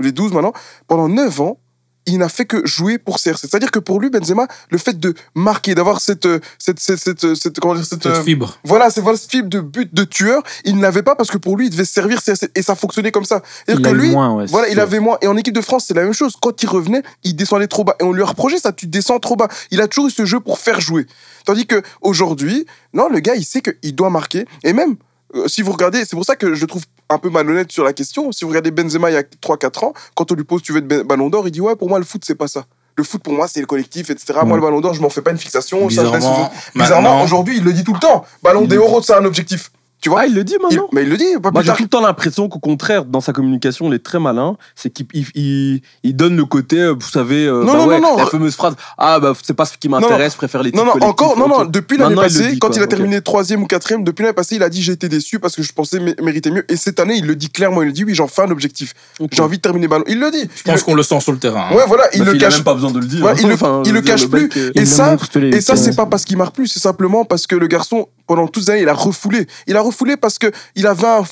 ou 0.00 0.02
les 0.02 0.12
12 0.12 0.32
maintenant, 0.32 0.52
pendant 0.88 1.08
9 1.08 1.40
ans, 1.40 1.59
il 2.06 2.18
n'a 2.18 2.28
fait 2.28 2.44
que 2.46 2.66
jouer 2.66 2.98
pour 2.98 3.18
CR7. 3.18 3.36
C'est-à-dire 3.36 3.70
que 3.70 3.78
pour 3.78 4.00
lui, 4.00 4.10
Benzema, 4.10 4.48
le 4.70 4.78
fait 4.78 4.98
de 4.98 5.14
marquer, 5.34 5.74
d'avoir 5.74 6.00
cette, 6.00 6.26
euh, 6.26 6.40
cette, 6.58 6.80
cette, 6.80 6.98
cette, 6.98 7.34
cette- 7.34 7.60
comment 7.60 7.74
dire, 7.74 7.84
cette, 7.84 8.02
Cette 8.02 8.12
euh, 8.12 8.22
fibre. 8.22 8.58
voilà, 8.64 8.90
c'est 8.90 9.00
voilà, 9.00 9.18
cette 9.18 9.30
fibre 9.30 9.48
de 9.48 9.60
but 9.60 9.92
de 9.94 10.04
tueur, 10.04 10.42
il 10.64 10.76
ne 10.76 10.82
l'avait 10.82 11.02
pas 11.02 11.14
parce 11.14 11.30
que 11.30 11.36
pour 11.38 11.56
lui, 11.56 11.66
il 11.66 11.70
devait 11.70 11.84
servir 11.84 12.18
CR7 12.20 12.48
et 12.54 12.62
ça 12.62 12.74
fonctionnait 12.74 13.12
comme 13.12 13.24
ça. 13.24 13.42
C'est-à-dire 13.66 13.86
Il 13.86 13.92
que 13.94 14.00
lui, 14.02 14.10
moins, 14.10 14.34
ouais, 14.34 14.46
voilà, 14.46 14.68
il 14.68 14.74
sûr. 14.74 14.82
avait 14.82 14.98
moins. 15.00 15.18
Et 15.20 15.26
en 15.28 15.36
équipe 15.36 15.54
de 15.54 15.60
France, 15.60 15.84
c'est 15.88 15.94
la 15.94 16.02
même 16.02 16.14
chose. 16.14 16.34
Quand 16.40 16.62
il 16.62 16.66
revenait, 16.68 17.02
il 17.22 17.36
descendait 17.36 17.68
trop 17.68 17.84
bas. 17.84 17.96
Et 18.00 18.04
on 18.04 18.12
lui 18.12 18.22
a 18.22 18.26
reproché 18.26 18.58
ça, 18.58 18.72
tu 18.72 18.86
descends 18.86 19.18
trop 19.20 19.36
bas. 19.36 19.48
Il 19.70 19.80
a 19.80 19.86
toujours 19.88 20.08
eu 20.08 20.10
ce 20.10 20.24
jeu 20.24 20.40
pour 20.40 20.58
faire 20.58 20.80
jouer. 20.80 21.06
Tandis 21.44 21.66
que 21.66 21.82
aujourd'hui, 22.00 22.66
non, 22.94 23.08
le 23.08 23.20
gars, 23.20 23.34
il 23.34 23.44
sait 23.44 23.60
qu'il 23.62 23.94
doit 23.94 24.10
marquer. 24.10 24.46
Et 24.64 24.72
même, 24.72 24.96
euh, 25.34 25.48
si 25.48 25.62
vous 25.62 25.72
regardez, 25.72 26.00
c'est 26.00 26.16
pour 26.16 26.24
ça 26.24 26.34
que 26.36 26.54
je 26.54 26.60
le 26.62 26.66
trouve 26.66 26.84
un 27.10 27.18
peu 27.18 27.28
malhonnête 27.28 27.70
sur 27.70 27.84
la 27.84 27.92
question. 27.92 28.32
Si 28.32 28.44
vous 28.44 28.50
regardez 28.50 28.70
Benzema 28.70 29.10
il 29.10 29.14
y 29.14 29.16
a 29.16 29.22
3-4 29.22 29.84
ans, 29.84 29.92
quand 30.14 30.30
on 30.32 30.34
lui 30.34 30.44
pose 30.44 30.62
tu 30.62 30.72
veux 30.72 30.78
être 30.78 31.06
ballon 31.06 31.28
d'or, 31.28 31.46
il 31.46 31.50
dit 31.50 31.60
ouais, 31.60 31.76
pour 31.76 31.88
moi, 31.88 31.98
le 31.98 32.04
foot, 32.04 32.22
c'est 32.24 32.34
pas 32.36 32.48
ça. 32.48 32.64
Le 32.96 33.04
foot, 33.04 33.22
pour 33.22 33.32
moi, 33.32 33.48
c'est 33.48 33.60
le 33.60 33.66
collectif, 33.66 34.10
etc. 34.10 34.40
Moi, 34.44 34.56
le 34.56 34.62
ballon 34.62 34.80
d'or, 34.80 34.94
je 34.94 35.00
m'en 35.00 35.10
fais 35.10 35.22
pas 35.22 35.30
une 35.30 35.38
fixation. 35.38 35.84
aux 35.84 35.88
Bizarrement. 35.88 36.50
Bizarrement, 36.74 37.22
aujourd'hui, 37.22 37.56
il 37.58 37.64
le 37.64 37.72
dit 37.72 37.84
tout 37.84 37.94
le 37.94 38.00
temps. 38.00 38.24
Ballon 38.42 38.66
euros, 38.70 39.02
c'est 39.02 39.14
un 39.14 39.24
objectif. 39.24 39.70
Tu 40.00 40.08
vois 40.08 40.20
Ah, 40.22 40.26
il 40.26 40.34
le 40.34 40.44
dit 40.44 40.54
Il- 40.58 40.62
maintenant 40.62 40.88
Mais 40.92 41.02
il 41.02 41.08
le 41.10 41.16
dit, 41.16 41.24
pas 41.42 41.50
Moi, 41.50 41.60
plus 41.60 41.60
j'ai 41.62 41.66
tard. 41.68 41.76
tout 41.76 41.82
le 41.82 41.88
temps 41.88 42.00
l'impression 42.00 42.48
qu'au 42.48 42.58
contraire, 42.58 43.04
dans 43.04 43.20
sa 43.20 43.32
communication, 43.32 43.88
il 43.88 43.94
est 43.94 43.98
très 44.04 44.18
malin. 44.18 44.56
C'est 44.74 44.90
qu'il 44.90 45.06
il, 45.12 45.26
il- 45.34 45.80
il 46.02 46.16
donne 46.16 46.36
le 46.36 46.44
côté, 46.44 46.80
euh, 46.80 46.94
vous 46.98 47.08
savez, 47.08 47.46
euh, 47.46 47.62
Non, 47.64 47.72
bah 47.72 47.78
non, 47.78 47.86
ouais, 47.86 48.00
non, 48.00 48.10
non. 48.12 48.16
la 48.16 48.26
fameuse 48.26 48.54
phrase 48.54 48.74
Ah, 48.98 49.20
bah, 49.20 49.32
c'est 49.42 49.54
pas 49.54 49.64
ce 49.66 49.76
qui 49.78 49.88
m'intéresse, 49.88 50.32
je 50.32 50.36
préfère 50.38 50.62
les 50.62 50.72
Non, 50.72 50.84
non, 50.84 50.92
encore, 51.02 51.36
non, 51.38 51.48
non, 51.48 51.64
depuis 51.64 51.96
l'année 51.98 52.14
il 52.14 52.20
passée, 52.20 52.52
dit, 52.52 52.58
quand 52.58 52.68
quoi, 52.68 52.76
il 52.76 52.80
a 52.80 52.84
ok. 52.84 52.90
terminé 52.90 53.20
troisième 53.20 53.62
ou 53.62 53.66
quatrième, 53.66 54.04
depuis 54.04 54.22
l'année 54.22 54.32
passée, 54.34 54.56
il 54.56 54.62
a 54.62 54.68
dit 54.68 54.82
j'ai 54.82 54.92
été 54.92 55.08
déçu 55.08 55.38
parce 55.38 55.54
que 55.54 55.62
je 55.62 55.72
pensais 55.72 55.98
mé- 55.98 56.20
mériter 56.22 56.50
mieux. 56.50 56.64
Et 56.70 56.76
cette 56.76 56.98
année, 57.00 57.14
il 57.16 57.26
le 57.26 57.36
dit 57.36 57.50
clairement, 57.50 57.82
il 57.82 57.86
le 57.86 57.92
dit 57.92 58.04
oui, 58.04 58.14
j'en 58.14 58.26
fais 58.28 58.42
un 58.42 58.50
objectif. 58.50 58.94
Ok. 59.18 59.30
J'ai 59.32 59.42
envie 59.42 59.56
de 59.58 59.62
terminer 59.62 59.88
ballon. 59.88 60.04
Il 60.08 60.18
le 60.18 60.30
dit. 60.30 60.48
Je 60.54 60.62
pense 60.62 60.82
qu'on 60.82 60.94
le 60.94 61.02
sent 61.02 61.20
sur 61.20 61.32
le 61.32 61.38
terrain. 61.38 61.68
hein. 61.70 61.74
Ouais, 61.76 61.84
voilà, 61.86 62.04
il 62.14 62.20
Parce 62.20 62.32
le 62.32 62.38
cache. 62.38 62.54
même 62.56 62.64
pas 62.64 62.74
besoin 62.74 62.90
de 62.90 62.98
le 63.00 63.06
dire. 63.06 63.24
Ouais, 63.24 63.32
il 63.40 63.48
le- 63.48 63.54
il 63.98 64.02
cache 64.02 64.26
plus. 64.28 64.48
Et 64.74 64.80
Il 64.80 64.86
ça- 64.86 65.16
les 65.34 65.60
c'est 65.60 65.94
pas 65.96 66.06
parce 66.06 66.24
qu'il 66.24 66.36
marque 66.38 66.54
plus, 66.54 66.68
c'est 66.68 66.80
simplement 66.80 67.24
parce 67.24 67.46
que 67.46 67.54
le 67.54 67.66
garçon, 67.66 68.08
pendant 68.26 68.46
toutes 68.48 68.64
ces 68.64 68.70
années, 68.70 68.82
il 68.82 68.88
a 68.88 68.94
refoulé. 68.94 69.46
Il 69.66 69.76
a 69.76 69.80
refoulé 69.90 70.16
parce 70.16 70.38
que 70.38 70.50
il 70.74 70.86
avait 70.86 71.06
un. 71.06 71.24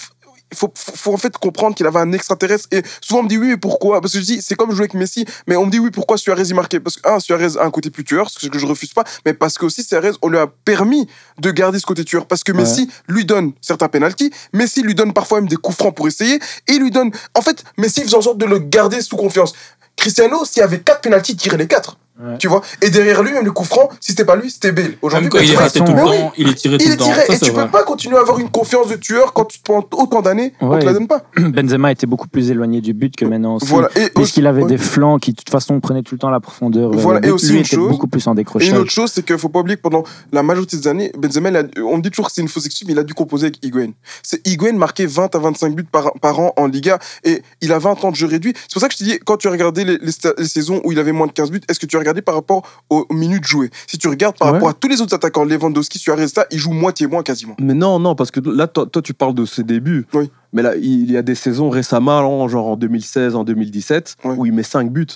Il 0.51 0.57
faut, 0.57 0.73
faut, 0.75 0.93
faut 0.95 1.13
en 1.13 1.19
fait 1.19 1.37
comprendre 1.37 1.77
qu'il 1.77 1.87
avait 1.87 1.99
un 1.99 2.11
extraterrestre. 2.13 2.69
Et 2.73 2.83
souvent, 3.03 3.21
on 3.21 3.25
me 3.25 3.29
dit 3.29 3.37
oui, 3.37 3.49
mais 3.49 3.57
pourquoi? 3.59 4.01
Parce 4.01 4.15
que 4.15 4.21
je 4.21 4.25
dis, 4.25 4.41
c'est 4.41 4.55
comme 4.55 4.71
jouer 4.71 4.85
avec 4.85 4.95
Messi, 4.95 5.27
mais 5.47 5.57
on 5.57 5.67
me 5.67 5.71
dit 5.71 5.79
oui, 5.79 5.91
pourquoi 5.91 6.17
Suarez 6.17 6.45
y 6.49 6.55
marquait 6.55 6.81
Parce 6.81 6.97
que, 6.97 7.07
un, 7.07 7.21
Suarez 7.21 7.59
a 7.59 7.65
un 7.65 7.71
côté 7.71 7.91
plus 7.91 8.03
tueur, 8.03 8.31
ce 8.31 8.49
que 8.49 8.59
je 8.59 8.65
refuse 8.65 8.95
pas, 8.95 9.05
mais 9.27 9.35
parce 9.35 9.59
que 9.59 9.67
aussi, 9.67 9.83
Suarez, 9.83 10.13
on 10.23 10.29
lui 10.31 10.39
a 10.39 10.47
permis 10.47 11.07
de 11.39 11.51
garder 11.51 11.79
ce 11.79 11.85
côté 11.85 12.03
tueur. 12.03 12.25
Parce 12.25 12.45
que 12.45 12.53
Messi 12.53 12.91
lui 13.09 13.27
donne 13.27 13.53
certains 13.61 13.89
pénalties, 13.89 14.33
Messi 14.55 14.81
lui 14.81 14.95
donne 14.95 15.13
parfois 15.13 15.41
même 15.41 15.51
des 15.51 15.57
coups 15.57 15.77
francs 15.77 15.95
pour 15.95 16.09
essayer, 16.09 16.37
et 16.37 16.73
il 16.73 16.81
lui 16.81 16.91
donne. 16.91 17.11
En 17.35 17.43
fait, 17.43 17.63
Messi 17.77 18.03
faisait 18.03 18.17
en 18.17 18.23
sorte 18.23 18.39
de 18.39 18.47
le 18.47 18.59
garder 18.59 19.03
sous 19.03 19.17
confiance. 19.17 19.53
Cristiano, 19.97 20.47
s'il 20.47 20.61
y 20.61 20.65
avait 20.65 20.81
quatre 20.81 21.03
pénalties, 21.03 21.33
il 21.33 21.37
tirait 21.37 21.59
les 21.59 21.67
quatre. 21.67 21.99
Ouais. 22.21 22.37
Tu 22.39 22.49
vois? 22.49 22.63
Et 22.83 22.91
derrière 22.91 23.23
lui, 23.23 23.33
même 23.33 23.45
le 23.45 23.53
coup 23.53 23.65
franc, 23.65 23.89
si 24.01 24.13
c'était 24.13 24.25
pas 24.25 24.35
lui, 24.37 24.51
c'était 24.51 24.73
Bale. 24.73 24.95
Aujourd'hui, 25.03 25.29
quand 25.29 25.39
il 25.39 25.53
est 25.53 25.57
raté 25.57 25.79
tout 25.79 25.93
le 25.93 26.03
oui, 26.03 26.19
temps, 26.19 26.33
il 26.37 26.49
est 26.49 26.55
tiré 26.55 26.77
tout 26.79 26.89
le 26.89 26.97
temps. 26.97 27.05
Ça, 27.15 27.33
et 27.33 27.39
tu 27.39 27.51
vrai. 27.51 27.65
peux 27.67 27.71
pas 27.71 27.85
continuer 27.85 28.17
à 28.17 28.21
avoir 28.21 28.39
une 28.41 28.51
confiance 28.51 28.89
de 28.89 28.97
tueur 28.97 29.33
quand 29.33 29.45
tu 29.45 29.59
te 29.61 29.65
prends 29.65 29.87
autant 29.93 30.21
d'années, 30.21 30.53
on 30.61 30.69
Ouais. 30.71 30.81
te 30.81 30.85
la 30.87 30.93
donne 30.95 31.07
pas. 31.07 31.23
Benzema 31.39 31.93
était 31.93 32.07
beaucoup 32.09 32.27
plus 32.29 32.51
éloigné 32.51 32.81
du 32.81 32.93
but 32.93 33.15
que 33.15 33.25
maintenant 33.25 33.55
aussi. 33.57 33.67
Voilà. 33.67 33.89
Et 33.97 34.11
Puisqu'il 34.11 34.47
avait 34.49 34.63
ouais. 34.63 34.69
des 34.69 34.79
flancs 34.79 35.19
qui, 35.19 35.31
de 35.31 35.37
toute 35.37 35.51
façon, 35.51 35.79
prenaient 35.81 36.03
tout 36.03 36.15
le 36.17 36.19
temps 36.19 36.31
la 36.31 36.41
profondeur. 36.41 36.91
Voilà, 36.93 37.21
le 37.21 37.29
et 37.29 37.31
aussi 37.31 37.47
Lui 37.51 37.55
une 37.55 37.61
était 37.61 37.77
chose- 37.77 37.89
beaucoup 37.91 38.09
plus 38.09 38.27
en 38.27 38.33
Et 38.33 38.37
décrochage. 38.37 38.69
une 38.71 38.79
autre 38.79 38.91
chose, 38.91 39.13
c'est 39.15 39.25
qu'il 39.25 39.39
faut 39.39 39.49
pas 39.49 39.61
oublier 39.61 39.77
que 39.77 39.83
pendant 39.83 40.03
la 40.33 40.43
majorité 40.43 40.77
des 40.77 40.89
années, 40.89 41.13
Benzema, 41.17 41.51
il 41.51 41.57
a- 41.57 41.63
on 41.85 41.99
me 41.99 42.03
dit 42.03 42.11
toujours 42.11 42.27
que 42.27 42.33
c'est 42.33 42.41
une 42.43 42.49
fausse 42.49 42.67
excuse, 42.67 42.87
mais 42.89 42.95
il 42.95 42.99
a 42.99 43.05
dû 43.05 43.15
composer 43.15 43.47
avec 43.47 43.65
Higuain. 43.65 43.93
C'est 44.25 44.45
Higuain 44.47 44.73
marquait 44.73 45.07
20 45.07 45.33
à 45.35 45.39
25 45.39 45.75
buts 45.75 45.85
par, 45.85 46.13
par 46.21 46.41
an 46.41 46.53
en 46.57 46.67
Liga 46.67 46.99
et 47.25 47.43
il 47.61 47.73
a 47.73 47.79
20 47.79 48.05
ans 48.05 48.11
de 48.11 48.17
jeu 48.17 48.27
réduit. 48.27 48.55
C'est 48.57 48.73
pour 48.73 48.83
ça 48.83 48.89
que 48.89 48.95
je 48.95 48.99
te 48.99 49.05
dis, 49.05 49.19
quand 49.25 49.37
tu 49.37 49.47
as 49.47 49.51
regardé 49.53 49.85
les, 49.85 49.99
les 49.99 50.11
sta- 50.11 50.35
les 50.37 50.45
saisons 50.49 50.81
où 50.85 50.91
il 50.93 50.99
avait 50.99 51.13
moins 51.13 51.27
de 51.29 51.33
15 51.33 51.51
buts, 51.51 51.61
est-ce 51.69 51.79
que 51.79 51.87
tu 51.87 51.97
as 51.97 52.01
regardé 52.09 52.23
par 52.23 52.35
rapport 52.35 52.63
aux 52.91 53.07
minutes 53.11 53.45
jouées 53.47 53.71
Si 53.87 53.99
tu 53.99 54.09
regardes 54.09 54.37
par 54.39 54.49
Ouais. 54.49 54.55
rapport 54.55 54.69
à 54.71 54.75
tous 54.75 54.89
les 54.89 55.01
autres 55.01 55.15
attaquants, 55.15 55.45
Lewandowski, 55.45 55.99
Suarez, 55.99 56.29
ça, 56.29 56.47
ils 56.51 56.59
jouent 56.59 56.73
moitié 56.73 57.07
moins 57.07 57.23
quasiment. 57.23 57.55
Mais 57.61 57.75
non, 57.75 57.99
non, 57.99 58.15
parce 58.15 58.31
que 58.31 58.41
là, 58.41 58.67
toi, 58.67 58.87
toi, 58.87 59.03
tu 59.03 59.15
parles 59.15 59.35
de 59.35 59.45
ses 59.45 59.63
débuts. 59.63 60.07
Oui. 60.15 60.31
Mais 60.53 60.63
là, 60.63 60.75
il 60.77 61.11
y 61.11 61.17
a 61.17 61.23
des 61.23 61.35
saisons 61.35 61.69
récemment, 61.71 62.49
genre 62.49 62.69
en 62.69 62.77
2016, 62.77 63.35
en 63.35 63.45
2017, 63.45 64.17
Ouais. 64.25 64.35
où 64.37 64.47
il 64.47 64.53
met 64.53 64.63
5 64.63 64.91
buts. 64.91 65.07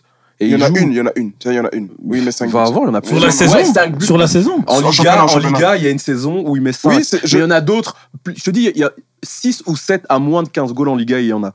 Et 0.41 0.47
Il 0.47 0.51
y 0.51 0.57
en 0.57 0.61
a 0.61 0.69
joue- 0.69 0.77
une, 0.79 0.91
il 0.91 0.97
y 0.97 1.01
en 1.01 1.07
a 1.07 1.13
une. 1.15 1.33
Tiens, 1.39 1.53
Il 1.53 1.57
y 1.57 1.61
en 1.61 1.65
a 1.67 1.75
une. 1.75 1.89
Oui, 2.03 2.21
mais 2.25 2.33
5 2.33 2.47
Il 2.47 2.53
va 2.53 2.63
avoir, 2.65 2.85
il 2.85 2.89
y 2.89 2.91
en 2.91 2.95
a 2.95 3.01
plus. 3.01 3.11
Sur 3.17 3.21
la 3.25 3.31
saison 3.31 3.57
buts. 3.93 4.05
Sur 4.05 4.19
la 4.19 4.27
saison 4.27 4.65
En 4.67 4.83
En 4.83 4.91
Liga, 4.91 5.25
en. 5.25 5.39
Liga, 5.39 5.77
il 5.77 5.85
y 5.85 5.87
a 5.87 5.91
une 5.91 5.99
saison 6.01 6.43
où 6.47 6.57
il 6.57 6.63
met 6.63 6.73
5. 6.73 6.91
Oui, 6.97 7.05
c'est- 7.05 7.21
je- 7.25 7.37
Mais 7.37 7.43
il 7.45 7.47
y 7.47 7.47
en 7.47 7.51
a 7.53 7.61
d'autres. 7.61 7.95
Je 8.35 8.43
te 8.43 8.51
dis, 8.51 8.69
il 8.75 8.81
y 8.81 8.85
a 8.85 8.91
6 9.23 9.63
ou 9.67 9.77
7 9.77 10.05
à 10.09 10.19
moins 10.19 10.43
de 10.43 10.49
15 10.49 10.73
goals 10.73 10.89
en 10.89 10.97
Liga, 10.97 11.21
il 11.21 11.27
y 11.27 11.33
en 11.33 11.45
a. 11.45 11.55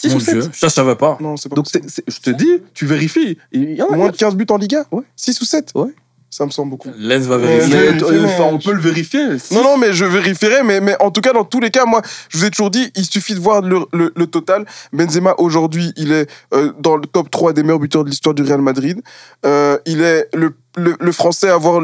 6 0.00 0.10
Mon 0.10 0.16
ou 0.16 0.20
7. 0.20 0.34
Dieu, 0.38 0.42
ça 0.52 0.68
je 0.68 0.72
savais 0.72 0.94
pas. 0.96 1.16
Non, 1.20 1.36
c'est 1.36 1.48
pas 1.48 1.56
Donc, 1.56 1.66
c'est- 1.70 1.88
c'est- 1.88 2.04
je 2.08 2.20
te 2.20 2.30
dis, 2.30 2.62
tu 2.74 2.86
vérifies. 2.86 3.36
Il 3.52 3.74
y 3.74 3.82
en 3.82 3.88
a. 3.88 3.96
Moins 3.96 4.10
de 4.10 4.16
15 4.16 4.36
buts 4.36 4.46
en 4.50 4.56
Liga 4.58 4.84
Ouais. 4.92 5.02
6 5.16 5.40
ou 5.40 5.44
7 5.44 5.72
Ouais. 5.74 5.88
Ça 6.30 6.44
me 6.44 6.50
semble 6.50 6.70
beaucoup. 6.70 6.90
Lens 6.98 7.22
va 7.24 7.38
vérifier. 7.38 7.74
Mais, 7.74 8.02
euh, 8.02 8.10
mais- 8.22 8.24
enfin, 8.26 8.44
on 8.52 8.58
peut 8.58 8.72
le 8.74 8.80
vérifier. 8.82 9.38
Si- 9.38 9.54
Non, 9.54 9.62
non, 9.62 9.78
mais 9.78 9.94
je 9.94 10.04
vérifierai. 10.04 10.62
Mais, 10.62 10.78
mais 10.80 10.94
en 11.00 11.10
tout 11.10 11.22
cas, 11.22 11.32
dans 11.32 11.44
tous 11.44 11.58
les 11.58 11.70
cas, 11.70 11.86
moi, 11.86 12.02
je 12.28 12.36
vous 12.36 12.44
ai 12.44 12.50
toujours 12.50 12.70
dit, 12.70 12.92
il 12.96 13.06
suffit 13.06 13.34
de 13.34 13.40
voir 13.40 13.62
le, 13.62 13.78
le- 13.94 14.12
le 14.14 14.26
total. 14.26 14.66
Benzema, 14.92 15.34
aujourd'hui, 15.38 15.90
il 15.96 16.12
est 16.12 16.30
euh, 16.52 16.72
dans 16.78 16.96
le 16.96 17.06
top 17.06 17.30
3 17.30 17.54
des 17.54 17.62
meilleurs 17.62 17.78
buteurs 17.78 18.04
de 18.04 18.10
l'histoire 18.10 18.34
du 18.34 18.42
Real 18.42 18.60
Madrid. 18.60 19.00
Euh, 19.46 19.78
il 19.86 20.02
est 20.02 20.28
le, 20.34 20.54
le, 20.76 20.96
le 21.00 21.12
Français 21.12 21.48
à 21.48 21.54
avoir 21.54 21.80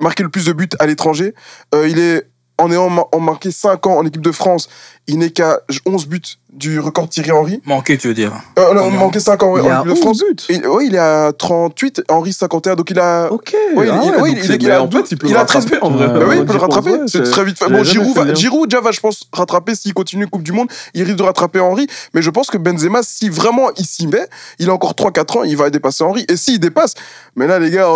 marqué 0.00 0.22
le 0.22 0.28
plus 0.28 0.44
de 0.44 0.52
buts 0.52 0.68
à 0.78 0.86
l'étranger. 0.86 1.34
Euh, 1.74 1.88
il 1.88 1.98
est, 1.98 2.22
en 2.56 2.70
ayant 2.70 2.88
ma- 2.90 3.04
en 3.12 3.18
marqué 3.20 3.50
5 3.50 3.84
ans 3.88 3.96
en 3.98 4.06
équipe 4.06 4.22
de 4.22 4.32
France, 4.32 4.68
il 5.08 5.18
n'est 5.18 5.30
qu'à 5.30 5.60
11 5.86 6.06
buts 6.06 6.20
du 6.52 6.80
record 6.80 7.08
Thierry 7.08 7.30
Henry. 7.30 7.60
Manqué, 7.66 7.98
tu 7.98 8.08
veux 8.08 8.14
dire. 8.14 8.32
Euh, 8.58 8.72
non, 8.74 8.90
manqué 8.90 9.20
5 9.20 9.42
ans 9.42 9.56
Il 9.58 9.62
en 9.62 9.80
a 9.80 9.84
de 9.84 9.90
11 9.90 10.00
France. 10.00 10.18
buts. 10.18 10.60
Oui, 10.68 10.86
il 10.88 10.94
est 10.94 10.98
à 10.98 11.32
38, 11.36 12.02
Henry 12.08 12.32
51. 12.32 12.74
Donc 12.74 12.90
il 12.90 12.98
a. 12.98 13.28
Ok. 13.30 13.54
Oui, 13.76 13.86
il- 13.86 13.90
ah 13.90 14.00
il- 14.04 14.10
ouais, 14.10 14.16
oui, 14.20 14.34
il- 14.36 14.44
c'est- 14.44 14.54
il 14.62 14.70
a 14.70 14.82
en 14.82 14.90
fait, 14.90 15.10
il 15.10 15.18
peut 15.18 15.26
il 15.28 15.32
le 15.34 15.38
a 15.38 15.44
13 15.44 15.64
rattraper 15.64 15.82
en 15.84 15.90
vrai. 15.90 16.08
Bah 16.08 16.20
oui, 16.28 16.36
il 16.38 16.44
peut 16.46 16.52
le 16.54 16.58
rattraper. 16.58 16.90
c'est 17.06 17.22
très 17.22 17.44
vite 17.44 17.58
fait. 17.58 17.68
Bon, 17.70 17.84
Giroud, 17.84 18.14
fait 18.14 18.24
va. 18.24 18.34
Giroud 18.34 18.68
déjà 18.70 18.80
va, 18.80 18.90
je 18.92 19.00
pense, 19.00 19.24
rattraper 19.32 19.74
s'il 19.74 19.94
continue 19.94 20.26
Coupe 20.26 20.42
du 20.42 20.52
Monde. 20.52 20.68
Il 20.94 21.02
risque 21.04 21.16
de 21.16 21.22
rattraper 21.22 21.60
Henry. 21.60 21.86
Mais 22.14 22.22
je 22.22 22.30
pense 22.30 22.48
que 22.48 22.58
Benzema, 22.58 23.00
si 23.02 23.28
vraiment 23.28 23.68
il 23.76 23.84
s'y 23.84 24.06
met, 24.06 24.26
il 24.58 24.68
a 24.70 24.72
encore 24.72 24.94
3-4 24.94 25.36
ans, 25.38 25.42
il 25.44 25.56
va 25.56 25.70
dépasser 25.70 26.02
Henry. 26.04 26.24
Et 26.28 26.36
s'il 26.36 26.58
dépasse, 26.60 26.94
mais 27.36 27.46
là, 27.46 27.58
les 27.58 27.70
gars, 27.70 27.88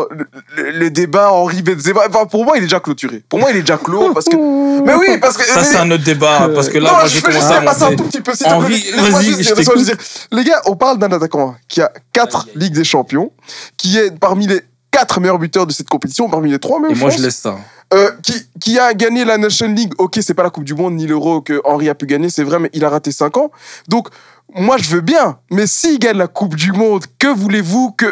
le, 0.56 0.70
le- 0.70 0.90
débat 0.90 1.32
Henry-Benzema, 1.32 2.02
enfin, 2.08 2.26
pour 2.26 2.44
moi, 2.44 2.54
il 2.56 2.60
est 2.60 2.66
déjà 2.66 2.80
clôturé. 2.80 3.22
Pour 3.28 3.38
moi, 3.40 3.50
il 3.50 3.56
est 3.56 3.60
déjà 3.62 3.78
clos. 3.78 4.12
Parce 4.12 4.26
que... 4.26 4.36
Mais 4.84 4.94
oui, 4.94 5.18
parce 5.20 5.36
que. 5.36 5.44
Ça, 5.44 5.62
c'est 5.64 5.76
un 5.78 5.90
autre 5.90 6.04
débat. 6.04 6.48
Parce 6.54 6.68
que 6.68 6.78
là, 6.78 7.01
moi, 7.02 7.08
je 7.08 7.20
peux 7.20 7.32
juste 7.32 7.64
passer 7.64 7.82
un 7.84 7.96
tout 7.96 8.04
petit 8.04 8.20
peu. 8.20 8.34
s'il 8.34 8.46
te 8.46 8.50
plaît. 8.50 8.56
Henry, 8.58 8.72
Laisse-moi 8.72 9.10
vas-y, 9.10 9.24
juste 9.26 9.42
je 9.48 9.54
t'écoute. 9.54 9.82
dire. 9.84 9.96
Les 10.32 10.44
gars, 10.44 10.60
on 10.66 10.76
parle 10.76 10.98
d'un 10.98 11.12
attaquant 11.12 11.54
qui 11.68 11.80
a 11.80 11.92
4 12.12 12.48
Ligues 12.54 12.74
des 12.74 12.84
Champions, 12.84 13.30
qui 13.76 13.98
est 13.98 14.16
parmi 14.18 14.46
les 14.46 14.60
4 14.90 15.20
meilleurs 15.20 15.38
buteurs 15.38 15.66
de 15.66 15.72
cette 15.72 15.88
compétition, 15.88 16.28
parmi 16.28 16.50
les 16.50 16.58
3 16.58 16.80
même. 16.80 16.92
Et 16.92 16.94
moi, 16.94 17.10
je 17.10 17.18
laisse 17.18 17.36
ça. 17.36 17.56
Euh, 17.92 18.10
qui, 18.22 18.34
qui 18.60 18.78
a 18.78 18.94
gagné 18.94 19.24
la 19.24 19.36
Nation 19.38 19.68
League. 19.68 19.92
Ok, 19.98 20.18
c'est 20.22 20.34
pas 20.34 20.42
la 20.42 20.50
Coupe 20.50 20.64
du 20.64 20.74
Monde 20.74 20.94
ni 20.94 21.06
l'Euro 21.06 21.40
que 21.42 21.60
Henry 21.64 21.88
a 21.88 21.94
pu 21.94 22.06
gagner, 22.06 22.30
c'est 22.30 22.44
vrai, 22.44 22.58
mais 22.58 22.70
il 22.72 22.84
a 22.84 22.88
raté 22.88 23.12
5 23.12 23.36
ans. 23.36 23.50
Donc, 23.88 24.08
moi, 24.54 24.76
je 24.76 24.86
veux 24.90 25.00
bien. 25.00 25.38
Mais 25.50 25.66
s'il 25.66 25.98
gagne 25.98 26.18
la 26.18 26.26
Coupe 26.26 26.56
du 26.56 26.72
Monde, 26.72 27.04
que 27.18 27.26
voulez-vous 27.26 27.92
que 27.92 28.06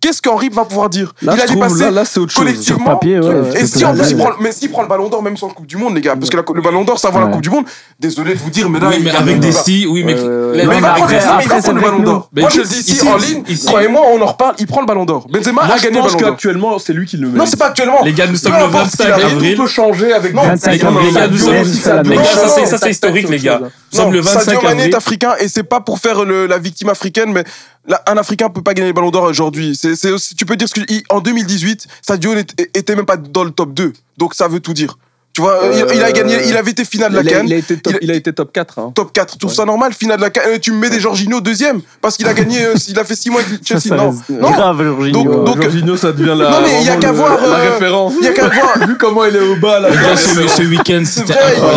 Qu'est-ce 0.00 0.20
qu'Henry 0.20 0.50
va 0.50 0.66
pouvoir 0.66 0.90
dire? 0.90 1.14
Là, 1.22 1.32
Il 1.34 1.38
je 1.38 1.44
a 1.44 1.46
dépassé 1.54 1.84
là, 1.84 1.90
là, 1.90 2.04
c'est 2.04 2.20
autre 2.20 2.32
chose. 2.32 2.44
collectivement. 2.44 2.84
Sur 2.84 2.84
papier, 2.94 3.18
ouais. 3.18 3.60
Et 3.62 3.66
si 3.66 3.82
en 3.84 3.94
plus 3.94 4.10
il 4.10 4.16
prend, 4.18 4.30
mais 4.40 4.52
s'il 4.52 4.70
prend 4.70 4.82
le 4.82 4.88
ballon 4.88 5.08
d'or 5.08 5.22
même 5.22 5.38
sans 5.38 5.48
Coupe 5.48 5.66
du 5.66 5.78
Monde, 5.78 5.94
les 5.94 6.02
gars, 6.02 6.14
parce 6.14 6.28
que 6.28 6.36
la- 6.36 6.42
le 6.54 6.60
ballon 6.60 6.84
d'or, 6.84 6.98
ça 6.98 7.08
va 7.10 7.20
la 7.20 7.26
Ouais. 7.26 7.32
Coupe 7.32 7.40
du 7.40 7.48
Monde. 7.48 7.64
Désolé 7.98 8.34
de 8.34 8.38
vous 8.38 8.50
dire, 8.50 8.68
mais 8.68 8.78
là, 8.78 8.88
Oui, 8.90 8.96
il 8.98 9.04
mais 9.04 9.10
a 9.10 9.20
avec 9.20 9.40
des 9.40 9.52
si, 9.52 9.86
oui, 9.86 10.04
mais. 10.04 10.14
Mais 10.14 10.66
mecs 10.66 10.76
il 10.76 10.82
va 10.82 10.92
avec 10.92 10.96
prendre- 11.04 11.08
des 11.08 11.20
si. 11.20 11.26
mais 11.26 11.26
il 11.26 11.26
va 11.26 11.34
après, 11.36 11.46
prendre 11.48 11.64
c'est 11.64 11.72
le 11.72 11.80
ballon 11.80 11.98
d'or. 12.00 12.28
Moi, 12.36 12.48
je 12.50 12.56
Mais 12.58 12.62
le 12.64 12.68
dis 12.68 12.78
ici- 12.92 13.08
en 13.08 13.16
ligne, 13.16 13.42
croyez-moi, 13.64 14.02
on 14.12 14.20
en 14.20 14.26
reparle, 14.26 14.54
il 14.58 14.66
prend 14.66 14.80
le 14.82 14.86
ballon 14.86 15.06
d'or. 15.06 15.26
Benzema 15.30 15.62
a 15.62 15.76
je 15.78 15.82
gagné 15.84 15.96
le 15.96 16.02
pense 16.02 16.12
ballon 16.12 16.20
d'or. 16.20 16.30
qu'actuellement, 16.32 16.78
c'est 16.78 16.92
lui 16.92 17.06
qui 17.06 17.16
le 17.16 17.22
mérite. 17.28 17.38
Non, 17.38 17.46
c'est 17.46 17.56
pas 17.58 17.68
actuellement. 17.68 18.02
Les 18.04 18.12
gars, 18.12 18.26
nous 18.26 18.36
sommes 18.36 18.52
le 18.52 18.64
importe 18.64 18.90
ce 18.90 18.96
qu'il 18.98 19.06
25 19.06 19.16
arrive, 19.26 19.38
Tout 19.38 19.44
avril. 19.44 19.56
peut 19.58 19.66
changer 19.66 20.12
avec 20.12 20.34
Non, 20.34 20.42
25 20.42 20.82
non, 20.82 20.90
non, 20.92 20.96
avril, 20.98 21.12
non, 21.12 21.20
les 21.20 21.20
gars, 21.20 21.28
nous 21.28 21.38
non, 21.38 21.44
sommes- 21.44 21.54
non, 21.56 21.64
c'est 21.64 21.88
la 21.88 21.96
non, 21.96 22.02
Les 22.02 22.08
même 22.16 22.18
gars, 22.18 22.24
non, 22.34 22.40
ça, 22.42 22.48
c'est- 22.48 22.60
non, 22.62 22.66
ça, 22.66 22.78
c'est 22.78 22.90
historique, 22.90 23.28
les 23.28 23.38
gars. 23.38 23.60
Nous 23.62 23.98
sommes 23.98 24.12
le 24.12 24.20
25 24.20 24.40
Sadio 24.40 24.60
Mané 24.62 24.70
avril. 24.82 24.90
est 24.92 24.96
africain 24.96 25.34
et 25.40 25.48
c'est 25.48 25.62
pas 25.62 25.80
pour 25.80 25.98
faire 25.98 26.24
le- 26.24 26.46
la 26.46 26.58
victime 26.58 26.88
africaine, 26.88 27.32
mais 27.32 27.44
là, 27.86 28.02
un 28.06 28.16
Africain 28.16 28.48
peut 28.48 28.62
pas 28.62 28.74
gagner 28.74 28.88
le 28.88 28.94
Ballon 28.94 29.10
d'Or 29.10 29.24
aujourd'hui. 29.24 29.76
C'est, 29.80 29.94
c'est 29.96 30.10
aussi- 30.10 30.34
tu 30.34 30.44
peux 30.46 30.56
dire 30.56 30.68
ce 30.68 30.74
que 30.74 30.80
en 31.10 31.20
2018, 31.20 31.86
Sadio 32.02 32.34
n'était- 32.34 32.70
était 32.74 32.94
même 32.96 33.06
pas 33.06 33.16
dans 33.16 33.44
le 33.44 33.50
top 33.50 33.72
2, 33.74 33.92
donc 34.18 34.34
ça 34.34 34.48
veut 34.48 34.60
tout 34.60 34.72
dire. 34.74 34.98
Tu 35.36 35.42
vois, 35.42 35.60
il, 35.70 35.84
il 35.96 36.02
a 36.02 36.12
gagné, 36.12 36.38
il 36.48 36.56
avait 36.56 36.70
été 36.70 36.82
finale 36.86 37.10
de 37.12 37.16
la 37.16 37.22
il, 37.22 37.28
a, 37.28 37.30
CAN. 37.40 37.44
il 37.44 37.52
a 37.52 37.56
été 37.58 37.76
top, 37.76 37.92
Il 38.00 38.08
il 38.08 38.10
a 38.10 38.14
été 38.14 38.32
top 38.32 38.52
4. 38.54 38.78
Hein. 38.78 38.92
Top 38.94 39.12
4, 39.12 39.32
tu 39.34 39.38
trouves 39.38 39.52
ça 39.52 39.66
normal, 39.66 39.92
finale 39.92 40.16
de 40.16 40.22
la 40.22 40.30
CAN, 40.30 40.40
euh, 40.46 40.58
tu 40.58 40.72
me 40.72 40.78
mets 40.78 40.88
des 40.88 40.98
Jorginho 40.98 41.42
deuxième, 41.42 41.82
parce 42.00 42.16
qu'il 42.16 42.26
a 42.26 42.32
gagné, 42.32 42.64
euh, 42.64 42.74
il 42.88 42.98
a 42.98 43.04
fait 43.04 43.16
6 43.16 43.28
mois 43.28 43.42
avec 43.42 43.58
Ça, 43.58 43.78
Chelsea. 43.78 43.88
ça 43.90 43.96
Non, 43.96 44.10
reste 44.12 44.30
non. 44.30 44.50
grave, 44.50 44.82
Jorginho. 44.82 45.24
Donc- 45.24 45.44
donc- 45.44 45.60
Jorginho, 45.62 45.94
ça 45.98 46.12
devient 46.12 46.28
la, 46.38 46.48
Non, 46.48 46.60
mais 46.62 46.80
il 46.80 46.86
y 46.86 46.88
a 46.88 46.96
qu'à 46.96 47.10
le- 47.10 47.18
voir, 47.18 47.38
la 47.38 47.46
euh, 47.58 47.70
référence. 47.72 48.14
il 48.18 48.24
y 48.24 48.28
a 48.28 48.32
qu'à 48.32 48.48
voir. 48.48 48.78
Vu 48.88 48.96
comment 48.96 49.26
il 49.26 49.36
est 49.36 49.40
au 49.40 49.56
bas, 49.56 49.78
là. 49.78 49.90
Ce, 50.16 50.48
ce 50.48 50.62
week-end, 50.62 51.02
c'était 51.04 51.34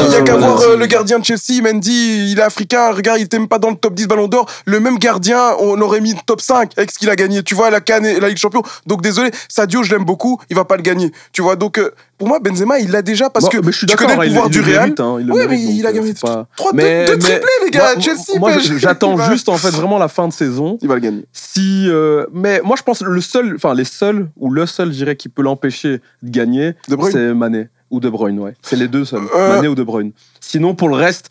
il 0.08 0.14
y 0.14 0.16
a 0.16 0.22
qu'à 0.22 0.38
voir 0.38 0.62
euh, 0.62 0.78
le 0.78 0.86
gardien 0.86 1.20
de 1.20 1.26
Chelsea, 1.26 1.62
Mendy, 1.62 2.32
il 2.32 2.40
est 2.40 2.42
africain, 2.42 2.94
regarde, 2.94 3.20
il 3.20 3.24
était 3.24 3.40
même 3.40 3.50
pas 3.50 3.60
dans 3.60 3.72
le 3.72 3.76
top 3.76 3.94
10 3.94 4.08
Ballon 4.08 4.30
d'Or. 4.30 4.46
Le 4.68 4.80
même 4.80 4.98
gardien, 5.00 5.52
on 5.60 5.82
aurait 5.82 6.00
mis 6.00 6.16
top 6.26 6.40
5 6.40 6.72
avec 6.78 6.92
ce 6.92 6.98
qu'il 6.98 7.10
a 7.10 7.18
gagné. 7.18 7.44
Tu 7.44 7.56
vois, 7.56 7.70
la 7.72 7.82
Cannes 7.82 8.06
et 8.06 8.22
la 8.22 8.30
Ligue 8.30 8.38
Champion. 8.38 8.64
Donc 8.86 9.02
désolé, 9.02 9.32
Sadio, 9.50 9.84
je 9.84 9.92
l'aime 9.92 10.06
beaucoup, 10.06 10.40
il 10.50 10.56
va 10.56 10.64
pas 10.64 10.78
le 10.78 10.82
gagner. 10.82 11.12
Tu 11.34 11.42
vois, 11.42 11.58
donc 11.58 11.78
euh, 11.78 11.92
pour 12.18 12.28
moi, 12.30 12.40
Benzema, 12.40 12.80
il 12.80 12.92
l'a 12.92 13.02
déjà 13.02 13.30
parce 13.30 13.49
que 13.50 13.58
mais 13.58 13.72
je 13.72 13.78
suis 13.78 13.88
tu 13.88 13.94
d'accord, 13.96 14.08
connais 14.08 14.20
le 14.22 14.26
il- 14.26 14.30
pouvoir 14.30 14.48
il 14.48 14.52
du 14.52 14.62
Real. 14.62 14.80
mérite, 14.82 15.00
hein, 15.00 15.14
Oui, 15.20 15.42
mais 15.50 15.62
il 15.62 15.86
a 15.86 15.92
gagné 15.92 16.10
euh, 16.12 16.14
c'est 16.16 16.22
pas- 16.26 16.48
trois, 16.56 16.72
Mais- 16.74 17.06
deux, 17.06 17.18
deux 17.18 17.28
mais- 17.28 17.40
triplés, 17.40 17.50
les 17.66 17.72
gars. 17.72 17.94
Moi- 17.96 18.02
Chelsea, 18.04 18.40
moi, 18.40 18.52
j'attends 18.78 19.18
juste 19.32 19.50
en 19.50 19.58
fait 19.58 19.72
vraiment 19.72 19.98
la 19.98 20.08
fin 20.08 20.28
de 20.28 20.34
saison. 20.34 20.78
Il 20.82 20.88
va 20.88 20.96
le 20.96 21.02
gagner. 21.02 21.26
Si, 21.34 21.86
euh, 21.90 22.26
mais 22.34 22.62
moi 22.64 22.76
je 22.78 22.84
pense 22.84 23.02
le 23.02 23.22
seul, 23.22 23.54
enfin 23.56 23.74
les 23.74 23.86
seuls 23.86 24.30
ou 24.38 24.50
le 24.52 24.66
seul, 24.66 24.92
je 24.92 24.98
dirais, 24.98 25.16
qui 25.16 25.30
peut 25.30 25.42
l'empêcher 25.42 26.02
de 26.24 26.30
gagner, 26.30 26.74
c'est 27.12 27.34
Mané 27.34 27.70
ou 27.92 28.00
De 28.00 28.10
Bruyne, 28.10 28.40
ouais. 28.40 28.54
C'est 28.62 28.76
les 28.76 28.88
deux 28.88 29.06
seuls, 29.06 29.24
Euh, 29.36 29.56
Mané 29.56 29.68
ou 29.68 29.76
De 29.76 29.84
Bruyne. 29.84 30.12
Sinon 30.40 30.76
pour 30.76 30.90
le 30.90 30.96
reste, 30.96 31.30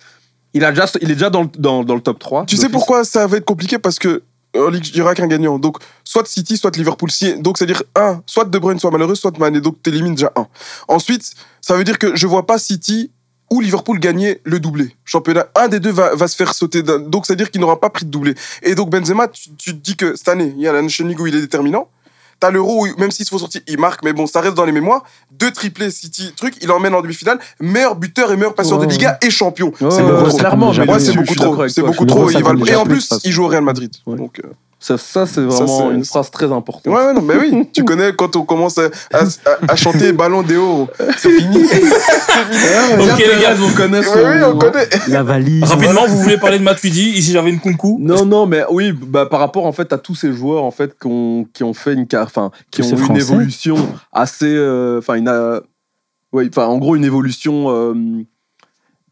il 0.55 0.65
a 0.65 0.71
déjà, 0.73 0.87
il 1.01 1.11
est 1.11 1.15
déjà 1.15 1.31
dans, 1.31 1.43
le- 1.43 1.49
dans, 1.59 1.85
dans 1.85 1.95
le 1.95 2.01
top 2.01 2.19
3. 2.19 2.45
Tu 2.47 2.57
sais 2.57 2.69
pourquoi 2.69 3.05
ça 3.05 3.27
va 3.27 3.37
être 3.37 3.45
compliqué? 3.45 3.79
Parce 3.79 3.99
que 3.99 4.23
en 4.59 4.71
Ligue, 4.71 4.89
il 4.89 4.95
n'y 4.95 5.01
aura 5.01 5.15
qu'un 5.15 5.27
gagnant. 5.27 5.59
Donc, 5.59 5.79
soit 6.05 6.27
City, 6.27 6.57
soit 6.57 6.77
Liverpool. 6.77 7.11
Donc, 7.39 7.59
c'est-à-dire, 7.59 7.83
un, 7.95 8.23
soit 8.27 8.45
De 8.45 8.59
Bruyne 8.59 8.79
soit 8.79 8.91
malheureux, 8.91 9.15
soit 9.15 9.37
Mané. 9.39 9.61
Donc, 9.61 9.77
tu 9.83 9.91
élimines 9.91 10.15
déjà 10.15 10.33
un. 10.37 10.47
Ensuite, 10.89 11.33
ça 11.61 11.77
veut 11.77 11.85
dire 11.85 11.99
que 11.99 12.17
je 12.17 12.27
vois 12.27 12.47
pas 12.47 12.59
City 12.59 13.11
ou 13.51 13.61
Liverpool 13.61 13.99
gagner 13.99 14.41
le 14.45 14.61
doublé. 14.61 14.95
Championnat, 15.05 15.49
un 15.55 15.69
des 15.69 15.81
deux 15.81 15.91
va, 15.91 16.29
se 16.29 16.37
faire 16.37 16.53
sauter. 16.55 16.83
Donc, 16.83 17.27
c'est-à-dire 17.27 17.51
qu'il 17.51 17.61
n'aura 17.61 17.81
pas 17.81 17.91
pris 17.91 18.05
de 18.05 18.11
doublé. 18.11 18.35
Et 18.63 18.75
donc, 18.75 18.91
Benzema, 18.91 19.29
tu, 19.29 19.51
te 19.57 19.71
dis 19.71 19.97
que 19.97 20.17
cette 20.17 20.29
année, 20.29 20.53
il 20.57 20.63
y 20.63 20.69
a 20.69 20.73
la 20.73 20.83
Nation 20.83 21.07
League 21.07 21.21
où 21.21 21.27
il 21.27 21.35
est 21.35 21.41
déterminant. 21.41 21.89
T'as 22.41 22.51
l'euro 22.51 22.87
où, 22.87 22.89
même 22.99 23.11
s'il 23.11 23.25
se 23.25 23.31
faut 23.31 23.39
sortir, 23.39 23.61
il 23.67 23.79
marque, 23.79 24.05
mais 24.05 24.13
bon, 24.13 24.27
ça 24.27 24.41
reste 24.41 24.55
dans 24.55 24.65
les 24.65 24.73
mémoires. 24.73 25.03
Deux 25.33 25.51
triplés 25.51 25.91
City, 25.91 26.33
truc, 26.37 26.55
il 26.61 26.71
emmène 26.71 26.95
en 26.95 27.03
demi-finale. 27.03 27.39
Meilleur 27.61 27.97
buteur 27.97 28.31
et 28.31 28.37
meilleur 28.37 28.55
passeur 28.55 28.79
Ouais, 28.79 28.87
de 28.87 28.93
Liga 28.93 29.19
et 29.23 29.31
champion. 29.31 29.73
Ouais, 29.81 29.91
c'est 29.91 30.03
beaucoup 30.03 30.23
ouais, 30.23 30.29
trop. 30.29 30.39
clairement, 30.39 30.73
mais 30.73 30.87
plus, 30.87 31.01
c'est 31.01 31.13
beaucoup 31.17 31.35
trop. 31.35 31.69
C'est 31.69 31.83
beaucoup 31.83 32.07
trop. 32.07 32.31
Et 32.31 32.75
en 32.77 32.85
plus, 32.85 33.09
il 33.25 33.33
joue 33.33 33.45
au 33.45 33.49
Real 33.49 33.65
Madrid. 33.65 33.91
Donc, 34.07 34.41
euh, 34.45 34.49
Ça, 34.81 34.97
ça, 34.97 35.27
c'est 35.27 35.41
vraiment 35.41 35.91
une 35.91 36.05
phrase 36.05 36.31
très 36.31 36.53
importante. 36.53 36.87
Ouais, 36.87 37.07
ouais, 37.07 37.13
non, 37.13 37.21
mais 37.21 37.35
oui, 37.37 37.69
tu 37.75 37.83
connais 37.85 38.13
quand 38.15 38.37
on 38.37 38.43
commence 38.45 38.79
à, 38.79 38.89
à, 39.13 39.23
à 39.67 39.75
chanter 39.75 40.13
Ballon 40.13 40.43
des 40.43 40.57
hauts, 40.57 40.89
c'est 41.17 41.31
fini. 41.31 41.65
Ok, 43.01 43.19
les 43.19 43.43
gars, 43.43 43.55
on 43.61 43.73
connaît 43.75 44.03
son- 44.03 44.13
oui, 44.15 44.43
on 44.47 44.57
connaît. 44.57 44.89
La 45.09 45.23
valise. 45.25 45.65
Rapidement, 45.65 46.07
vous 46.07 46.19
voulez 46.21 46.39
parler 46.39 46.59
de 46.59 46.63
Matuidi 46.65 47.11
Ici, 47.11 47.33
j'avais 47.33 47.51
une 47.51 47.59
kunku. 47.61 47.97
Non, 48.01 48.25
non, 48.25 48.47
mais 48.47 48.63
oui, 48.71 48.93
bah, 48.93 49.27
par 49.27 49.41
rapport 49.41 49.67
en 49.67 49.73
fait 49.73 49.93
à 49.93 49.99
tous 49.99 50.15
ces 50.15 50.33
joueurs 50.33 50.63
en 50.63 50.71
fait 50.71 50.97
qui 50.99 51.07
ont, 51.09 51.47
qui 51.53 51.65
ont 51.65 51.75
fait 51.75 51.95
une 51.95 52.07
car- 52.07 52.25
enfin 52.27 52.51
qui 52.71 52.83
Tous 52.83 52.93
ont 52.93 52.97
eu 52.99 53.07
une 53.09 53.17
évolution 53.17 53.77
assez, 54.13 54.47
euh, 54.47 54.99
enfin 54.99 55.15
une, 55.15 55.29
euh, 55.29 55.61
ouais, 56.33 56.49
enfin 56.49 56.67
en 56.67 56.79
gros 56.79 56.95
une 56.97 57.05
évolution 57.05 57.67
euh, 57.71 57.95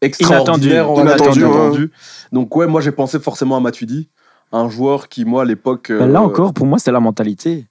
extraordinaire, 0.01 0.85
Inattendue, 0.95 1.43
ouais. 1.43 1.49
inattendue. 1.51 1.91
Donc 2.31 2.55
ouais, 2.55 2.67
moi 2.67 2.81
j'ai 2.81 2.91
pensé 2.91 3.19
forcément 3.19 3.57
à 3.57 3.59
Matuidi, 3.59 4.09
un 4.51 4.69
joueur 4.69 5.09
qui 5.09 5.25
moi 5.25 5.41
à 5.41 5.45
l'époque. 5.45 5.91
Ben 5.91 6.07
là 6.07 6.19
euh, 6.21 6.23
encore, 6.23 6.53
pour 6.53 6.65
moi, 6.65 6.79
c'est 6.79 6.91
la 6.91 6.99
mentalité. 6.99 7.65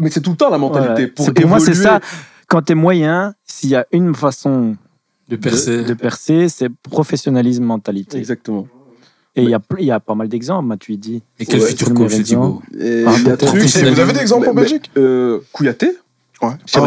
mais 0.00 0.10
c'est 0.10 0.20
tout 0.20 0.30
le 0.30 0.36
temps 0.36 0.50
la 0.50 0.58
mentalité. 0.58 1.02
Ouais. 1.04 1.32
Pour, 1.32 1.46
moi, 1.48 1.60
c'est 1.60 1.74
ça. 1.74 2.00
Quand 2.48 2.62
t'es 2.62 2.74
moyen, 2.74 3.34
s'il 3.44 3.70
y 3.70 3.76
a 3.76 3.86
une 3.92 4.14
façon 4.14 4.76
De 5.28 5.36
percer. 5.36 5.84
de 5.84 5.94
percer, 5.94 6.48
c'est 6.48 6.70
professionnalisme, 6.70 7.64
mentalité. 7.64 8.18
Exactement. 8.18 8.66
Et 9.36 9.42
il 9.42 9.50
y, 9.50 9.54
a, 9.54 9.60
pl- 9.60 9.80
il 9.80 9.86
y 9.86 9.90
a 9.92 10.00
pas 10.00 10.16
mal 10.16 10.26
d'exemples, 10.28 10.66
Matuidi. 10.66 11.22
Et 11.38 11.46
quel 11.46 11.60
Ouais, 11.60 11.68
futur 11.68 11.94
coach, 11.94 12.10
c'est 12.10 12.22
Thibaut 12.24 12.60
Ah, 13.06 13.10
vous 13.12 14.00
avez 14.00 14.12
des 14.12 14.18
exemples 14.20 14.48
en 14.48 14.54
Belgique 14.54 14.90
euh, 14.96 15.38
Kouyaté. 15.52 15.96
Ouais. 16.40 16.50
Hazard, 16.72 16.84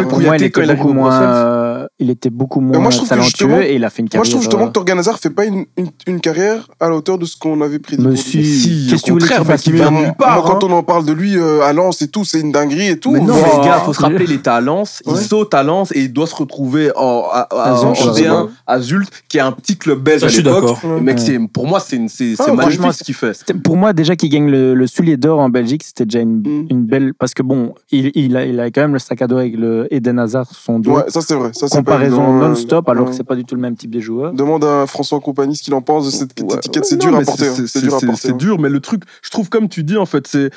rappelez 0.00 0.08
pour 0.08 0.20
moi, 0.20 0.36
il 0.38 0.42
était 0.44 0.66
beaucoup 0.66 0.88
au 0.88 0.92
moins, 0.94 1.20
euh, 1.22 1.86
il 1.98 2.08
était 2.10 2.30
beaucoup 2.30 2.60
moi, 2.60 2.78
moins 2.78 2.90
je 2.90 2.96
trouve 2.96 3.08
que 3.08 3.14
talentueux 3.14 3.28
justement- 3.48 3.60
et 3.60 3.74
il 3.74 3.84
a 3.84 3.90
fait 3.90 4.00
une 4.00 4.06
Moi, 4.06 4.10
carrière. 4.10 4.24
je 4.24 4.30
trouve 4.30 4.42
justement 4.42 4.62
euh, 4.64 4.66
que 4.68 4.72
Torgan 4.72 4.98
Hazard 4.98 5.18
fait 5.18 5.28
pas 5.30 5.44
une, 5.44 5.66
une, 5.76 5.88
une 6.06 6.20
carrière 6.20 6.68
à 6.80 6.88
la 6.88 6.96
hauteur 6.96 7.18
de 7.18 7.26
ce 7.26 7.36
qu'on 7.36 7.60
avait 7.60 7.78
prédit. 7.78 8.02
Mais 8.02 8.16
si, 8.16 8.42
Si, 8.44 8.86
qu'est-ce 8.88 9.02
que 9.02 9.06
tu 9.06 9.12
voulais 9.12 9.26
qu'il 9.26 9.44
fasse 9.44 9.66
Moi, 9.68 9.90
nulle 9.90 10.14
part, 10.18 10.36
moi, 10.42 10.44
quand 10.46 10.64
hein. 10.64 10.68
on 10.70 10.72
en 10.78 10.82
parle 10.82 11.04
de 11.04 11.12
lui 11.12 11.36
euh, 11.36 11.60
à 11.62 11.72
Lens 11.74 12.00
et 12.00 12.08
tout, 12.08 12.24
c'est 12.24 12.40
une 12.40 12.50
dinguerie 12.52 12.88
et 12.88 12.98
tout. 12.98 13.10
Mais 13.10 13.20
non, 13.20 13.34
Oh, 13.36 13.60
les 13.60 13.66
gars, 13.68 13.80
faut 13.84 13.92
se 13.92 14.00
rappeler, 14.00 14.24
il 14.26 14.32
était 14.32 14.48
à 14.48 14.60
Lens, 14.62 15.02
il 15.06 15.16
saute 15.16 15.52
à 15.52 15.62
Lens 15.62 15.92
et 15.92 16.00
il 16.00 16.12
doit 16.12 16.26
se 16.26 16.34
retrouver 16.34 16.90
en, 16.96 17.24
à, 17.30 17.40
à- 17.50 17.70
À 17.72 17.72
en 17.74 17.94
Zult, 17.94 18.14
D1 18.16 18.48
à 18.66 18.80
Zult, 18.80 19.08
qui 19.28 19.36
est 19.36 19.40
un 19.40 19.52
petit 19.52 19.76
club 19.76 20.00
belge 20.00 20.24
à 20.24 20.28
je 20.28 20.32
suis 20.34 20.42
l'époque. 20.42 20.78
Mec, 21.02 21.18
pour 21.52 21.66
moi, 21.66 21.78
c'est, 21.80 22.00
Ah, 22.38 22.52
magnifique 22.54 22.92
ce 22.94 23.04
qu'il 23.04 23.14
fait. 23.14 23.36
Pour 23.62 23.76
moi, 23.76 23.92
déjà 23.92 24.16
qu'il 24.16 24.30
gagne 24.30 24.48
le, 24.50 24.86
soulier 24.86 25.16
d'or 25.18 25.40
en 25.40 25.48
Belgique, 25.50 25.82
c'était 25.84 26.06
déjà 26.06 26.20
une, 26.20 26.38
Mm. 26.44 26.86
belle. 26.86 27.12
Parce 27.18 27.34
que 27.34 27.42
bon, 27.42 27.74
il 27.92 28.36
a 28.36 28.70
quand 28.70 28.80
même 28.82 28.93
le 28.94 28.98
sac 28.98 29.20
à 29.22 29.26
dos 29.26 29.36
avec 29.36 29.54
le 29.56 29.86
Eden 29.92 30.18
Hazard 30.18 30.46
sur 30.46 30.56
son 30.56 30.78
dos. 30.78 30.92
Ouais, 30.96 31.04
ça 31.08 31.20
c'est 31.20 31.34
vrai. 31.34 31.50
Ça, 31.52 31.68
c'est 31.68 31.76
pas 31.82 31.92
Comparaison 31.92 32.22
évident, 32.22 32.42
euh, 32.42 32.48
non-stop, 32.48 32.88
alors 32.88 33.04
ouais. 33.04 33.10
que 33.10 33.16
c'est 33.16 33.24
pas 33.24 33.36
du 33.36 33.44
tout 33.44 33.54
le 33.54 33.60
même 33.60 33.76
type 33.76 33.90
de 33.90 34.00
joueur. 34.00 34.32
Demande 34.32 34.64
à 34.64 34.86
François 34.86 35.20
Compagnie 35.20 35.54
ce 35.56 35.62
qu'il 35.62 35.74
en 35.74 35.82
pense 35.82 36.06
de 36.06 36.10
cette 36.10 36.40
Ouais, 36.40 36.56
étiquette. 36.56 36.82
ouais, 36.84 36.88
C'est 36.88 36.96
dur 36.96 37.14
à 37.14 37.20
porter. 37.20 37.48
hein. 37.48 37.54
C'est, 37.66 37.80
dur 37.82 37.90
porter. 37.90 38.08
c'est 38.16 38.36
dur, 38.36 38.58
mais 38.58 38.68
le 38.70 38.80
truc, 38.80 39.02
je 39.22 39.30
trouve, 39.30 39.48
comme 39.50 39.68
tu 39.68 39.84
dis, 39.84 39.96
en 39.98 40.06
fait, 40.06 40.26
c'est 40.26 40.50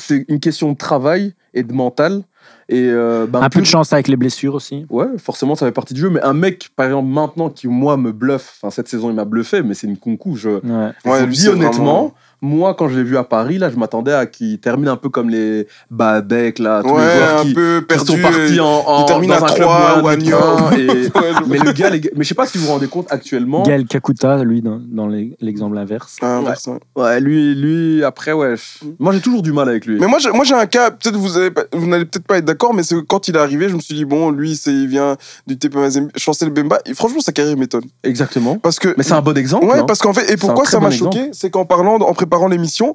c'est 0.00 0.24
une 0.28 0.40
question 0.40 0.72
de 0.72 0.76
travail 0.76 1.34
et 1.52 1.62
de 1.62 1.72
mental. 1.72 2.22
Et 2.68 2.84
euh, 2.88 3.26
ben, 3.26 3.42
Un 3.42 3.48
peu 3.50 3.60
de 3.60 3.66
chance 3.66 3.92
avec 3.92 4.06
les 4.06 4.16
blessures 4.16 4.54
aussi. 4.54 4.86
Ouais, 4.88 5.06
forcément, 5.18 5.56
ça 5.56 5.66
fait 5.66 5.72
partie 5.72 5.92
du 5.94 6.00
jeu. 6.00 6.08
Mais 6.10 6.22
un 6.22 6.32
mec, 6.32 6.70
par 6.76 6.86
exemple, 6.86 7.08
maintenant, 7.08 7.50
qui, 7.50 7.66
moi, 7.66 7.96
me 7.96 8.12
bluffe, 8.12 8.56
enfin, 8.62 8.70
cette 8.70 8.86
saison, 8.88 9.10
il 9.10 9.16
m'a 9.16 9.24
bluffé, 9.24 9.62
mais 9.62 9.74
c'est 9.74 9.88
une 9.88 9.96
concours. 9.98 10.36
Je, 10.36 10.50
Ouais. 10.50 10.92
je 11.04 11.10
Ouais, 11.10 11.26
lui, 11.26 11.34
dis 11.36 11.48
honnêtement, 11.48 11.70
vraiment- 11.84 12.14
moi, 12.42 12.74
quand 12.74 12.88
je 12.88 12.96
l'ai 12.96 13.02
vu 13.04 13.16
à 13.16 13.24
Paris, 13.24 13.58
là, 13.58 13.70
je 13.70 13.76
m'attendais 13.76 14.12
à 14.12 14.26
qu'il 14.26 14.58
termine 14.60 14.88
un 14.88 14.96
peu 14.96 15.08
comme 15.08 15.28
les 15.30 15.66
Babek, 15.90 16.58
là, 16.58 16.80
tous 16.82 16.88
les 16.88 16.94
Ouais, 16.94 17.16
joueurs 17.16 17.40
un 17.40 17.42
qui, 17.44 17.54
peu 17.54 17.80
qui 17.80 17.86
perdu. 17.86 18.06
sont 18.12 18.18
partis 18.18 18.60
en, 18.60 18.66
en 18.66 19.00
il 19.02 19.06
termine 19.06 19.30
dans 19.30 19.36
à 19.36 19.50
un 19.50 19.54
club 19.54 19.68
3 19.68 20.00
moyen 20.00 20.02
ou 20.02 20.08
à 20.08 20.16
Nyon. 20.16 20.70
et- 20.78 21.10
Ouais, 21.20 21.32
mais 21.48 21.58
le 21.58 21.72
gars, 21.72 21.90
les 21.90 22.00
mais 22.16 22.24
je 22.24 22.28
sais 22.28 22.34
pas 22.34 22.46
si 22.46 22.56
vous 22.58 22.64
vous 22.66 22.72
rendez 22.72 22.86
compte 22.88 23.06
actuellement. 23.10 23.62
Gaël 23.62 23.84
Kakuta, 23.86 24.42
lui, 24.44 24.62
dans, 24.62 24.80
dans 24.90 25.06
les- 25.06 25.36
l'exemple 25.40 25.76
inverse. 25.76 26.16
Ah, 26.22 26.40
Ouais. 26.96 27.20
lui, 27.20 27.54
lui, 27.54 28.04
après, 28.04 28.32
ouais. 28.32 28.54
je- 28.56 28.86
Moi, 28.98 29.12
j'ai 29.12 29.20
toujours 29.20 29.42
du 29.42 29.52
mal 29.52 29.68
avec 29.68 29.86
lui. 29.86 29.98
Mais 30.00 30.06
moi, 30.06 30.18
j'ai- 30.18 30.30
moi 30.30 30.44
j'ai 30.44 30.54
un 30.54 30.66
cas, 30.66 30.90
peut-être 30.90 31.16
vous, 31.16 31.36
avez 31.36 31.50
vous 31.74 31.86
n'allez 31.86 32.04
peut-être 32.04 32.26
pas 32.26 32.38
être 32.38 32.44
d'accord, 32.44 32.72
mais 32.74 32.82
c'est 32.82 32.96
quand 33.06 33.28
il 33.28 33.36
est 33.36 33.38
arrivé, 33.38 33.68
je 33.68 33.74
me 33.74 33.80
suis 33.80 33.94
dit, 33.94 34.04
bon, 34.04 34.30
lui, 34.30 34.56
c'est, 34.56 34.72
il 34.72 34.86
vient 34.88 35.16
du 35.46 35.58
TP 35.58 35.74
Mazembe, 35.76 36.10
Chancel 36.16 36.50
Bemba, 36.50 36.78
et 36.86 36.94
franchement, 36.94 37.20
sa 37.20 37.32
carrière 37.32 37.56
m'étonne. 37.56 37.84
Exactement. 38.04 38.56
Parce 38.58 38.78
que. 38.78 38.94
Mais 38.96 39.02
c'est 39.02 39.12
un 39.14 39.20
bon 39.22 39.36
exemple. 39.36 39.66
Ouais, 39.66 39.78
hein. 39.80 39.84
parce 39.86 40.00
qu'en 40.00 40.12
fait, 40.12 40.30
et 40.32 40.36
pourquoi 40.36 40.64
ça 40.64 40.80
m'a 40.80 40.88
bon 40.88 40.94
choqué, 40.96 41.28
c'est 41.32 41.50
qu'en 41.50 41.64
parlant, 41.64 41.96
en 41.96 42.14
préparant 42.30 42.48
l'émission, 42.48 42.94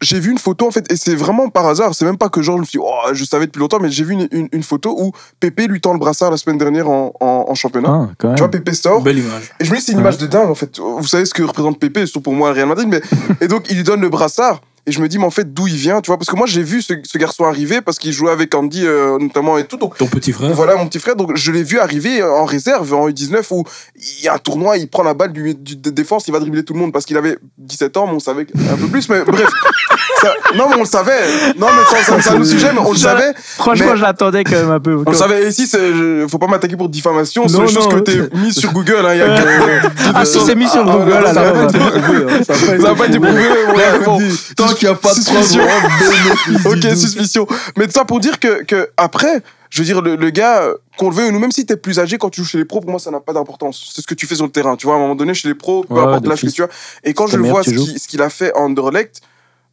j'ai 0.00 0.18
vu 0.18 0.32
une 0.32 0.38
photo, 0.38 0.66
en 0.66 0.70
fait, 0.72 0.90
et 0.90 0.96
c'est 0.96 1.14
vraiment 1.14 1.48
par 1.48 1.64
hasard, 1.68 1.94
c'est 1.94 2.04
même 2.04 2.16
pas 2.18 2.28
que 2.28 2.42
genre, 2.42 2.56
je 2.56 2.62
me 2.62 2.66
suis 2.66 2.78
dit, 2.80 2.84
oh, 2.84 3.12
je 3.12 3.24
savais 3.24 3.46
depuis 3.46 3.60
longtemps, 3.60 3.78
mais 3.80 3.88
j'ai 3.90 4.02
vu 4.02 4.14
une, 4.14 4.26
une- 4.32 4.48
une 4.50 4.62
photo 4.64 4.96
où 5.00 5.12
Pépé 5.38 5.68
lui 5.68 5.80
tend 5.80 5.92
le 5.92 6.00
brassard 6.00 6.30
la 6.32 6.36
semaine 6.36 6.58
dernière 6.58 6.88
en, 6.88 7.12
en, 7.20 7.44
en 7.48 7.54
championnat. 7.54 7.88
Ah, 7.88 8.08
quand 8.18 8.28
même. 8.28 8.36
Tu 8.36 8.40
vois, 8.42 8.50
Pépé 8.50 8.74
sort. 8.74 9.00
Belle 9.02 9.18
image. 9.18 9.52
Et 9.60 9.64
je 9.64 9.70
me 9.70 9.76
dis, 9.76 9.82
c'est 9.82 9.92
une 9.92 10.00
image 10.00 10.18
de 10.18 10.26
dingue, 10.26 10.50
en 10.50 10.56
fait. 10.56 10.76
Vous 10.80 11.06
savez 11.06 11.24
ce 11.24 11.32
que 11.34 11.44
représente 11.44 11.78
Pépé, 11.78 12.04
surtout 12.06 12.22
pour 12.22 12.32
moi, 12.32 12.48
le 12.50 12.56
Real 12.56 12.66
Madrid. 12.68 12.88
Mais... 12.88 13.00
et 13.40 13.46
donc, 13.46 13.66
il 13.70 13.76
lui 13.76 13.84
donne 13.84 14.00
le 14.00 14.08
brassard. 14.08 14.60
Et 14.84 14.90
je 14.90 15.00
me 15.00 15.06
dis, 15.06 15.16
mais 15.16 15.24
en 15.26 15.30
fait, 15.30 15.54
d'où 15.54 15.68
il 15.68 15.76
vient, 15.76 16.00
tu 16.00 16.08
vois? 16.08 16.18
Parce 16.18 16.28
que 16.28 16.34
moi, 16.34 16.46
j'ai 16.48 16.62
vu 16.64 16.82
ce, 16.82 16.92
ce 17.04 17.16
garçon 17.16 17.44
arriver 17.44 17.80
parce 17.80 18.00
qu'il 18.00 18.12
jouait 18.12 18.32
avec 18.32 18.52
Andy, 18.52 18.84
euh, 18.84 19.16
notamment, 19.20 19.56
et 19.56 19.64
tout. 19.64 19.76
Donc, 19.76 19.96
Ton 19.96 20.08
petit 20.08 20.32
frère. 20.32 20.50
voilà, 20.54 20.74
mon 20.74 20.88
petit 20.88 20.98
frère. 20.98 21.14
Donc, 21.14 21.36
je 21.36 21.52
l'ai 21.52 21.62
vu 21.62 21.78
arriver 21.78 22.20
en 22.20 22.44
réserve, 22.44 22.92
en 22.92 23.08
U19, 23.08 23.44
où 23.52 23.62
il 24.18 24.24
y 24.24 24.28
a 24.28 24.34
un 24.34 24.38
tournoi, 24.38 24.78
il 24.78 24.88
prend 24.88 25.04
la 25.04 25.14
balle 25.14 25.32
du, 25.32 25.54
du- 25.54 25.76
de 25.76 25.90
défense, 25.90 26.26
il 26.26 26.32
va 26.32 26.40
dribbler 26.40 26.64
tout 26.64 26.72
le 26.74 26.80
monde 26.80 26.92
parce 26.92 27.04
qu'il 27.04 27.16
avait 27.16 27.38
17 27.58 27.96
ans, 27.96 28.08
mais 28.08 28.14
on 28.14 28.18
savait 28.18 28.44
un 28.72 28.76
peu 28.76 28.88
plus. 28.88 29.08
Mais 29.08 29.22
bref. 29.26 29.48
Ça- 30.20 30.34
non, 30.56 30.66
mais 30.68 30.74
on 30.76 30.80
le 30.80 30.84
savait. 30.84 31.20
Non, 31.56 31.68
mais 31.76 32.02
ça, 32.04 32.14
autre 32.34 32.44
sujet, 32.44 32.72
mais 32.72 32.80
on 32.80 32.90
le 32.90 32.98
savait. 32.98 33.32
Franchement, 33.36 33.86
Mais- 33.92 33.96
je 33.96 34.02
l'attendais 34.02 34.42
quand 34.42 34.52
même 34.56 34.70
un 34.72 34.80
peu. 34.80 35.00
On 35.06 35.10
le 35.10 35.16
savait. 35.16 35.44
Et 35.44 35.48
ici, 35.48 35.68
c'est- 35.68 35.92
je- 35.94 36.26
faut 36.28 36.38
pas 36.38 36.48
m'attaquer 36.48 36.76
pour 36.76 36.88
diffamation. 36.88 37.46
C'est 37.46 37.56
une 37.56 37.68
chose 37.68 37.86
que 37.88 38.00
t'es 38.00 38.18
mis 38.36 38.52
sur 38.52 38.72
Google. 38.72 39.04
hein, 39.06 39.14
il 39.14 39.18
y 39.18 39.22
a 39.22 39.28
que- 39.36 39.88
Ah, 40.12 40.24
si 40.24 40.40
c'est 40.44 40.56
mis 40.56 40.68
sur 40.68 40.84
Ah, 40.88 40.92
Google, 40.96 41.24
ça 41.32 41.42
va 41.42 41.52
pas 42.94 43.06
été 43.06 43.18
prouvé. 43.20 43.42
Tant 44.72 44.78
qu'il 44.78 44.88
n'y 44.88 44.94
a 44.94 44.96
pas 44.96 45.14
de 45.14 45.20
preuve, 45.24 45.42
Suspicion. 45.42 45.62
Ok, 46.70 46.96
suspicion. 46.96 47.46
Mais 47.76 47.86
tout 47.86 47.92
ça 47.92 48.04
pour 48.04 48.20
dire 48.20 48.38
que, 48.40 48.62
que 48.64 48.90
après, 48.96 49.42
je 49.70 49.78
veux 49.80 49.84
dire, 49.84 50.02
le, 50.02 50.16
le 50.16 50.30
gars, 50.30 50.62
euh, 50.62 50.74
qu'on 50.98 51.08
le 51.10 51.16
veuille 51.16 51.28
ou 51.30 51.32
non, 51.32 51.38
même 51.38 51.52
si 51.52 51.64
t'es 51.64 51.76
plus 51.76 51.98
âgé, 51.98 52.18
quand 52.18 52.30
tu 52.30 52.42
joues 52.42 52.48
chez 52.48 52.58
les 52.58 52.64
pros, 52.64 52.80
pour 52.80 52.90
moi, 52.90 53.00
ça 53.00 53.10
n'a 53.10 53.20
pas 53.20 53.32
d'importance. 53.32 53.92
C'est 53.94 54.02
ce 54.02 54.06
que 54.06 54.14
tu 54.14 54.26
fais 54.26 54.34
sur 54.36 54.44
le 54.44 54.52
terrain. 54.52 54.76
Tu 54.76 54.86
vois, 54.86 54.94
à 54.94 54.98
un 54.98 55.00
moment 55.00 55.14
donné, 55.14 55.34
chez 55.34 55.48
les 55.48 55.54
pros, 55.54 55.84
peu 55.84 55.94
Ouais, 55.94 56.00
importe 56.00 56.26
l'âge 56.26 56.42
que 56.42 56.46
tu 56.48 56.62
as. 56.62 56.68
Et 57.04 57.14
quand 57.14 57.26
je 57.26 57.36
le 57.36 57.48
vois, 57.48 57.62
ce 57.64 58.08
qu'il 58.08 58.22
a 58.22 58.28
fait 58.30 58.52
en 58.54 58.64
Anderlecht, 58.64 59.20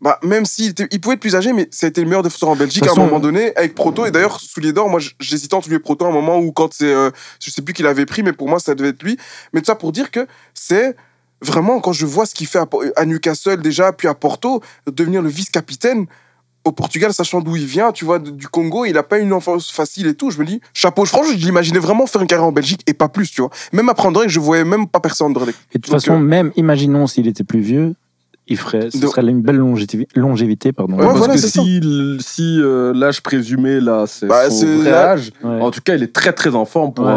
bah, 0.02 0.18
même 0.24 0.46
s'il 0.46 0.74
il 0.92 1.02
pouvait 1.02 1.16
être 1.16 1.20
plus 1.20 1.36
âgé, 1.36 1.52
mais 1.52 1.68
ça 1.72 1.86
a 1.86 1.90
été 1.90 2.00
le 2.00 2.08
meilleur 2.08 2.24
défenseur 2.24 2.48
en 2.48 2.56
Belgique 2.56 2.88
à 2.88 2.92
un 2.92 2.96
moment 2.96 3.20
donné, 3.20 3.54
avec 3.58 3.76
Proto. 3.76 4.06
Et 4.06 4.12
d'ailleurs, 4.12 4.40
Soulier 4.40 4.72
d'Or, 4.72 4.88
moi, 4.90 5.02
j'hésitais 5.20 5.54
entre 5.56 5.68
lui 5.68 5.76
et 5.76 5.80
Proto 5.80 6.06
à 6.06 6.08
un 6.08 6.12
moment 6.14 6.38
où, 6.40 6.54
quand 6.54 6.74
c'est. 6.74 6.86
euh, 6.86 7.12
je 7.42 7.52
sais 7.52 7.62
plus 7.62 7.74
qui 7.74 7.84
l'avait 7.84 8.06
pris, 8.06 8.24
mais 8.24 8.32
pour 8.32 8.48
moi, 8.48 8.60
ça 8.60 8.76
devait 8.76 8.90
être 8.90 9.04
lui. 9.04 9.18
Mais 9.52 9.60
tout 9.60 9.66
ça 9.66 9.76
pour 9.76 9.92
dire 9.92 10.10
que 10.12 10.26
c'est. 10.54 10.96
Vraiment, 11.42 11.80
quand 11.80 11.94
je 11.94 12.06
vois 12.06 12.26
ce 12.26 12.34
qu'il 12.36 12.48
fait 12.48 12.60
à, 12.96 13.06
Newcastle 13.06 13.62
déjà, 13.62 13.92
puis 13.94 14.08
à 14.08 14.14
Porto, 14.14 14.62
devenir 14.92 15.22
le 15.22 15.30
vice-capitaine 15.30 16.06
au 16.66 16.74
Portugal, 16.74 17.14
sachant 17.14 17.40
d'où 17.40 17.56
il 17.56 17.66
vient, 17.66 17.94
tu 17.94 18.04
vois, 18.04 18.20
du 18.20 18.48
Congo, 18.50 18.84
il 18.84 18.98
a 18.98 19.04
pas 19.04 19.18
une 19.20 19.32
enfance 19.32 19.72
facile 19.72 20.08
et 20.08 20.14
tout. 20.14 20.30
Je 20.32 20.38
me 20.40 20.46
dis, 20.46 20.60
chapeau. 20.74 21.06
Franchement, 21.06 21.32
je 21.34 21.38
l'imaginais 21.38 21.80
vraiment 21.80 22.06
faire 22.06 22.22
une 22.22 22.28
carrière 22.28 22.46
en 22.48 22.52
Belgique 22.52 22.82
et 22.88 22.94
pas 22.94 23.08
plus, 23.08 23.32
tu 23.32 23.40
vois. 23.42 23.50
Même 23.72 23.88
à 23.88 23.94
prendre 23.94 24.28
je 24.28 24.40
voyais 24.42 24.66
même 24.66 24.86
pas 24.88 25.00
personne 25.00 25.28
Anderlecht. 25.28 25.58
Et 25.74 25.78
de 25.78 25.82
toute 25.84 25.94
façon, 25.94 26.16
euh, 26.16 26.20
même, 26.20 26.52
imaginons 26.58 27.08
s'il 27.08 27.28
était 27.28 27.46
plus 27.46 27.62
vieux, 27.62 27.96
il 28.52 28.58
ferait, 28.58 28.90
ce 28.92 28.98
De- 28.98 29.08
serait 29.08 29.22
une 29.22 29.42
belle 29.42 29.58
longévi- 29.60 30.08
longévité. 30.16 30.74
pardon. 30.74 30.96
Ouais, 30.98 31.06
parce 31.06 31.18
voilà, 31.20 31.36
que 31.36 31.40
si, 31.40 31.80
si 32.20 32.60
euh, 32.60 32.94
l'âge 32.94 33.22
présumé, 33.22 33.80
là, 33.80 34.06
c'est 34.08 34.26
Bah, 34.28 34.50
son 34.50 34.66
vrai 34.80 34.92
âge, 34.92 35.32
Ouais. 35.44 35.62
en 35.62 35.72
tout 35.72 35.82
cas, 35.82 35.96
il 35.96 36.04
est 36.04 36.12
très 36.14 36.34
très 36.34 36.54
en 36.56 36.66
forme 36.66 36.92
pour 36.94 37.06
Ouais. 37.06 37.12
un, 37.12 37.16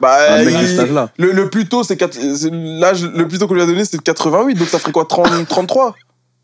Bah, 0.00 0.16
un 0.30 0.44
mec 0.44 0.54
de 0.54 0.60
il- 0.62 0.68
cet 0.68 0.80
âge-là. 0.80 1.08
le, 1.18 1.32
le 1.32 1.50
plus 1.50 1.66
tôt, 1.66 1.82
c'est 1.84 1.96
quatre- 1.96 2.18
c'est 2.36 2.50
l'âge 2.52 3.04
le 3.04 3.26
plus 3.28 3.38
tôt 3.38 3.46
qu'on 3.46 3.54
lui 3.54 3.62
a 3.62 3.66
donné, 3.66 3.84
c'est 3.84 3.96
de 3.96 4.02
88, 4.02 4.54
donc 4.54 4.68
ça 4.68 4.78
ferait 4.78 4.92
quoi 4.92 5.04
30, 5.08 5.26
33 5.48 5.94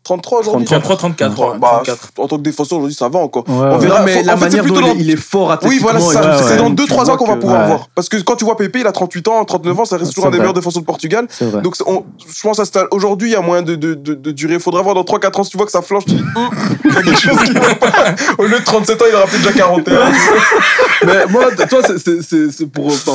33 0.03 0.39
aujourd'hui 0.39 0.65
33, 0.65 0.95
34, 0.97 1.39
ouais, 1.39 1.59
Bah, 1.59 1.81
34. 1.85 2.09
en 2.17 2.27
tant 2.27 2.37
que 2.37 2.41
défenseur 2.41 2.79
aujourd'hui, 2.79 2.95
ça 2.95 3.07
va 3.07 3.19
encore. 3.19 3.43
Ouais, 3.47 3.53
On 3.55 3.77
verra. 3.77 3.99
Non, 3.99 4.05
mais 4.05 4.23
la 4.23 4.33
en 4.33 4.37
fait, 4.37 4.45
manière 4.45 4.65
dont 4.65 4.81
dans- 4.81 4.93
il 4.95 5.11
est, 5.11 5.15
fort 5.15 5.47
Oui, 5.47 5.53
athlétiquement. 5.53 5.91
voilà, 5.91 6.37
c'est 6.39 6.51
ouais. 6.53 6.57
dans 6.57 6.69
Tu 6.69 6.75
2-3 6.83 7.03
vois 7.05 7.13
ans 7.13 7.17
qu'on 7.17 7.27
va 7.27 7.35
pouvoir 7.35 7.61
ouais. 7.61 7.67
voir. 7.67 7.87
Parce 7.93 8.09
que 8.09 8.17
quand 8.17 8.35
tu 8.35 8.43
vois 8.43 8.57
Pépé, 8.57 8.79
il 8.79 8.87
a 8.87 8.91
38 8.91 9.27
ans, 9.27 9.45
39 9.45 9.79
ans, 9.79 9.85
ça 9.85 9.97
reste 9.97 10.11
toujours 10.13 10.25
un 10.27 10.31
des 10.31 10.39
meilleurs 10.39 10.53
défenseurs 10.55 10.81
de 10.81 10.87
Portugal. 10.87 11.27
C'est 11.29 11.45
vrai. 11.45 11.61
Donc 11.61 11.75
on- 11.85 12.03
je 12.27 12.41
pense 12.41 12.59
aujourd'hui, 12.91 13.29
il 13.29 13.33
y 13.33 13.35
a 13.35 13.41
moyen 13.41 13.61
de, 13.61 13.75
de, 13.75 13.93
de, 13.93 14.15
de 14.15 14.31
durer. 14.31 14.55
Il 14.55 14.59
faudra 14.59 14.81
voir 14.81 14.95
dans 14.95 15.03
3-4 15.03 15.39
ans 15.39 15.43
si 15.43 15.51
tu 15.51 15.57
vois 15.57 15.67
que 15.67 15.71
ça 15.71 15.83
flanche, 15.83 16.05
tu 16.05 16.15
dis, 16.15 16.23
Hum, 16.35 16.49
il 16.85 16.93
y 16.93 16.97
a 16.97 17.03
quelque 17.03 17.19
chose 17.19 17.43
qui 17.43 17.53
va 17.53 17.75
pas. 17.75 17.91
Au 18.39 18.43
lieu 18.45 18.59
de 18.59 18.63
37 18.65 18.99
ans, 19.01 19.05
il 19.07 19.15
aura 19.15 19.25
peut-être 19.25 19.41
déjà 19.43 19.53
41. 19.53 20.11
Mais 21.05 21.25
moi, 21.27 21.45
toi, 21.69 21.79
c'est- 21.85 21.99
c'est- 21.99 22.21
c'est 22.27 22.51
c'est 22.51 22.65
pour, 22.65 22.87
enfin, 22.87 23.13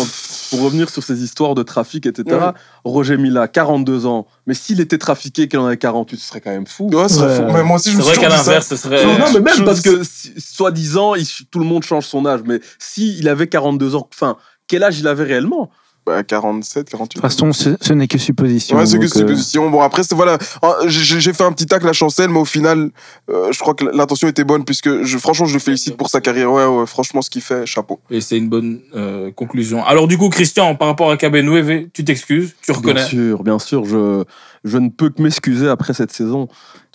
pour 0.50 0.62
revenir 0.62 0.88
sur 0.90 1.02
ces 1.02 1.22
histoires 1.22 1.54
de 1.54 1.62
trafic, 1.62 2.06
etc. 2.06 2.36
Ouais. 2.36 2.52
Roger 2.84 3.16
Mila, 3.16 3.48
42 3.48 4.06
ans. 4.06 4.26
Mais 4.46 4.54
s'il 4.54 4.80
était 4.80 4.98
trafiqué, 4.98 5.48
qu'il 5.48 5.58
en 5.58 5.66
avait 5.66 5.76
48, 5.76 6.18
ce 6.18 6.28
serait 6.28 6.40
quand 6.40 6.50
même 6.50 6.66
fou. 6.66 6.88
Ouais, 6.92 7.08
ce 7.08 7.16
serait 7.16 7.38
Ouais. 7.40 7.46
fou. 7.48 7.52
Mais 7.52 7.62
moi 7.62 7.76
aussi, 7.76 7.90
je 7.90 7.94
C'est 7.94 7.98
me 7.98 8.02
suis 8.04 8.14
vrai 8.20 8.28
qu'à 8.28 8.36
l'inverse, 8.36 8.66
ce 8.68 8.76
serait. 8.76 9.04
Non, 9.04 9.18
non, 9.18 9.26
mais 9.34 9.40
même 9.40 9.64
parce 9.64 9.80
que, 9.80 10.02
soi-disant, 10.38 11.14
tout 11.50 11.58
le 11.58 11.64
monde 11.64 11.82
change 11.82 12.06
son 12.06 12.26
âge. 12.26 12.40
Mais 12.44 12.60
s'il 12.78 13.28
avait 13.28 13.46
42 13.48 13.94
ans, 13.94 14.08
enfin, 14.14 14.36
quel 14.68 14.82
âge 14.82 14.98
il 14.98 15.08
avait 15.08 15.24
réellement? 15.24 15.70
Bah, 16.06 16.22
47, 16.22 16.88
48. 16.88 17.08
De 17.08 17.12
toute 17.14 17.20
façon, 17.20 17.52
ce, 17.52 17.70
ce 17.80 17.92
n'est 17.92 18.06
que 18.06 18.16
supposition. 18.16 18.76
Ouais, 18.76 18.86
c'est 18.86 18.98
que 19.00 19.04
euh, 19.06 19.08
supposition. 19.08 19.68
Bon, 19.70 19.80
après, 19.82 20.04
c'est 20.04 20.14
voilà. 20.14 20.38
Ah, 20.62 20.76
J'ai 20.86 21.18
j'ai 21.20 21.32
fait 21.32 21.42
un 21.42 21.50
petit 21.50 21.66
tacle 21.66 21.88
à 21.88 21.92
Chancel, 21.92 22.30
mais 22.30 22.38
au 22.38 22.44
final, 22.44 22.90
euh, 23.28 23.50
je 23.50 23.58
crois 23.58 23.74
que 23.74 23.84
l'intention 23.84 24.28
était 24.28 24.44
bonne, 24.44 24.64
puisque 24.64 25.02
je, 25.02 25.18
franchement, 25.18 25.46
je 25.46 25.54
le 25.54 25.58
félicite 25.58 25.96
pour 25.96 26.08
sa 26.08 26.20
carrière. 26.20 26.52
Ouais, 26.52 26.64
ouais, 26.64 26.86
franchement, 26.86 27.22
ce 27.22 27.30
qu'il 27.30 27.42
fait, 27.42 27.66
chapeau. 27.66 27.98
Et 28.08 28.20
c'est 28.20 28.38
une 28.38 28.48
bonne 28.48 28.78
euh, 28.94 29.32
conclusion. 29.32 29.84
Alors 29.84 30.06
du 30.06 30.16
coup, 30.16 30.28
Christian, 30.28 30.76
par 30.76 30.86
rapport 30.88 31.10
à 31.10 31.16
Cabernet, 31.16 31.90
tu 31.92 32.04
t'excuses, 32.04 32.54
tu 32.62 32.70
Bien 32.70 32.80
reconnais? 32.80 33.02
sûr, 33.04 33.42
bien 33.42 33.58
sûr. 33.58 33.84
Je, 33.84 34.22
je 34.64 34.78
ne 34.78 34.88
peux 34.90 35.10
que 35.10 35.20
m'excuser 35.20 35.68
après 35.68 35.92
cette 35.92 36.12
saison. 36.12 36.46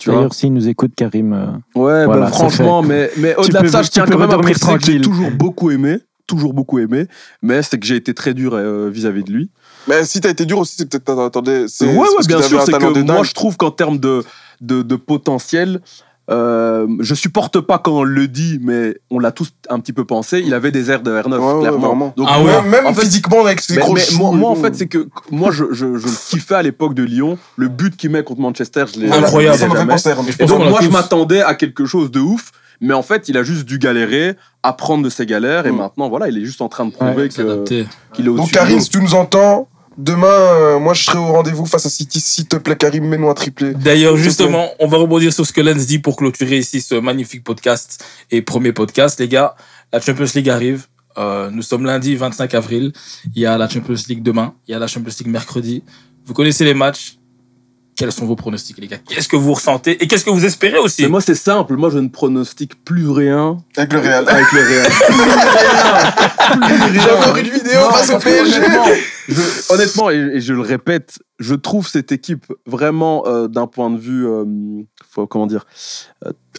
D'ailleurs, 0.06 0.32
s'il 0.34 0.52
nous 0.54 0.68
écoute, 0.68 0.92
Karim. 0.96 1.32
euh, 1.34 1.46
Ouais, 1.78 2.06
Voilà, 2.06 2.22
bah, 2.22 2.26
franchement, 2.28 2.82
mais, 2.82 3.10
mais 3.18 3.36
au-delà 3.36 3.60
de 3.62 3.68
ça, 3.68 3.82
je 3.82 3.90
tiens 3.90 4.04
quand 4.06 4.18
même 4.18 4.30
à 4.30 4.38
préciser 4.38 4.74
que 4.78 4.84
j'ai 4.84 5.00
toujours 5.00 5.30
beaucoup 5.30 5.70
aimé. 5.70 5.98
Toujours 6.32 6.54
beaucoup 6.54 6.78
aimé. 6.78 7.06
Mais 7.42 7.62
c'est 7.62 7.78
que 7.78 7.84
j'ai 7.86 7.96
été 7.96 8.14
très 8.14 8.32
dur 8.32 8.54
euh, 8.54 8.88
vis-à-vis 8.90 9.22
de 9.22 9.30
lui. 9.32 9.50
Mais 9.86 10.04
si 10.06 10.20
t'as 10.22 10.30
été 10.30 10.46
dur 10.46 10.58
aussi, 10.60 10.76
c'est 10.78 10.88
peut-être 10.88 11.30
c'est- 11.68 11.84
Ouais, 11.86 11.92
ouais, 11.98 12.06
parce 12.16 12.26
bien 12.26 12.40
sûr. 12.40 12.62
C'est 12.62 12.72
que 12.72 13.02
moi, 13.02 13.22
je 13.22 13.32
trouve 13.34 13.56
qu'en 13.58 13.70
termes 13.70 13.98
de, 13.98 14.24
de, 14.62 14.80
de 14.80 14.96
potentiel, 14.96 15.80
euh, 16.30 16.86
je 17.00 17.14
supporte 17.14 17.60
pas 17.60 17.78
quand 17.78 17.92
on 17.98 18.02
le 18.04 18.28
dit, 18.28 18.58
mais 18.62 18.96
on 19.10 19.18
l'a 19.18 19.32
tous 19.32 19.50
un 19.68 19.78
petit 19.80 19.92
peu 19.92 20.04
pensé. 20.06 20.42
Il 20.46 20.54
avait 20.54 20.70
des 20.70 20.90
airs 20.90 21.02
de 21.02 21.10
R9, 21.10 21.38
Ouais, 21.38 21.60
clairement. 21.60 21.88
vraiment. 21.88 22.14
Donc, 22.16 22.28
Ah 22.30 22.40
ouais. 22.42 22.62
Même, 22.62 22.86
en 22.86 22.94
fait, 22.94 23.02
physiquement, 23.02 23.44
avec 23.44 23.60
ses 23.60 23.74
mais- 23.74 23.80
gros 23.82 23.92
mais 23.94 24.00
choux 24.00 24.32
moi, 24.32 24.50
en 24.50 24.54
tout. 24.54 24.62
fait, 24.62 24.74
c'est 24.74 24.86
que 24.86 25.08
moi, 25.30 25.50
je, 25.50 25.64
je, 25.72 25.98
je 25.98 26.06
le 26.06 26.30
kiffais 26.30 26.54
à 26.54 26.62
l'époque 26.62 26.94
de 26.94 27.02
Lyon. 27.02 27.36
Le 27.56 27.68
but 27.68 27.94
qu'il 27.96 28.10
met 28.10 28.22
contre 28.22 28.40
Manchester, 28.40 28.84
je 28.94 29.00
l'ai 29.00 29.10
Incroyable. 29.12 29.58
Ça 29.58 29.66
m'a 29.68 29.76
fait 29.98 30.14
penser 30.14 30.34
Et 30.38 30.46
donc, 30.46 30.68
moi, 30.70 30.80
je 30.80 30.88
m'attendais 30.88 31.42
à 31.42 31.54
quelque 31.54 31.84
chose 31.84 32.10
de 32.10 32.20
ouf. 32.20 32.52
Mais 32.82 32.92
en 32.94 33.02
fait, 33.02 33.28
il 33.28 33.38
a 33.38 33.42
juste 33.44 33.64
dû 33.64 33.78
galérer, 33.78 34.34
apprendre 34.62 35.02
de 35.04 35.08
ses 35.08 35.24
galères. 35.24 35.66
Et 35.66 35.70
Mm. 35.72 35.76
maintenant, 35.76 36.08
voilà, 36.10 36.28
il 36.28 36.36
est 36.36 36.44
juste 36.44 36.60
en 36.60 36.68
train 36.68 36.84
de 36.84 36.90
prouver 36.92 37.28
qu'il 37.30 37.44
est 37.46 37.48
au-dessus. 37.48 37.86
Donc, 38.24 38.50
Karim, 38.50 38.80
si 38.80 38.90
tu 38.90 39.00
nous 39.00 39.14
entends, 39.14 39.68
demain, 39.96 40.26
euh, 40.26 40.78
moi, 40.78 40.92
je 40.92 41.04
serai 41.04 41.18
au 41.18 41.26
rendez-vous 41.32 41.64
face 41.66 41.86
à 41.86 41.90
City. 41.90 42.20
S'il 42.20 42.46
te 42.48 42.56
plaît, 42.56 42.76
Karim, 42.76 43.06
mets-nous 43.06 43.28
un 43.30 43.34
triplé. 43.34 43.72
D'ailleurs, 43.74 44.16
justement, 44.16 44.68
on 44.80 44.88
va 44.88 44.98
rebondir 44.98 45.32
sur 45.32 45.46
ce 45.46 45.52
que 45.52 45.60
Lens 45.60 45.86
dit 45.86 46.00
pour 46.00 46.16
clôturer 46.16 46.58
ici 46.58 46.80
ce 46.80 46.96
magnifique 46.96 47.44
podcast 47.44 48.04
et 48.30 48.42
premier 48.42 48.72
podcast. 48.72 49.20
Les 49.20 49.28
gars, 49.28 49.54
la 49.92 50.00
Champions 50.00 50.26
League 50.34 50.50
arrive. 50.50 50.86
Euh, 51.18 51.50
nous 51.50 51.62
sommes 51.62 51.84
lundi 51.84 52.16
25 52.16 52.54
avril. 52.54 52.92
Il 53.36 53.42
y 53.42 53.46
a 53.46 53.56
la 53.58 53.68
Champions 53.68 53.94
League 54.08 54.22
demain. 54.22 54.54
Il 54.66 54.72
y 54.72 54.74
a 54.74 54.78
la 54.78 54.86
Champions 54.86 55.12
League 55.20 55.28
mercredi. 55.28 55.84
Vous 56.24 56.32
connaissez 56.34 56.64
les 56.64 56.74
matchs. 56.74 57.18
Quels 57.96 58.10
sont 58.10 58.24
vos 58.26 58.36
pronostics, 58.36 58.78
les 58.78 58.88
gars? 58.88 58.96
Qu'est-ce 59.08 59.28
que 59.28 59.36
vous 59.36 59.52
ressentez? 59.52 60.02
Et 60.02 60.08
qu'est-ce 60.08 60.24
que 60.24 60.30
vous 60.30 60.44
espérez 60.46 60.78
aussi? 60.78 61.02
Mais 61.02 61.08
moi, 61.08 61.20
c'est 61.20 61.34
simple. 61.34 61.76
Moi, 61.76 61.90
je 61.90 61.98
ne 61.98 62.08
pronostique 62.08 62.82
plus 62.84 63.08
rien 63.10 63.58
Avec 63.76 63.92
le 63.92 63.98
Real. 64.00 64.26
avec 64.28 64.50
le 64.52 64.60
Real. 64.60 64.90
J'ai 66.94 67.10
encore 67.10 67.36
une 67.36 67.48
vidéo 67.50 67.80
Non, 67.80 67.90
face 67.90 68.10
au 68.10 68.18
PSG. 68.18 68.60
Honnêtement, 69.28 69.44
je, 69.68 69.72
honnêtement, 69.74 70.10
et, 70.10 70.36
et 70.36 70.40
je 70.40 70.52
le 70.52 70.60
répète, 70.60 71.18
je 71.38 71.54
trouve 71.54 71.88
cette 71.88 72.12
équipe 72.12 72.46
vraiment 72.66 73.24
euh, 73.26 73.48
d'un 73.48 73.66
point 73.66 73.90
de 73.90 73.98
vue, 73.98 74.26
euh, 74.26 74.44
faut, 75.10 75.26
comment 75.26 75.46
dire, 75.46 75.66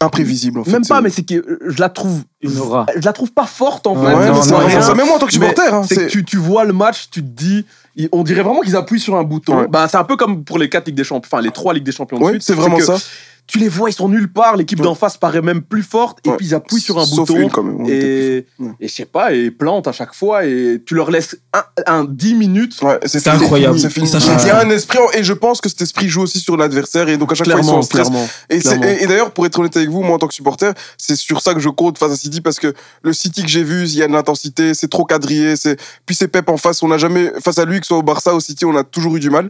Imprévisible, 0.01 0.59
en 0.59 0.63
fait. 0.63 0.71
même 0.71 0.85
pas, 0.85 1.01
mais 1.01 1.09
c'est 1.09 1.23
que 1.23 1.35
euh, 1.35 1.59
je 1.67 1.79
la 1.79 1.89
trouve, 1.89 2.23
Une 2.41 2.57
aura. 2.57 2.85
je 2.95 3.05
la 3.05 3.13
trouve 3.13 3.31
pas 3.31 3.45
forte 3.45 3.87
en 3.87 3.95
fait. 3.95 4.01
Ouais, 4.07 4.15
mais 4.15 4.27
non, 4.31 4.41
c'est 4.41 4.51
non, 4.51 4.57
rien. 4.57 4.81
ça. 4.81 4.93
Même 4.95 5.07
moi, 5.07 5.15
en 5.15 5.19
tant 5.19 5.27
que 5.27 5.33
supporter, 5.33 5.73
hein, 5.73 5.83
c'est 5.87 5.95
que 5.95 6.11
tu, 6.11 6.25
tu 6.25 6.37
vois 6.37 6.65
le 6.65 6.73
match, 6.73 7.09
tu 7.09 7.21
te 7.21 7.27
dis, 7.27 7.65
on 8.11 8.23
dirait 8.23 8.43
vraiment 8.43 8.61
qu'ils 8.61 8.75
appuient 8.75 8.99
sur 8.99 9.15
un 9.15 9.23
bouton. 9.23 9.59
Ouais. 9.61 9.67
Bah, 9.67 9.87
c'est 9.89 9.97
un 9.97 10.03
peu 10.03 10.17
comme 10.17 10.43
pour 10.43 10.57
les 10.57 10.67
quatre 10.69 10.87
Ligues 10.87 10.95
des 10.95 11.03
Champions, 11.03 11.29
enfin 11.31 11.41
les 11.41 11.51
trois 11.51 11.73
Ligues 11.73 11.85
des 11.85 11.91
Champions 11.91 12.19
de 12.19 12.23
Oui, 12.23 12.37
c'est 12.41 12.53
vraiment 12.55 12.77
que 12.77 12.83
ça. 12.83 12.97
Tu 13.45 13.59
les 13.59 13.67
vois, 13.67 13.89
ils 13.89 13.93
sont 13.93 14.07
nulle 14.09 14.31
part. 14.31 14.55
L'équipe 14.55 14.79
Ouais. 14.79 14.85
d'en 14.85 14.95
face 14.95 15.17
paraît 15.17 15.41
même 15.41 15.61
plus 15.61 15.83
forte. 15.83 16.19
Et 16.25 16.29
Ouais. 16.29 16.37
puis 16.37 16.47
ils 16.47 16.55
appuient 16.55 16.79
sur 16.79 16.97
un 16.97 17.05
Sauf 17.05 17.27
bouton. 17.27 17.39
une, 17.41 17.49
quand 17.51 17.61
même, 17.63 17.85
Et, 17.87 18.45
plus- 18.57 18.65
ouais. 18.65 18.71
et 18.79 18.87
je 18.87 18.93
sais 18.93 19.05
pas, 19.05 19.33
et 19.33 19.51
plantent 19.51 19.87
à 19.87 19.91
chaque 19.91 20.13
fois. 20.13 20.45
Et 20.45 20.81
tu 20.85 20.95
leur 20.95 21.11
laisses 21.11 21.37
un, 21.53 21.63
un 21.85 22.03
10 22.05 22.35
minutes. 22.35 22.81
Ouais, 22.81 22.99
c'est 23.05 23.27
incroyable. 23.27 23.77
C'est 23.79 23.89
fini. 23.89 24.09
Il 24.09 24.47
y 24.47 24.49
a 24.49 24.59
un 24.61 24.69
esprit, 24.69 24.97
en- 24.99 25.11
et 25.17 25.23
je 25.23 25.33
pense 25.33 25.59
que 25.61 25.67
cet 25.69 25.81
esprit 25.81 26.07
joue 26.07 26.21
aussi 26.21 26.39
sur 26.39 26.55
l'adversaire, 26.57 27.09
et 27.09 27.17
donc 27.17 27.31
à 27.31 27.35
chaque 27.35 27.47
fois 27.49 27.59
ils 27.59 27.63
sont 27.63 27.63
Clairement, 27.63 27.79
en 27.79 27.81
stress. 27.81 28.09
clairement. 28.09 28.97
Et, 29.01 29.07
d'ailleurs, 29.07 29.31
pour 29.31 29.45
être 29.45 29.59
honnête 29.59 29.75
avec 29.75 29.89
vous, 29.89 30.01
moi 30.03 30.15
en 30.15 30.19
tant 30.19 30.27
que 30.27 30.33
supporter, 30.33 30.73
c'est 30.97 31.15
sur 31.15 31.41
ça 31.41 31.53
que 31.53 31.59
je 31.59 31.69
compte 31.69 31.97
face 31.97 32.11
à 32.13 32.15
City 32.17 32.39
parce 32.41 32.59
que 32.59 32.73
le 33.01 33.13
City 33.13 33.41
que 33.43 33.49
j'ai 33.49 33.63
vu, 33.63 33.83
il 33.87 33.95
y 33.97 34.03
a 34.03 34.07
de 34.07 34.13
l'intensité, 34.13 34.73
c'est 34.73 34.87
trop 34.87 35.03
quadrillé, 35.05 35.55
c'est 35.57 35.77
puis 36.05 36.15
c'est 36.15 36.27
Pep 36.29 36.49
en 36.49 36.57
face, 36.57 36.81
on 36.81 36.87
n'a 36.87 36.97
jamais 36.97 37.31
face 37.43 37.57
à 37.57 37.65
lui 37.65 37.79
que 37.79 37.85
ce 37.85 37.89
soit 37.89 37.97
au 37.97 38.03
Barça, 38.03 38.33
au 38.33 38.39
City, 38.39 38.63
on 38.65 38.75
a 38.75 38.83
toujours 38.83 39.15
eu 39.17 39.19
du 39.19 39.29
mal. 39.29 39.49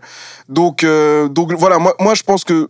Donc 0.49 0.83
euh, 0.83 1.27
donc 1.29 1.53
voilà, 1.53 1.77
moi 1.79 1.95
moi 1.99 2.15
je 2.15 2.23
pense 2.23 2.43
que 2.43 2.69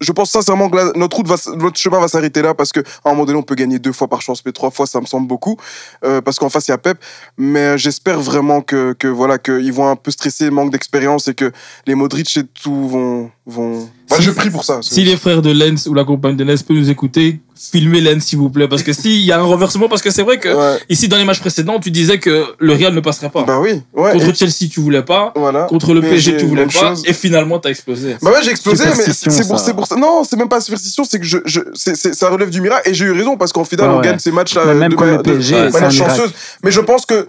je 0.00 0.12
pense 0.12 0.30
sincèrement 0.30 0.68
que 0.68 0.76
là, 0.76 0.92
notre 0.96 1.16
route 1.16 1.28
va, 1.28 1.36
notre 1.56 1.76
chemin 1.78 2.00
va 2.00 2.08
s'arrêter 2.08 2.42
là 2.42 2.54
parce 2.54 2.72
que 2.72 2.80
à 2.80 3.08
un 3.08 3.12
moment 3.12 3.24
donné 3.24 3.38
on 3.38 3.42
peut 3.42 3.54
gagner 3.54 3.78
deux 3.78 3.92
fois 3.92 4.08
par 4.08 4.20
chance, 4.22 4.42
mais 4.44 4.52
trois 4.52 4.70
fois 4.70 4.86
ça 4.86 5.00
me 5.00 5.06
semble 5.06 5.26
beaucoup 5.28 5.56
euh, 6.04 6.20
parce 6.20 6.38
qu'en 6.38 6.48
face 6.48 6.68
il 6.68 6.72
y 6.72 6.74
a 6.74 6.78
Pep. 6.78 6.98
Mais 7.38 7.60
euh, 7.60 7.76
j'espère 7.76 8.20
vraiment 8.20 8.60
que, 8.60 8.92
que 8.98 9.08
voilà 9.08 9.38
qu'ils 9.38 9.72
vont 9.72 9.88
un 9.88 9.96
peu 9.96 10.10
stresser, 10.10 10.50
manque 10.50 10.72
d'expérience 10.72 11.28
et 11.28 11.34
que 11.34 11.52
les 11.86 11.94
Modric 11.94 12.36
et 12.36 12.44
tout 12.44 12.88
vont 12.88 13.30
vont. 13.46 13.88
Si- 14.10 14.22
je 14.22 14.30
prie 14.30 14.50
pour 14.50 14.64
ça. 14.64 14.80
Si 14.82 15.04
les 15.04 15.16
frères 15.16 15.42
de 15.42 15.50
Lens 15.50 15.86
ou 15.86 15.94
la 15.94 16.04
compagne 16.04 16.36
de 16.36 16.44
Lens 16.44 16.62
peuvent 16.62 16.76
nous 16.76 16.90
écouter, 16.90 17.40
filmez 17.56 18.00
Lens 18.00 18.24
s'il 18.24 18.38
vous 18.38 18.50
plaît. 18.50 18.68
Parce 18.68 18.82
que 18.82 18.92
s'il 18.92 19.20
y 19.20 19.30
a 19.32 19.38
un 19.38 19.42
renversement, 19.42 19.88
parce 19.88 20.02
que 20.02 20.10
c'est 20.10 20.22
vrai 20.22 20.38
que 20.38 20.48
Ouais. 20.48 20.78
ici 20.88 21.08
dans 21.08 21.16
les 21.16 21.24
matchs 21.24 21.40
précédents, 21.40 21.78
tu 21.80 21.90
disais 21.90 22.18
que 22.18 22.46
le 22.58 22.72
Real 22.72 22.92
ne 22.94 23.00
passerait 23.00 23.30
pas. 23.30 23.44
Bah 23.44 23.58
oui. 23.60 23.82
Ouais. 23.92 24.12
Contre 24.12 24.28
et- 24.30 24.34
Chelsea, 24.34 24.68
tu 24.70 24.80
voulais 24.80 25.02
pas. 25.02 25.32
voilà. 25.36 25.64
Contre 25.64 25.94
le 25.94 26.00
PSG, 26.00 26.36
tu 26.36 26.46
voulais 26.46 26.66
pas. 26.66 26.70
chose. 26.90 27.02
Et 27.06 27.12
finalement, 27.12 27.58
t'as 27.58 27.70
explosé. 27.70 28.16
Bah 28.22 28.30
ouais, 28.32 28.42
j'ai 28.42 28.50
explosé, 28.50 28.84
mais 28.86 29.12
c'est 29.12 29.48
pour, 29.48 29.76
pour 29.76 29.86
ça. 29.86 29.96
Non, 29.96 30.24
c'est 30.24 30.36
même 30.36 30.48
pas 30.48 30.60
superstition, 30.60 31.04
c'est 31.04 31.18
que 31.18 31.24
je, 31.26 31.38
je, 31.44 31.60
c'est, 31.74 31.96
c'est- 31.96 32.14
ça 32.14 32.28
relève 32.28 32.50
du 32.50 32.60
miracle. 32.60 32.88
Et 32.88 32.94
j'ai 32.94 33.04
eu 33.04 33.12
raison 33.12 33.36
parce 33.36 33.52
qu'en 33.52 33.64
final, 33.64 33.90
Ouais, 33.90 33.96
on 33.96 34.00
gagne 34.00 34.18
ces 34.18 34.32
matchs-là 34.32 34.62
Mais 34.66 34.74
même 34.74 34.90
de 34.92 34.96
le 34.96 35.00
manière- 35.00 35.22
de 35.22 35.32
miracle. 35.32 35.90
chanceuse. 35.92 36.32
Mais 36.62 36.70
je 36.70 36.80
pense 36.80 37.06
que, 37.06 37.26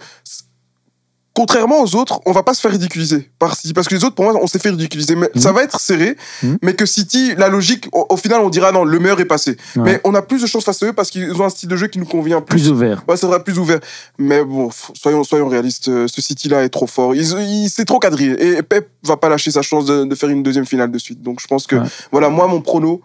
contrairement 1.36 1.82
aux 1.84 1.96
autres, 1.96 2.20
on 2.26 2.32
va 2.32 2.42
pas 2.42 2.54
se 2.56 2.62
faire 2.62 2.72
ridiculiser 2.72 3.30
par 3.38 3.56
City. 3.56 3.74
Parce 3.74 3.88
que 3.88 3.94
les 3.94 4.04
autres, 4.04 4.16
pour 4.16 4.26
moi, 4.26 4.34
on 4.42 4.48
s'est 4.48 4.58
fait 4.58 4.70
ridiculiser. 4.72 5.16
Mais 5.16 5.30
Mhm. 5.36 5.42
ça 5.42 5.52
va 5.52 5.62
être 5.64 5.80
serré. 5.80 6.16
Mhm. 6.42 6.58
Mais 6.64 6.74
que 6.74 6.86
City, 6.88 7.36
la 7.38 7.50
logique, 7.50 7.88
au, 7.92 8.06
au 8.10 8.18
final, 8.18 8.42
on 8.42 8.50
dira 8.50 8.72
non, 8.72 8.84
le 8.86 8.98
meilleur 9.00 9.20
est 9.20 9.26
passé. 9.26 9.52
Ouais. 9.76 9.82
Mais 9.84 10.02
on 10.06 10.16
a 10.16 10.22
plus 10.24 10.42
de 10.42 10.48
chances 10.48 10.64
face 10.64 10.82
à 10.82 10.88
eux 10.88 10.94
parce 10.94 11.12
qu'ils 11.12 11.32
ont 11.40 11.46
un 11.46 11.50
style 11.50 11.70
de 11.70 11.76
jeu 11.76 11.88
qui 11.88 12.00
nous 12.00 12.06
convient 12.06 12.42
plus. 12.42 12.62
Plus 12.62 12.70
ouvert. 12.72 13.04
Ouais, 13.08 13.18
ça 13.18 13.28
sera 13.28 13.44
plus 13.44 13.60
ouvert. 13.60 13.80
Mais 14.18 14.44
bon, 14.44 14.70
soyons, 14.96 15.24
soyons 15.24 15.48
réalistes. 15.50 15.90
euh, 15.90 16.08
Ce 16.08 16.22
City-là 16.22 16.64
est 16.64 16.70
trop 16.70 16.88
fort. 16.88 17.14
Il, 17.14 17.22
il- 17.22 17.70
c'est 17.70 17.86
trop 17.86 18.00
quadrillé. 18.00 18.58
Et 18.58 18.64
Pep 18.64 18.90
va 19.04 19.18
pas 19.18 19.30
lâcher 19.30 19.52
sa 19.52 19.62
chance 19.62 19.86
de, 19.86 20.06
de 20.06 20.16
faire 20.16 20.30
une 20.30 20.42
deuxième 20.42 20.66
finale 20.66 20.90
de 20.90 20.98
suite. 20.98 21.22
Donc 21.22 21.40
je 21.42 21.48
pense 21.48 21.68
que, 21.68 21.76
Ouais. 21.76 21.88
voilà, 22.12 22.30
moi, 22.30 22.48
mon 22.48 22.62
prono, 22.62 23.02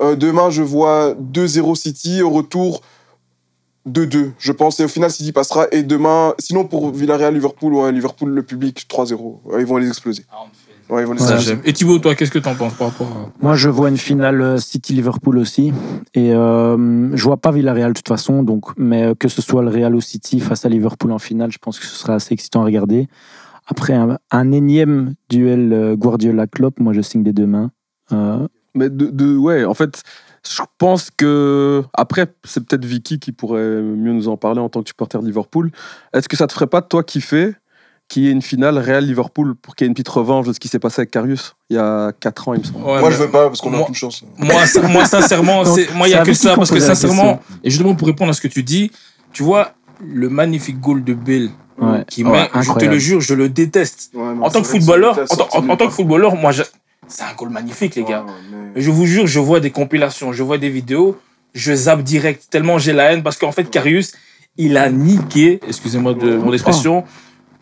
euh, 0.00 0.14
demain, 0.16 0.50
je 0.50 0.62
vois 0.62 1.14
2-0 1.18 1.74
City. 1.74 2.22
Au 2.22 2.30
retour, 2.30 2.82
2-2, 3.88 4.32
je 4.38 4.52
pense. 4.52 4.80
Et 4.80 4.84
au 4.84 4.88
final, 4.88 5.10
City 5.10 5.32
passera. 5.32 5.66
Et 5.72 5.82
demain, 5.82 6.34
sinon, 6.38 6.64
pour 6.64 6.90
Villarreal-Liverpool, 6.90 7.74
ouais, 7.74 7.92
Liverpool, 7.92 8.30
le 8.30 8.42
public, 8.42 8.86
3-0. 8.88 9.40
Ouais, 9.44 9.60
ils 9.60 9.66
vont 9.66 9.76
les 9.76 9.88
exploser. 9.88 10.24
Ouais, 10.90 11.02
ils 11.02 11.06
vont 11.06 11.14
les 11.14 11.22
exploser. 11.22 11.58
Et 11.64 11.72
Thibaut, 11.72 11.98
toi, 11.98 12.14
qu'est-ce 12.14 12.30
que 12.30 12.38
t'en 12.38 12.54
penses 12.54 12.74
par 12.74 12.88
rapport 12.88 13.06
à... 13.08 13.30
Moi, 13.42 13.54
je 13.56 13.68
vois 13.68 13.88
une 13.88 13.96
finale 13.96 14.40
euh, 14.42 14.56
City-Liverpool 14.58 15.38
aussi. 15.38 15.72
Et 16.14 16.32
euh, 16.34 17.16
je 17.16 17.22
vois 17.24 17.38
pas 17.38 17.50
Villarreal 17.52 17.92
de 17.92 17.98
toute 17.98 18.08
façon. 18.08 18.42
Donc, 18.42 18.66
mais 18.76 19.02
euh, 19.04 19.14
que 19.14 19.28
ce 19.28 19.40
soit 19.42 19.62
le 19.62 19.68
Real 19.70 19.94
ou 19.94 20.00
City 20.00 20.40
face 20.40 20.64
à 20.64 20.68
Liverpool 20.68 21.12
en 21.12 21.18
finale, 21.18 21.50
je 21.52 21.58
pense 21.58 21.78
que 21.78 21.86
ce 21.86 21.94
sera 21.96 22.14
assez 22.14 22.32
excitant 22.34 22.62
à 22.62 22.64
regarder. 22.64 23.08
Après, 23.66 23.94
un, 23.94 24.18
un 24.30 24.52
énième 24.52 25.14
duel 25.30 25.72
euh, 25.72 25.96
Guardiola-Klopp, 25.96 26.80
moi, 26.80 26.92
je 26.92 27.00
signe 27.00 27.22
des 27.22 27.32
deux 27.32 27.46
mains. 27.46 27.70
Euh, 28.12 28.46
Mais 28.74 28.90
de, 28.90 29.06
de- 29.06 29.36
ouais, 29.38 29.64
en 29.64 29.72
fait, 29.72 30.02
je 30.48 30.62
pense 30.78 31.10
que. 31.16 31.82
Après, 31.94 32.26
c'est 32.44 32.64
peut-être 32.66 32.84
Vicky 32.84 33.18
qui 33.18 33.32
pourrait 33.32 33.80
mieux 33.82 34.12
nous 34.12 34.28
en 34.28 34.36
parler 34.36 34.60
en 34.60 34.68
tant 34.68 34.82
que 34.82 34.88
supporter 34.88 35.20
de 35.20 35.26
Liverpool. 35.26 35.70
Est-ce 36.12 36.28
que 36.28 36.36
ça 36.36 36.46
te 36.46 36.52
ferait 36.52 36.66
pas, 36.66 36.82
toi, 36.82 37.02
kiffer 37.02 37.52
qu'il 38.08 38.24
y 38.24 38.28
ait 38.28 38.32
une 38.32 38.42
finale 38.42 38.76
Real-Liverpool 38.78 39.54
pour 39.54 39.74
qu'il 39.74 39.84
y 39.84 39.86
ait 39.86 39.88
une 39.88 39.94
petite 39.94 40.10
revanche 40.10 40.46
de 40.46 40.52
ce 40.52 40.60
qui 40.60 40.68
s'est 40.68 40.78
passé 40.78 41.00
avec 41.00 41.10
Karius 41.10 41.54
il 41.70 41.76
y 41.76 41.78
a 41.78 42.12
4 42.20 42.48
ans, 42.48 42.54
il 42.54 42.60
me 42.60 42.64
semble? 42.64 42.84
Ouais, 42.84 43.00
moi, 43.00 43.10
je 43.10 43.16
veux 43.16 43.30
pas 43.30 43.46
parce 43.46 43.62
qu'on 43.62 43.68
a 43.72 43.76
moi- 43.76 43.80
aucune 43.82 43.94
chance. 43.94 44.22
Moi, 44.36 45.06
sincèrement, 45.06 45.62
Donc, 45.64 45.74
c'est- 45.78 45.92
moi, 45.94 46.06
il 46.06 46.10
y 46.10 46.12
c'est 46.12 46.18
a 46.20 46.24
que 46.24 46.34
ça. 46.34 46.54
Parce 46.54 46.70
que 46.70 46.80
sincèrement, 46.80 47.40
et 47.62 47.70
justement 47.70 47.94
pour 47.94 48.06
répondre 48.06 48.30
à 48.30 48.34
ce 48.34 48.42
que 48.42 48.48
tu 48.48 48.62
dis, 48.62 48.90
tu 49.32 49.42
vois, 49.42 49.72
le 50.04 50.28
magnifique 50.28 50.80
goal 50.80 51.02
de 51.02 51.14
Bale, 51.14 51.48
ouais. 51.78 52.04
qui 52.06 52.24
Ouais, 52.24 52.30
met, 52.30 52.62
je 52.62 52.72
te 52.74 52.84
le 52.84 52.98
jure, 52.98 53.22
je 53.22 53.32
le 53.32 53.48
déteste. 53.48 54.10
Ouais, 54.12 54.22
En 54.42 54.50
tant 54.50 54.60
que 54.60 54.68
footballeur, 54.68 55.18
en, 55.54 55.70
en- 55.70 55.76
tant 55.78 55.86
que 55.86 55.92
footballeur, 55.94 56.36
moi, 56.36 56.52
je- 56.52 56.62
c'est 57.08 57.22
un 57.22 57.34
goal 57.34 57.50
magnifique, 57.50 57.94
les 57.96 58.04
gars. 58.04 58.24
Mais- 58.74 58.80
Je 58.80 58.90
vous 58.90 59.06
jure, 59.06 59.26
je 59.26 59.40
vois 59.40 59.60
des 59.60 59.70
compilations, 59.70 60.32
je 60.32 60.42
vois 60.42 60.58
des 60.58 60.70
vidéos, 60.70 61.18
je 61.54 61.74
zappe 61.74 62.02
direct, 62.02 62.46
tellement 62.50 62.78
j'ai 62.78 62.92
la 62.92 63.12
haine, 63.12 63.22
parce 63.22 63.36
qu'en 63.38 63.52
fait, 63.52 63.64
Karius, 63.70 64.12
il 64.56 64.76
a 64.76 64.88
niqué, 64.90 65.60
excusez-moi 65.66 66.14
de 66.14 66.36
mon 66.36 66.52
expression, 66.52 67.04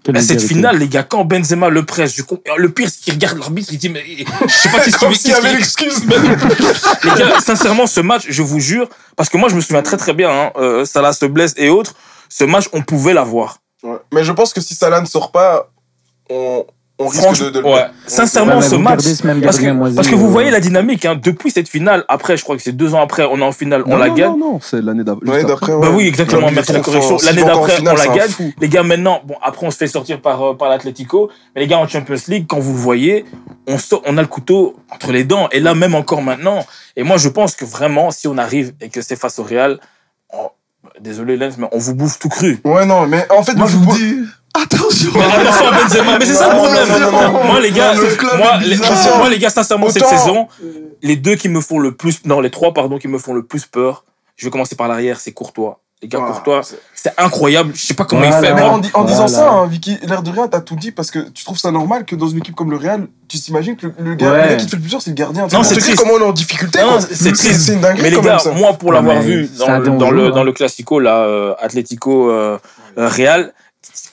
Quelle 0.03 0.15
bah, 0.15 0.21
cette 0.21 0.43
finale, 0.43 0.79
les 0.79 0.89
gars, 0.89 1.05
quand 1.05 1.25
Benzema 1.25 1.69
le 1.69 1.85
presse, 1.85 2.21
comp- 2.23 2.43
le 2.57 2.69
pire, 2.71 2.89
c'est 2.91 3.01
qu'il 3.03 3.15
regarde 3.15 3.39
l'arbitre, 3.39 3.69
il 3.73 3.79
dit, 3.79 3.89
mais 3.89 4.03
je 4.05 4.49
sais 4.53 4.69
pas 4.69 4.81
qu'est-ce 4.81 4.99
qu'il 4.99 5.07
Comme 5.09 5.15
s'il 5.15 5.31
y 5.31 5.35
avait 5.35 5.55
l'excuse. 5.55 6.05
les 7.05 7.11
gars, 7.19 7.41
sincèrement, 7.41 7.87
ce 7.87 8.01
match, 8.01 8.25
je 8.29 8.43
vous 8.43 8.59
jure, 8.61 8.89
parce 9.17 9.29
que 9.29 9.37
moi, 9.37 9.49
je 9.49 9.55
me 9.55 9.61
souviens 9.61 9.83
très 9.83 9.97
très 9.97 10.13
bien, 10.13 10.31
hein, 10.31 10.53
euh, 10.57 10.85
Salah 10.85 11.13
se 11.13 11.25
blesse 11.27 11.55
et 11.57 11.69
autres, 11.69 11.95
ce 12.29 12.45
match, 12.45 12.65
on 12.73 12.83
pouvait 12.83 13.15
l'avoir. 13.15 13.59
Ouais. 13.83 13.97
Mais 14.13 14.25
je 14.25 14.33
pense 14.33 14.53
que 14.53 14.61
si 14.61 14.75
Salah 14.75 15.01
ne 15.01 15.07
sort 15.07 15.31
pas, 15.33 15.71
on, 16.31 16.65
on 16.99 17.09
risque 17.09 17.23
Franchement, 17.23 17.47
de, 17.47 17.51
de 17.51 17.63
ouais. 17.63 17.73
perdre. 17.75 17.95
Sincèrement, 18.07 18.61
ce 18.61 18.75
match. 18.77 18.95
gardez 18.97 19.15
ce 19.15 19.27
même 19.27 19.41
Parce 19.41 19.59
que, 19.59 19.95
parce 19.97 20.09
que 20.09 20.15
vous 20.15 20.27
euh, 20.27 20.31
voyez 20.31 20.51
la 20.51 20.61
dynamique, 20.61 21.05
hein, 21.05 21.19
depuis 21.21 21.51
cette 21.51 21.69
finale, 21.69 22.05
après, 22.09 22.37
je 22.37 22.45
crois 22.45 22.57
que 22.57 22.63
c'est 22.63 22.73
deux 22.73 22.95
ans 22.95 23.01
après, 23.03 23.25
on 23.29 23.39
est 23.39 23.43
en 23.45 23.51
finale, 23.51 23.83
on 23.87 23.91
non, 23.91 23.97
la 23.97 24.09
non, 24.09 24.15
gagne. 24.15 24.31
Non, 24.33 24.39
non, 24.39 24.61
c'est 24.63 24.81
l'année 24.83 25.03
d'après, 25.03 25.27
Bah 25.27 25.79
ouais. 25.79 25.89
oui, 25.89 26.07
exactement, 26.07 26.51
merci 26.53 26.73
la 26.73 26.81
correction. 26.81 27.17
L'année 27.25 27.43
d'après, 27.43 27.81
on 27.81 27.85
la 27.95 28.07
gagne. 28.07 28.29
fou. 28.31 28.53
Les 28.61 28.69
gars, 28.69 28.83
maintenant, 28.83 29.21
bon, 29.25 29.35
après, 29.43 29.67
on 29.67 29.71
se 29.71 29.77
fait 29.79 29.87
sortir 29.89 30.21
par, 30.21 30.43
euh, 30.43 30.55
par 30.55 30.69
l'Atlético. 30.69 31.31
Mais 31.55 31.63
les 31.63 31.67
gars, 31.67 31.79
en 31.79 31.89
Champions 31.89 32.15
League, 32.29 32.47
quand 32.49 32.61
vous 32.61 32.73
le 32.73 32.79
voyez, 32.79 33.25
on, 33.67 33.79
sort- 33.79 34.03
on 34.07 34.17
a 34.19 34.21
le 34.23 34.29
couteau 34.29 34.77
entre 34.91 35.11
les 35.13 35.25
dents. 35.25 35.49
Et 35.51 35.61
là, 35.61 35.75
même 35.75 35.95
encore 35.95 36.23
maintenant. 36.23 36.65
Et 36.97 37.03
moi, 37.03 37.17
je 37.17 37.29
pense 37.31 37.57
que 37.57 37.65
vraiment, 37.65 38.11
si 38.11 38.29
on 38.29 38.37
arrive 38.39 38.75
et 38.81 38.91
que 38.91 39.01
c'est 39.03 39.17
face 39.17 39.39
au 39.39 39.43
Real, 39.45 39.81
on- 40.33 40.51
désolé, 41.01 41.37
Lens, 41.37 41.55
mais 41.59 41.69
on 41.73 41.79
vous 41.79 41.95
bouffe 41.95 42.19
tout 42.19 42.29
cru. 42.29 42.61
Ouais, 42.65 42.85
non, 42.87 43.07
mais 43.07 43.27
en 43.31 43.43
fait, 43.43 43.55
Moi, 43.55 43.67
je 43.67 43.77
vous 43.77 43.93
dis, 43.97 44.17
attention. 44.55 45.11
Mais 45.15 45.23
attention 45.25 45.69
à 45.69 45.83
Benzema, 45.83 46.19
mais 46.19 46.27
c'est 46.27 46.35
ça 46.35 46.49
le 46.53 46.57
problème. 46.57 47.47
moi, 47.47 47.61
les 47.61 47.71
gars, 47.71 47.95
moi, 47.95 48.59
les, 48.65 48.77
moi, 48.77 49.29
les 49.31 49.39
gars, 49.39 49.51
sincèrement, 49.51 49.89
cette 49.91 50.03
Autant- 50.03 50.17
saison, 50.19 50.49
les 51.03 51.17
deux 51.17 51.37
qui 51.37 51.49
me 51.49 51.61
font 51.61 51.79
le 51.79 51.93
plus, 51.93 52.25
non, 52.25 52.41
les 52.41 52.51
trois, 52.51 52.73
pardon, 52.73 52.99
qui 52.99 53.09
me 53.09 53.19
font 53.19 53.35
le 53.35 53.43
plus 53.45 53.67
peur, 53.67 54.05
je 54.37 54.47
vais 54.47 54.51
commencer 54.51 54.77
par 54.77 54.89
l'arrière, 54.89 55.21
c'est 55.21 55.33
Courtois. 55.33 55.79
Les 56.03 56.09
gars, 56.09 56.19
Courtois, 56.19 56.63
c'est- 56.95 57.13
incroyable. 57.17 57.71
Je 57.77 57.81
sais 57.81 57.95
pas 57.95 58.05
comment 58.05 58.23
Voilà. 58.23 58.39
il 58.41 58.45
fait. 58.49 58.55
Mais 58.55 58.61
moi. 58.63 58.71
en, 58.71 58.79
di- 58.79 58.91
en 58.93 59.05
disant 59.05 59.29
ça, 59.29 59.49
hein, 59.53 59.67
Vicky, 59.69 59.99
l'air 60.03 60.23
de 60.25 60.31
rien, 60.31 60.49
t'as 60.49 60.61
tout 60.61 60.75
dit 60.75 60.91
parce 60.91 61.13
que 61.13 61.21
tu 61.31 61.45
trouves 61.45 61.59
ça 61.59 61.71
normal 61.71 62.05
que 62.05 62.17
dans 62.17 62.27
une 62.27 62.39
équipe 62.39 62.57
comme 62.57 62.73
le 62.73 62.77
Real, 62.77 63.07
tu 63.29 63.39
t'imagines 63.39 63.77
que 63.77 63.87
le, 63.87 63.95
le 63.99 64.15
gars, 64.17 64.33
Ouais. 64.33 64.43
le 64.43 64.49
gars 64.49 64.57
qui 64.57 64.65
te 64.67 64.71
fait 64.73 64.77
le 64.79 64.83
plus 64.83 64.91
peur, 64.91 65.01
c'est 65.01 65.11
le 65.11 65.15
gardien. 65.15 65.47
Non, 65.53 65.63
c'est 65.63 65.77
triste. 65.77 65.97
comment 65.99 66.15
on 66.15 66.21
est 66.21 66.25
en 66.25 66.33
difficulté. 66.33 66.81
C'est 67.09 67.33
triste. 67.33 67.61
C'est 67.61 67.75
une 67.75 67.81
dinguerie 67.81 68.03
Mais 68.03 68.11
les 68.11 68.21
gars, 68.21 68.39
même, 68.45 68.59
moi, 68.59 68.73
pour 68.73 68.93
l'avoir 68.93 69.21
vu 69.23 69.49
dans, 69.59 69.79
le, 69.79 69.85
dans, 69.85 69.97
dans 69.97 70.37
hein. 70.41 70.45
le 70.45 70.53
Classico, 70.53 70.99
là, 70.99 71.19
euh, 71.19 71.55
Atlético 71.61 72.31
euh, 72.31 72.59
euh, 72.99 73.09
Real, 73.09 73.53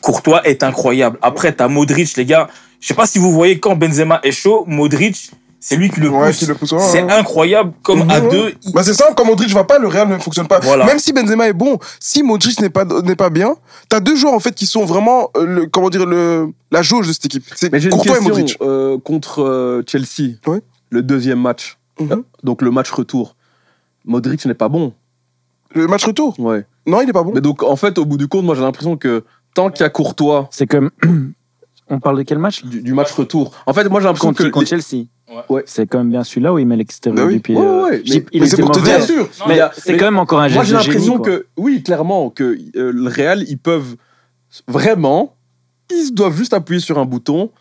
Courtois 0.01 0.47
est 0.47 0.63
incroyable. 0.63 1.17
Après, 1.21 1.51
t'as 1.53 1.67
Modric, 1.67 2.15
les 2.17 2.25
gars. 2.25 2.47
Je 2.79 2.87
sais 2.87 2.93
pas 2.93 3.05
si 3.05 3.19
vous 3.19 3.31
voyez 3.31 3.59
quand 3.59 3.75
Benzema 3.75 4.19
est 4.23 4.31
chaud, 4.31 4.63
Modric, 4.65 5.31
c'est 5.59 5.75
lui 5.75 5.89
qui 5.89 5.99
le 5.99 6.09
Ouais, 6.09 6.27
pousse. 6.31 6.71
ouais, 6.71 6.79
c'est 6.79 7.03
ouais. 7.03 7.11
incroyable. 7.11 7.73
Comme 7.83 8.03
Mhm. 8.05 8.09
à 8.09 8.21
deux, 8.21 8.53
il- 8.63 8.71
Bah 8.71 8.81
c'est 8.83 8.93
simple, 8.93 9.13
quand 9.17 9.25
Modric 9.25 9.49
va 9.51 9.65
pas, 9.65 9.77
le 9.77 9.87
Real 9.89 10.07
ne 10.07 10.17
fonctionne 10.17 10.47
pas. 10.47 10.59
Voilà. 10.61 10.85
Même 10.85 10.99
si 10.99 11.11
Benzema 11.11 11.49
est 11.49 11.53
bon, 11.53 11.77
si 11.99 12.23
Modric 12.23 12.61
n'est 12.61 12.69
pas, 12.69 12.85
n'est 12.85 13.17
pas 13.17 13.29
bien, 13.29 13.55
t'as 13.89 13.99
deux 13.99 14.15
joueurs 14.15 14.33
en 14.33 14.39
fait 14.39 14.53
qui 14.55 14.65
sont 14.65 14.85
vraiment, 14.85 15.29
euh, 15.35 15.45
le, 15.45 15.65
comment 15.67 15.89
dire, 15.89 16.05
le, 16.05 16.47
la 16.71 16.81
jauge 16.81 17.07
de 17.09 17.11
cette 17.13 17.25
équipe. 17.25 17.43
C'est 17.53 17.69
Mais 17.73 17.81
j'ai 17.81 17.87
une 17.89 17.91
Courtois 17.95 18.13
et 18.13 18.19
question 18.19 18.29
Modric. 18.35 18.57
euh, 18.61 18.97
contre 18.99 19.43
euh, 19.43 19.83
Chelsea, 19.85 20.35
Ouais. 20.47 20.61
le 20.91 21.01
deuxième 21.01 21.41
match, 21.41 21.77
Mhm. 21.99 22.11
Euh, 22.13 22.15
donc 22.43 22.61
le 22.61 22.71
match 22.71 22.89
retour. 22.91 23.35
Modric 24.05 24.45
n'est 24.45 24.53
pas 24.53 24.69
bon. 24.69 24.93
Le 25.75 25.85
match 25.87 26.05
retour? 26.05 26.39
Ouais. 26.39 26.65
Non, 26.87 27.01
il 27.01 27.09
est 27.09 27.13
pas 27.13 27.23
bon. 27.23 27.31
Mais 27.35 27.41
donc 27.41 27.61
en 27.63 27.75
fait, 27.75 27.97
au 27.97 28.05
bout 28.05 28.15
du 28.17 28.27
compte, 28.29 28.45
moi 28.45 28.55
j'ai 28.55 28.61
l'impression 28.61 28.95
que 28.95 29.23
tant 29.53 29.69
qu'il 29.69 29.81
y 29.83 29.85
a 29.85 29.89
Courtois 29.89 30.47
C'est 30.51 30.67
comme. 30.67 30.89
On 31.91 31.99
parle 31.99 32.17
de 32.19 32.21
quel 32.23 32.37
match 32.37 32.63
du, 32.63 32.81
du 32.83 32.93
match 32.93 33.11
retour, 33.13 33.51
en 33.65 33.73
fait, 33.73 33.89
moi 33.89 33.99
j'ai 33.99 34.05
l'impression 34.05 34.31
que 34.31 34.43
contre 34.43 34.59
les- 34.75 34.79
Chelsea. 34.81 35.05
Ouais. 35.49 35.63
C'est 35.65 35.87
quand 35.87 35.97
même 35.97 36.11
bien 36.11 36.23
celui-là 36.23 36.53
où 36.53 36.59
il 36.59 36.67
met 36.67 36.75
l'extérieur 36.75 37.23
Bah 37.23 37.27
oui. 37.27 37.33
du 37.35 37.39
pied. 37.39 37.55
Ouais, 37.55 37.65
euh, 37.65 37.83
ouais, 37.85 38.03
mais- 38.07 38.25
il 38.31 38.41
mais 38.41 38.47
c'est 38.47 38.61
pour 38.61 38.69
te 38.71 38.79
dire, 38.79 38.97
Bien 38.97 39.05
sûr. 39.05 39.27
Mais 39.47 39.59
c'est 39.75 39.97
quand 39.97 40.05
même 40.05 40.19
encore 40.19 40.39
un 40.39 40.49
Moi, 40.49 40.63
j'ai 40.63 40.75
geste 40.75 40.85
l'impression 40.87 41.17
que, 41.17 41.47
oui, 41.57 41.81
clairement, 41.81 42.29
que 42.29 42.43
euh, 42.75 42.91
le 42.91 43.07
Real, 43.09 43.43
ils 43.47 43.57
peuvent 43.57 43.95
vraiment, 44.67 45.35
ils 45.91 46.11
doivent 46.13 46.35
juste 46.37 46.53
appuyer 46.53 46.79
sur 46.79 46.99
un 46.99 47.05
bouton 47.05 47.51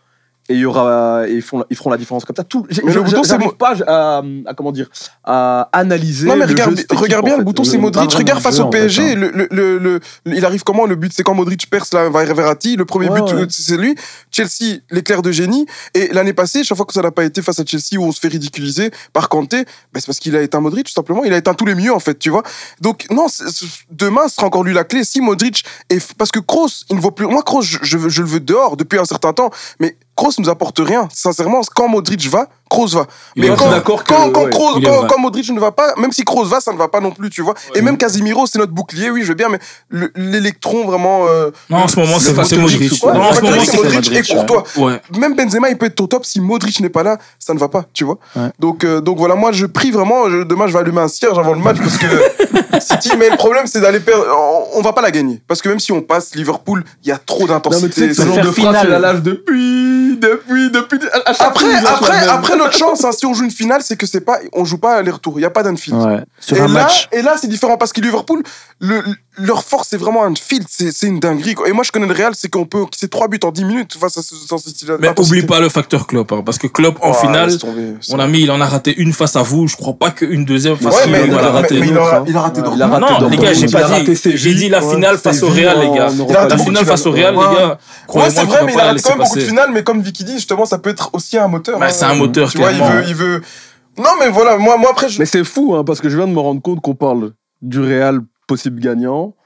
et 0.49 0.55
il 0.55 0.61
y 0.61 0.64
aura 0.64 1.28
et 1.28 1.34
ils 1.34 1.42
font 1.42 1.64
ils 1.70 1.76
feront 1.76 1.90
la 1.90 1.96
différence 1.96 2.24
comme 2.24 2.36
ça. 2.36 2.44
Tout, 2.44 2.66
Mais 2.84 2.92
le 2.92 3.03
bouton, 3.03 3.22
c'est 3.24 3.38
pas 3.59 3.74
à, 3.86 4.22
à 4.46 4.55
comment 4.55 4.72
dire 4.72 4.88
à 5.24 5.68
analyser. 5.72 6.26
Non 6.28 6.36
mais 6.36 6.46
le 6.46 6.53
regarde, 6.53 6.80
regarde 6.90 7.24
bien, 7.24 7.34
en 7.34 7.36
le 7.38 7.42
fait. 7.42 7.44
bouton 7.44 7.64
c'est 7.64 7.78
Modric. 7.78 8.12
Regarde 8.12 8.40
face 8.40 8.59
au 8.61 8.64
fait, 8.70 8.80
PSG, 8.80 9.12
hein. 9.12 9.14
le, 9.14 9.30
le, 9.30 9.49
le, 9.51 9.78
le- 9.78 10.01
il 10.26 10.44
arrive 10.44 10.62
comment 10.64 10.86
Le 10.86 10.96
but 10.96 11.12
c'est 11.14 11.22
quand 11.22 11.34
Modric 11.34 11.68
perce 11.70 11.92
là, 11.92 12.09
vers 12.09 12.34
Verratti. 12.34 12.76
Le 12.76 12.84
premier 12.84 13.09
Ouais, 13.09 13.20
but 13.22 13.34
ouais. 13.34 13.46
c'est 13.51 13.76
lui. 13.76 13.94
Chelsea, 14.30 14.78
l'éclair 14.90 15.22
de 15.22 15.30
génie. 15.32 15.66
Et 15.94 16.09
l'année 16.12 16.32
passée, 16.32 16.64
chaque 16.64 16.76
fois 16.76 16.86
que 16.86 16.92
ça 16.94 17.03
n'a 17.03 17.11
pas 17.11 17.24
été 17.24 17.42
face 17.42 17.59
à 17.61 17.64
Chelsea 17.64 17.99
où 17.99 18.03
on 18.05 18.12
se 18.12 18.20
fait 18.20 18.28
ridiculiser 18.28 18.90
par 19.12 19.28
Kanté, 19.28 19.64
bah, 19.92 20.01
c'est 20.01 20.07
parce 20.07 20.18
qu'il 20.18 20.34
a 20.36 20.42
éteint 20.42 20.61
Modric 20.61 20.86
tout 20.86 20.92
simplement. 20.92 21.24
Il 21.24 21.32
a 21.32 21.36
éteint 21.36 21.55
tous 21.55 21.66
les 21.66 21.74
mieux 21.74 21.92
en 21.92 22.01
fait, 22.01 22.18
tu 22.18 22.30
vois. 22.30 22.42
Donc 22.80 23.07
non, 23.11 23.26
demain 23.90 24.28
ce 24.28 24.34
sera 24.36 24.46
encore 24.46 24.64
lui 24.64 24.72
la 24.74 24.84
clé. 24.84 25.05
Si 25.05 25.20
Modric 25.20 25.64
est 25.90 26.14
parce 26.14 26.30
que 26.30 26.38
Kroos, 26.40 26.84
il 26.90 26.96
ne 26.96 27.01
vaut 27.01 27.11
plus. 27.11 27.26
Moi 27.26 27.42
Kroos, 27.42 27.62
je, 27.62 27.78
je, 27.82 27.99
veux- 27.99 28.09
je 28.09 28.22
le 28.22 28.28
veux 28.28 28.40
dehors 28.40 28.76
depuis 28.76 28.99
un 28.99 29.05
certain 29.05 29.32
temps, 29.32 29.51
mais 29.80 29.96
Kroos 30.18 30.32
nous 30.40 30.48
apporte 30.48 30.80
rien. 30.80 31.08
Sincèrement, 31.14 31.60
quand 31.76 31.86
Modric 31.86 32.28
va, 32.28 32.48
Kroos 32.68 32.88
va. 32.88 33.06
Mais 33.36 33.48
quand, 33.56 33.70
d'accord 33.70 34.04
quand, 34.04 34.30
quand, 34.30 34.44
ouais, 34.44 34.50
Kroos- 34.50 35.06
quand- 35.08 35.18
Modric 35.18 35.50
ne 35.50 35.60
va 35.60 35.72
pas, 35.72 35.94
même 35.96 36.12
si 36.12 36.24
Kroos 36.24 36.44
va, 36.44 36.60
ça 36.60 36.72
ne 36.72 36.78
va 36.78 36.88
pas 36.88 37.00
non 37.00 37.10
plus, 37.10 37.30
tu 37.30 37.42
vois. 37.42 37.54
Et 37.74 37.82
même 37.82 37.96
Casimiro, 37.96 38.46
c'est 38.46 38.58
notre 38.58 38.72
bouclier, 38.72 39.10
oui, 39.10 39.22
je 39.22 39.28
veux 39.28 39.34
bien, 39.34 39.48
mais 39.48 39.58
le- 39.88 40.12
l'électron 40.14 40.84
vraiment. 40.86 41.26
euh, 41.28 41.50
Non, 41.70 41.78
en 41.78 41.88
ce 41.88 41.98
moment, 41.98 42.18
c'est 42.18 42.34
c'est 42.44 42.56
Modric. 42.56 42.80
X 42.82 42.92
ou 42.92 42.98
quoi. 42.98 43.12
Non, 43.14 43.22
en 43.22 43.32
ce 43.34 43.40
moment, 43.40 43.62
c'est 43.64 43.76
Modric 43.82 44.12
et 44.12 44.22
Courtois. 44.34 44.64
Ouais. 44.76 45.00
Même 45.18 45.34
Benzema, 45.34 45.68
il 45.70 45.76
peut 45.78 45.86
être 45.86 46.00
au 46.00 46.06
top. 46.06 46.24
Si 46.24 46.40
Modric 46.40 46.80
n'est 46.80 46.88
pas 46.88 47.02
là, 47.02 47.18
ça 47.38 47.54
ne 47.54 47.58
va 47.58 47.68
pas, 47.68 47.84
tu 47.92 48.04
vois. 48.04 48.18
Ouais. 48.36 48.50
Donc, 48.58 48.84
euh, 48.84 49.00
donc 49.00 49.18
voilà, 49.18 49.34
moi, 49.34 49.52
je 49.52 49.66
prie 49.66 49.90
vraiment. 49.90 50.28
je- 50.30 50.44
demain, 50.44 50.66
je 50.66 50.72
vais 50.72 50.78
allumer 50.80 51.00
un 51.00 51.08
cierge 51.08 51.38
avant 51.38 51.52
le 51.54 51.60
match 51.60 51.78
parce 51.78 51.96
que 51.98 52.06
City, 52.80 53.10
mais 53.18 53.30
le 53.30 53.36
problème, 53.36 53.66
c'est 53.66 53.80
d'aller 53.80 54.00
perdre. 54.00 54.24
On, 54.30 54.78
on 54.78 54.82
va 54.82 54.92
pas 54.92 55.02
la 55.02 55.10
gagner. 55.10 55.42
Parce 55.48 55.60
que 55.62 55.68
même 55.68 55.80
si 55.80 55.90
on 55.92 56.00
passe 56.02 56.34
Liverpool, 56.34 56.84
il 57.02 57.08
y 57.08 57.12
a 57.12 57.18
trop 57.18 57.46
Non, 57.46 57.54
mais 57.54 57.60
tu 57.62 57.70
sais 57.70 57.80
d'intensité. 57.80 58.14
ce 58.14 58.22
C'est- 58.22 58.28
genre 58.28 58.44
de 58.44 58.50
phrase, 58.52 58.86
la 58.88 59.14
depuis, 59.14 60.16
depuis, 60.20 60.70
depuis. 60.70 60.98
Après, 61.26 61.74
après, 61.74 62.28
après, 62.28 62.56
notre 62.59 62.76
chance, 62.76 63.04
hein, 63.04 63.12
si 63.12 63.24
on 63.26 63.32
joue 63.34 63.44
une 63.44 63.50
finale, 63.50 63.82
c'est 63.82 63.96
que 63.96 64.06
c'est 64.06 64.20
pas, 64.20 64.38
on 64.52 64.64
joue 64.64 64.78
pas 64.78 64.96
aller-retour. 64.96 65.38
Il 65.38 65.42
y 65.42 65.46
a 65.46 65.50
pas 65.50 65.62
d'unfield. 65.62 65.96
Ouais. 66.02 66.20
Sur 66.38 66.56
Et 66.56 66.61
un 66.61 66.66
là, 66.68 66.82
match. 66.84 67.09
et 67.12 67.22
là, 67.22 67.36
c'est 67.40 67.48
différent 67.48 67.76
parce 67.78 67.92
que 67.92 68.00
Liverpool, 68.00 68.42
le, 68.81 69.03
leur 69.37 69.64
force, 69.64 69.89
c'est 69.91 69.97
vraiment 69.97 70.24
un 70.24 70.35
field, 70.37 70.64
c'est 70.68 71.07
une 71.07 71.18
dinguerie. 71.18 71.55
quoi. 71.55 71.68
Et 71.68 71.72
moi, 71.72 71.83
je 71.83 71.91
connais 71.91 72.07
le 72.07 72.14
Real, 72.14 72.33
c'est 72.37 72.49
qu'on 72.49 72.64
peut, 72.64 72.85
c'est 72.97 73.11
trois 73.11 73.26
buts 73.26 73.41
en 73.43 73.51
10 73.51 73.64
minutes 73.64 73.97
face 73.99 74.16
à 74.18 74.22
ce, 74.22 74.35
style 74.37 74.97
Mais 75.01 75.09
oublie 75.18 75.43
pas 75.43 75.59
le 75.59 75.68
facteur 75.68 76.07
Klopp, 76.07 76.31
hein, 76.33 76.43
parce 76.47 76.59
que 76.59 76.68
Klopp, 76.68 76.99
en 77.03 77.12
finale, 77.12 77.51
mon 78.11 78.18
ami, 78.20 78.43
il 78.43 78.51
en 78.53 78.61
a 78.61 78.66
raté 78.66 78.95
une 78.97 79.12
face 79.12 79.35
à 79.35 79.43
vous. 79.43 79.66
Je 79.66 79.76
crois 79.76 79.95
pas 79.95 80.12
qu'une 80.12 80.45
deuxième 80.45 80.76
face 80.76 80.95
Ouais, 80.95 81.03
à 81.03 81.07
mais, 81.09 81.26
il 81.26 81.35
en 81.35 81.39
a 81.39 81.51
raté. 81.51 81.81
mais 81.81 81.89
il, 81.89 81.99
a, 81.99 82.24
il 82.26 82.37
a 82.37 82.41
raté 82.41 82.61
Il 82.61 82.83
a 82.83 82.87
Dortmund. 82.87 83.05
raté 83.05 83.22
Non, 83.22 83.29
les 83.29 83.37
gars, 83.37 83.53
j'ai 83.53 83.66
il 83.66 83.76
a 83.76 83.81
pas 83.81 84.01
dit. 84.01 84.16
J'ai 84.37 84.55
dit 84.55 84.68
la 84.68 84.85
ouais, 84.85 84.95
finale 84.95 85.18
face 85.18 85.43
au 85.43 85.49
Real, 85.49 85.81
les 85.81 85.91
gars. 85.91 86.09
Il 86.12 86.37
a 86.37 86.49
La 86.49 86.59
finale 86.59 86.87
face 86.87 87.07
au. 87.07 87.11
Real, 87.11 87.35
les 87.35 87.41
gars. 87.41 87.79
Ouais, 88.14 88.31
c'est 88.31 88.45
vrai, 88.45 88.64
mais 88.64 88.74
il 88.74 88.81
a 88.81 88.85
raté 88.85 89.03
quand 89.03 89.11
même 89.11 89.18
beaucoup 89.18 89.37
de 89.37 89.41
finales, 89.41 89.70
mais 89.72 89.83
comme 89.83 90.01
Vicky 90.03 90.22
dit, 90.22 90.35
justement, 90.35 90.66
ça 90.66 90.79
peut 90.79 90.91
être 90.91 91.11
aussi 91.14 91.37
un 91.37 91.49
moteur. 91.49 91.81
Bah, 91.81 91.87
hein. 91.87 91.91
c'est 91.91 92.05
un 92.05 92.14
moteur, 92.14 92.51
Tu 92.51 92.59
vois, 92.59 92.70
il 92.70 92.83
veut, 92.83 93.05
il 93.09 93.14
veut. 93.14 93.43
Non, 93.99 94.11
mais 94.20 94.29
voilà, 94.29 94.57
moi, 94.59 94.76
moi 94.76 94.91
après, 94.93 95.09
je... 95.09 95.18
Mais 95.18 95.26
c'est 95.26 95.43
fou, 95.43 95.74
hein, 95.74 95.83
parce 95.83 96.01
que 96.01 96.09
je 96.09 96.16
viens 96.16 96.29
de 96.29 96.33
me 96.33 96.39
rendre 96.39 96.62
compte 96.62 96.81
qu'on 96.81 96.95
parle 96.95 97.33
du 97.62 97.81
Real 97.81 98.20
possible 98.49 98.80
gagnant, 98.80 99.36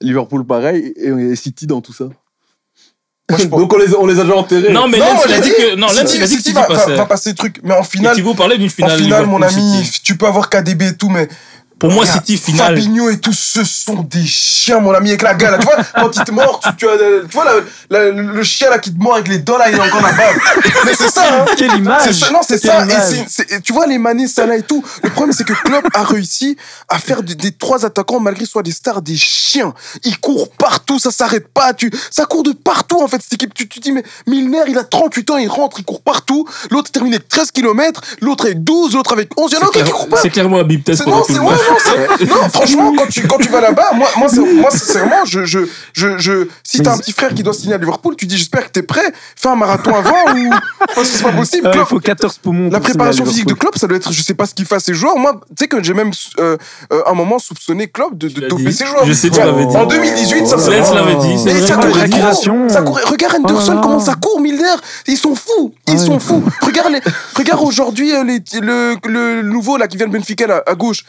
Liverpool 0.00 0.46
pareil, 0.46 0.94
et, 0.96 1.08
et 1.10 1.36
City 1.36 1.66
dans 1.66 1.82
tout 1.82 1.92
ça. 1.92 2.04
Moi, 2.04 3.38
je 3.38 3.46
pense- 3.48 3.60
Donc 3.60 3.72
on 3.72 3.76
les, 3.78 3.94
on 3.94 4.06
les 4.06 4.18
a 4.18 4.22
déjà 4.24 4.36
enterrés. 4.36 4.72
Non, 4.72 4.88
mais 4.88 4.98
Non, 4.98 5.04
Lens, 5.06 5.22
il 5.26 5.32
a 5.34 5.40
dit 5.40 5.50
que, 5.50 5.74
non, 5.76 5.86
Lens, 5.88 5.96
City- 6.06 6.16
il 6.16 6.22
a 6.22 6.26
dit 6.26 6.36
que 6.36 6.42
City 6.42 6.50
City 6.50 6.52
va, 6.54 6.62
va, 6.62 6.74
passait. 6.74 6.96
va 6.96 7.06
passer 7.06 7.30
des 7.32 7.36
trucs, 7.36 7.60
mais 7.62 7.74
en 7.74 7.82
finale, 7.82 8.14
Thibaut 8.16 8.34
parlait 8.34 8.56
d'une 8.56 8.66
en 8.68 8.70
finale. 8.70 8.98
finale, 8.98 9.26
mon 9.26 9.42
ami, 9.42 9.84
City. 9.84 10.00
tu 10.02 10.16
peux 10.16 10.26
avoir 10.26 10.48
KDB 10.48 10.82
et 10.88 10.96
tout, 10.96 11.08
mais 11.10 11.28
Pour 11.78 11.90
moi, 11.90 12.06
City 12.06 12.36
finale. 12.38 12.76
Fabinho 12.76 13.10
et 13.10 13.18
tout, 13.18 13.32
ce 13.32 13.64
sont 13.64 14.02
des 14.02 14.24
chiens, 14.24 14.80
mon 14.80 14.92
ami, 14.94 15.10
avec 15.10 15.22
la 15.22 15.34
gueule. 15.34 15.50
là. 15.52 15.58
Tu 15.58 15.64
vois, 15.66 15.76
quand 15.94 16.16
il 16.16 16.24
te 16.24 16.30
mord, 16.30 16.60
tu, 16.78 16.86
tu 16.86 16.86
vois 17.32 17.44
la- 17.44 17.60
la- 17.90 18.10
le 18.10 18.42
chien 18.42 18.70
là 18.70 18.78
qui 18.78 18.94
te 18.94 18.98
mord 19.02 19.14
avec 19.14 19.28
les 19.28 19.38
dents 19.38 19.58
là, 19.58 19.68
il 19.70 19.78
a 19.78 19.84
encore 19.84 20.00
la 20.00 20.12
bave. 20.12 20.36
Mais 20.86 20.94
c'est 20.94 21.10
ça, 21.10 21.22
hein. 21.40 21.44
Quelle 21.56 21.74
image 21.76 22.12
ça, 22.12 22.30
non, 22.30 22.40
c'est 22.46 22.58
ça. 22.58 22.86
Et 23.50 23.60
tu 23.60 23.72
vois, 23.72 23.86
les 23.86 23.98
Mané, 23.98 24.28
Salah 24.28 24.56
et 24.56 24.62
tout. 24.62 24.82
Le 25.02 25.10
problème, 25.10 25.34
c'est 25.36 25.44
que 25.44 25.52
Klopp 25.52 25.84
a 25.94 26.04
réussi 26.04 26.56
à 26.88 26.98
faire 26.98 27.22
des, 27.22 27.34
des 27.34 27.52
trois 27.52 27.84
attaquants, 27.84 28.20
malgré 28.20 28.46
soit 28.46 28.62
des 28.62 28.72
stars, 28.72 29.02
des 29.02 29.16
chiens. 29.16 29.74
Ils 30.04 30.18
courent 30.18 30.50
partout, 30.52 30.98
ça 30.98 31.10
s'arrête 31.10 31.48
pas. 31.52 31.74
Tu, 31.74 31.90
ça 32.10 32.24
court 32.24 32.44
de 32.44 32.52
partout, 32.52 33.02
en 33.02 33.08
fait, 33.08 33.20
cette 33.20 33.34
équipe. 33.34 33.52
Tu 33.52 33.68
te 33.68 33.80
dis, 33.80 33.92
mais 33.92 34.04
Milner, 34.26 34.62
il 34.68 34.78
a 34.78 34.84
38 34.84 35.30
ans, 35.32 35.36
il 35.38 35.48
rentre, 35.48 35.78
il 35.80 35.84
court 35.84 36.02
partout. 36.02 36.46
L'autre 36.70 36.90
termine 36.90 37.14
avec 37.14 37.28
13 37.28 37.50
km, 37.50 38.00
l'autre 38.20 38.44
avec 38.46 38.62
12, 38.64 38.94
l'autre 38.94 39.12
avec 39.12 39.28
11. 39.38 39.50
Il 39.50 39.54
y 39.54 39.58
en 39.58 39.66
a 39.66 39.68
aucun 39.68 39.82
qui 39.82 39.90
court 39.90 40.08
pas. 40.08 40.16
C'est 40.22 40.30
clairement 40.30 40.58
un 40.60 40.64
bip 40.64 40.84
test 40.84 41.02
pour 41.02 41.12
non, 41.12 41.24
non, 41.70 41.76
c'est- 42.18 42.24
non, 42.26 42.48
franchement, 42.52 42.92
quand 42.96 43.06
tu, 43.08 43.26
quand 43.26 43.38
tu 43.38 43.48
vas 43.48 43.60
là-bas, 43.60 43.92
moi, 43.94 44.08
moi, 44.16 44.28
moi, 44.60 44.70
sincèrement, 44.70 45.24
je, 45.26 45.44
je, 45.44 45.60
je, 45.92 46.18
je, 46.18 46.48
si 46.62 46.80
t'as 46.82 46.94
un 46.94 46.98
petit 46.98 47.12
frère 47.12 47.32
qui 47.34 47.42
doit 47.42 47.52
signer 47.54 47.74
à 47.74 47.78
Liverpool, 47.78 48.14
tu 48.16 48.26
dis, 48.26 48.36
j'espère 48.36 48.64
que 48.66 48.70
t'es 48.70 48.82
prêt, 48.82 49.12
fais 49.36 49.48
un 49.48 49.56
marathon 49.56 49.94
avant 49.94 50.34
ou, 50.36 50.50
parce 50.94 51.08
que 51.10 51.16
c'est 51.16 51.22
pas 51.24 51.32
possible. 51.32 51.66
Euh, 51.68 51.72
Il 51.76 51.86
faut 51.86 51.98
14 52.00 52.38
poumons. 52.38 52.70
la 52.70 52.80
préparation 52.80 53.24
physique 53.26 53.46
de. 53.46 53.54
Klopp, 53.54 53.78
ça 53.78 53.86
doit 53.86 53.96
être, 53.96 54.12
je 54.12 54.22
sais 54.22 54.34
pas 54.34 54.46
ce 54.46 54.54
qu'il 54.54 54.66
fait 54.66 54.74
à 54.76 54.80
ses 54.80 54.94
joueurs. 54.94 55.16
Moi, 55.16 55.40
tu 55.48 55.54
sais 55.64 55.68
que 55.68 55.82
j'ai 55.82 55.94
même, 55.94 56.10
euh, 56.38 56.56
euh, 56.92 57.02
un 57.06 57.14
moment 57.14 57.38
soupçonné 57.38 57.86
Klopp 57.88 58.16
de, 58.18 58.28
de 58.28 58.48
doper 58.48 58.72
ses 58.72 58.86
joueurs. 58.86 59.04
Je 59.06 59.12
sais, 59.12 59.30
tu 59.30 59.38
Ouais. 59.38 59.46
l'avais 59.46 59.66
dit. 59.66 59.76
En 59.76 59.86
2018, 59.86 60.46
ça, 60.46 60.56
c'est 60.58 60.70
ça 62.68 62.82
courait. 62.82 63.04
Regarde 63.04 63.34
Henderson, 63.36 63.74
Oh 63.78 63.80
comment 63.82 64.00
ça 64.00 64.14
court, 64.14 64.40
Milner. 64.40 64.74
Ils 65.06 65.16
sont 65.16 65.34
fous. 65.34 65.74
Ils 65.88 65.98
sont 65.98 66.18
fous. 66.20 66.42
Regarde, 66.62 66.92
aujourd'hui 67.62 68.12
euh, 68.14 68.24
le, 68.60 68.96
le 69.08 69.42
nouveau 69.42 69.76
là 69.76 69.86
qui 69.88 69.96
vient 69.96 70.06
de 70.06 70.12
Benfica 70.12 70.46
là, 70.46 70.62
à 70.66 70.74
gauche. 70.74 71.04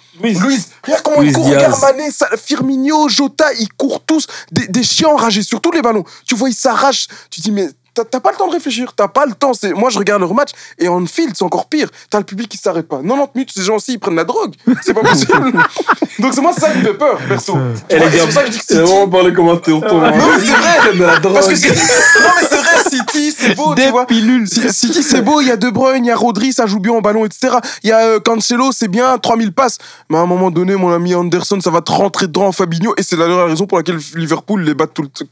Luis. 0.45 0.65
Regarde 0.83 1.03
comment 1.03 1.21
Luis 1.21 1.29
il 1.29 1.35
court. 1.35 1.45
Diaz. 1.45 1.57
Regarde 1.57 1.81
Mané, 1.81 2.09
Firmino, 2.37 3.09
Jota, 3.09 3.53
ils 3.53 3.71
courent 3.73 4.01
tous 4.05 4.27
des, 4.51 4.67
des 4.67 4.83
chiens 4.83 5.09
enragés 5.09 5.43
sur 5.43 5.61
tous 5.61 5.71
les 5.71 5.81
ballons. 5.81 6.03
Tu 6.27 6.35
vois, 6.35 6.49
ils 6.49 6.55
s'arrachent. 6.55 7.07
Tu 7.29 7.41
dis 7.41 7.51
mais. 7.51 7.69
T'as 7.95 8.03
t'as 8.03 8.19
pas 8.19 8.31
le 8.31 8.37
temps 8.37 8.47
de 8.47 8.51
réfléchir, 8.53 8.93
t'as 8.95 9.07
pas 9.07 9.25
le 9.25 9.33
temps. 9.33 9.53
C'est 9.53 9.73
Moi, 9.73 9.89
je 9.89 9.97
regarde 9.97 10.19
leur 10.21 10.33
match 10.33 10.49
et 10.77 10.87
en 10.87 11.05
field, 11.05 11.33
c'est 11.35 11.43
encore 11.45 11.67
pire. 11.67 11.87
T'as 12.09 12.17
le 12.19 12.25
public 12.25 12.49
qui 12.49 12.57
s'arrête 12.57 12.87
pas. 12.87 12.97
90 13.01 13.29
minutes, 13.35 13.51
ces 13.55 13.63
gens-ci, 13.63 13.93
ils 13.93 13.99
prennent 13.99 14.15
la 14.15 14.25
drogue. 14.25 14.53
C'est 14.83 14.93
pas 14.93 15.01
possible. 15.01 15.53
Donc, 16.19 16.33
c'est 16.33 16.41
moi, 16.41 16.53
ça 16.53 16.69
qui 16.71 16.79
me 16.79 16.83
fait 16.83 16.93
peur, 16.93 17.17
perso. 17.27 17.57
Et 17.89 17.97
C'est 17.99 18.19
pour 18.19 18.31
ça 18.31 18.41
que 18.43 18.47
je 18.47 18.51
dis 18.51 18.57
que 18.59 18.65
C'est 18.67 18.73
City- 18.75 18.85
vraiment 18.91 19.07
pas 19.09 19.23
les 19.23 19.33
commentaires 19.33 19.77
autour. 19.77 20.01
non, 20.01 20.11
mais 20.11 20.39
c'est 20.39 20.51
vrai. 20.51 20.93
de 20.97 21.03
la 21.03 21.19
drogue. 21.19 21.33
Parce 21.33 21.47
que 21.47 21.55
City, 21.55 21.69
non, 22.21 22.29
mais 22.41 22.47
c'est 22.49 22.57
vrai, 22.57 22.89
City, 22.89 23.35
c'est 23.37 23.55
beau, 23.55 23.73
tu 23.75 23.89
vois. 23.89 24.05
C- 24.45 24.71
City, 24.73 25.01
c'est 25.03 25.21
beau, 25.21 25.39
il 25.41 25.47
y 25.47 25.51
a 25.51 25.57
De 25.57 25.69
Bruyne, 25.69 26.03
il 26.05 26.09
y 26.09 26.11
a 26.11 26.15
Rodri, 26.15 26.53
ça 26.53 26.65
joue 26.65 26.79
bien 26.79 26.93
en 26.93 27.01
ballon, 27.01 27.25
etc. 27.25 27.55
Il 27.83 27.89
y 27.89 27.93
a 27.93 27.99
euh, 27.99 28.19
Cancelo, 28.19 28.71
c'est 28.71 28.87
bien, 28.89 29.17
3000 29.17 29.53
passes. 29.53 29.77
Mais 30.09 30.17
à 30.17 30.21
un 30.21 30.25
moment 30.25 30.51
donné, 30.51 30.75
mon 30.75 30.91
ami 30.91 31.15
Anderson, 31.15 31.59
ça 31.61 31.69
va 31.69 31.81
te 31.81 31.91
rentrer 31.91 32.27
dedans 32.27 32.47
en 32.47 32.51
Fabinho. 32.51 32.93
Et 32.97 33.03
c'est 33.03 33.15
la 33.15 33.27
la 33.27 33.45
raison 33.45 33.65
pour 33.65 33.77
laquelle 33.77 33.99
Liverpool 34.15 34.61
les 34.63 34.73
bat 34.73 34.87
tout 34.87 35.01
le 35.01 35.07
t- 35.09 35.25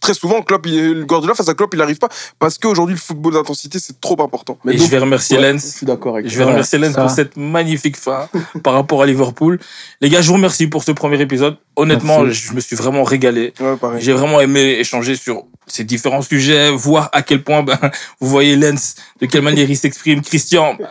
Très 0.00 0.14
souvent, 0.14 0.42
Klopp, 0.42 0.64
il, 0.66 0.92
le 0.92 1.04
Guardiola 1.04 1.34
face 1.34 1.48
à 1.48 1.54
Klopp, 1.54 1.74
il 1.74 1.78
n'arrive 1.78 1.98
pas 1.98 2.08
parce 2.38 2.56
qu'aujourd'hui, 2.56 2.94
le 2.94 3.00
football 3.00 3.32
d'intensité, 3.34 3.78
c'est 3.80 4.00
trop 4.00 4.20
important. 4.22 4.56
Mais 4.64 4.74
Et 4.74 4.76
donc- 4.76 4.86
je 4.86 4.90
vais 4.90 4.98
remercier 4.98 5.36
Ouais, 5.38 5.52
Lens. 5.52 5.64
Je 5.72 5.76
suis 5.78 5.86
d'accord 5.86 6.14
avec 6.14 6.28
Je 6.28 6.38
vais 6.38 6.44
Ouais, 6.44 6.50
remercier 6.50 6.78
Lens 6.78 6.94
ça. 6.94 7.00
pour 7.02 7.10
cette 7.10 7.36
magnifique 7.36 7.96
fin 7.96 8.28
par 8.62 8.74
rapport 8.74 9.02
à 9.02 9.06
Liverpool. 9.06 9.58
Les 10.00 10.08
gars, 10.08 10.20
je 10.22 10.28
vous 10.28 10.34
remercie 10.34 10.66
pour 10.68 10.84
ce 10.84 10.92
premier 10.92 11.20
épisode. 11.20 11.56
Honnêtement, 11.76 12.22
Merci. 12.22 12.40
je 12.48 12.52
me 12.54 12.60
suis 12.60 12.76
vraiment 12.76 13.02
régalé. 13.02 13.52
Ouais. 13.60 13.76
J'ai 13.98 14.12
vraiment 14.12 14.40
aimé 14.40 14.76
échanger 14.78 15.16
sur 15.16 15.44
ces 15.66 15.84
différents 15.84 16.22
sujets, 16.22 16.70
voir 16.70 17.08
à 17.12 17.22
quel 17.22 17.42
point 17.42 17.62
ben, 17.62 17.78
vous 18.20 18.28
voyez 18.28 18.56
Lens, 18.56 18.94
de 19.20 19.26
quelle 19.26 19.42
manière 19.42 19.68
il 19.68 19.76
s'exprime. 19.76 20.22
Christian, 20.22 20.74
ben, 20.78 20.88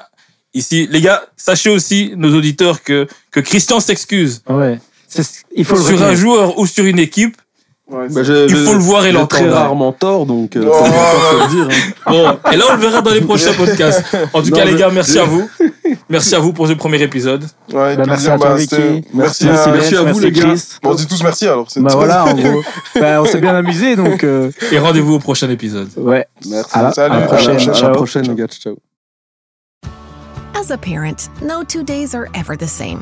ici, 0.54 0.88
les 0.92 1.02
gars, 1.02 1.24
sachez 1.38 1.70
aussi, 1.70 2.14
nos 2.18 2.36
auditeurs, 2.36 2.84
que, 2.84 3.08
que 3.32 3.40
Christian 3.40 3.80
s'excuse 3.80 4.42
Ouais. 4.50 4.80
Il 5.56 5.64
faut 5.66 5.76
le 5.78 5.82
sur 5.82 6.04
un 6.04 6.14
joueur 6.14 6.60
ou 6.60 6.68
sur 6.68 6.84
une 6.86 7.00
équipe. 7.00 7.38
Ouais, 7.90 8.08
Bah, 8.10 8.22
Il 8.50 8.56
faut 8.56 8.74
le 8.74 8.80
voir 8.80 9.06
et 9.06 9.14
l'entendre. 9.14 9.44
très 9.46 9.50
rarement 9.50 9.94
tort, 9.94 10.26
donc 10.26 10.58
euh, 10.58 10.70
Oh. 10.70 10.84
le 10.84 11.50
dire. 11.50 11.68
hein. 11.72 11.94
Bon, 12.12 12.38
et 12.52 12.58
là, 12.58 12.66
on 12.70 12.74
le 12.76 12.82
verra 12.82 13.02
dans 13.02 13.12
les 13.12 13.22
prochains 13.22 13.54
podcasts. 13.58 14.04
En 14.34 14.42
tout 14.42 14.50
Non, 14.50 14.58
cas, 14.58 14.66
les 14.66 14.76
gars, 14.76 14.90
merci 14.92 15.18
à 15.20 15.24
vous. 15.24 15.50
Merci 16.10 16.36
à 16.36 16.40
vous 16.40 16.52
pour 16.52 16.68
ce 16.68 16.74
premier 16.74 17.02
épisode. 17.02 17.46
Ouais, 17.72 17.80
avec 17.82 18.00
Bah, 18.00 18.04
merci 18.08 18.28
à 18.30 18.38
toi, 18.38 18.50
bah, 18.50 18.56
Vicky. 18.56 18.76
Merci, 18.76 19.06
Merci, 19.14 19.48
à, 19.48 19.52
Lens, 19.52 19.68
merci 19.72 19.96
à 19.96 20.04
vous, 20.04 20.20
les 20.20 20.32
gars. 20.32 20.54
Bon, 20.84 20.92
on 20.92 20.96
dit 20.96 21.08
tous 21.08 21.24
merci 21.24 21.48
alors. 21.48 21.72
c'est- 21.72 21.80
Bah 21.80 21.92
voilà, 21.94 22.26
en 22.26 22.34
gros. 22.34 22.62
Bah, 23.00 23.22
on 23.22 23.26
s'est 23.26 23.40
bien 23.40 23.56
amusé, 23.56 23.96
donc 23.96 24.24
euh, 24.26 24.52
Et 24.72 24.80
rendez-vous 24.80 25.14
au 25.16 25.20
prochain 25.20 25.50
épisode. 25.50 25.88
ouais. 25.96 26.28
Merci. 26.46 26.70
À 26.78 26.84
la, 26.84 26.92
Salut, 26.92 27.16
à 27.16 27.20
la 27.22 27.26
prochaine. 27.28 27.50
À 27.58 27.66
la 27.68 27.74
Ciao. 27.74 27.92
prochaine, 27.94 28.28
les 28.28 28.36
gars. 28.36 28.48
Ciao. 28.48 28.76
As 30.60 30.72
a 30.72 30.78
parent, 30.78 31.30
no 31.42 31.64
two 31.64 31.84
days 31.84 32.14
are 32.14 32.26
ever 32.34 32.58
the 32.58 32.68
same. 32.68 33.02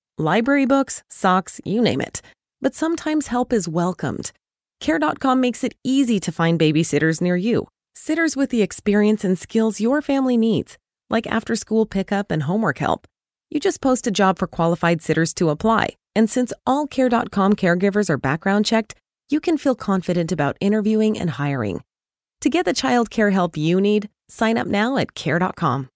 library 0.21 0.65
books, 0.65 1.03
socks, 1.09 1.59
you 1.65 1.81
name 1.81 1.99
it. 1.99 2.21
But 2.61 2.75
sometimes 2.75 3.27
help 3.27 3.51
is 3.51 3.67
welcomed. 3.67 4.31
Care.com 4.79 5.41
makes 5.41 5.63
it 5.63 5.75
easy 5.83 6.19
to 6.19 6.31
find 6.31 6.59
babysitters 6.59 7.21
near 7.21 7.35
you. 7.35 7.67
Sitters 7.93 8.37
with 8.37 8.49
the 8.49 8.61
experience 8.61 9.23
and 9.23 9.37
skills 9.37 9.81
your 9.81 10.01
family 10.01 10.37
needs, 10.37 10.77
like 11.09 11.27
after 11.27 11.55
school 11.55 11.85
pickup 11.85 12.31
and 12.31 12.43
homework 12.43 12.77
help. 12.77 13.07
You 13.49 13.59
just 13.59 13.81
post 13.81 14.07
a 14.07 14.11
job 14.11 14.39
for 14.39 14.47
qualified 14.47 15.01
sitters 15.01 15.33
to 15.35 15.49
apply, 15.49 15.89
and 16.15 16.29
since 16.29 16.53
all 16.65 16.87
Care.com 16.87 17.53
caregivers 17.53 18.09
are 18.09 18.17
background 18.17 18.65
checked, 18.65 18.95
you 19.29 19.39
can 19.39 19.57
feel 19.57 19.75
confident 19.75 20.31
about 20.31 20.57
interviewing 20.59 21.19
and 21.19 21.31
hiring. 21.31 21.81
To 22.41 22.49
get 22.49 22.65
the 22.65 22.73
child 22.73 23.09
care 23.09 23.29
help 23.29 23.55
you 23.55 23.79
need, 23.79 24.09
sign 24.29 24.57
up 24.57 24.67
now 24.67 24.97
at 24.97 25.13
Care.com. 25.13 25.89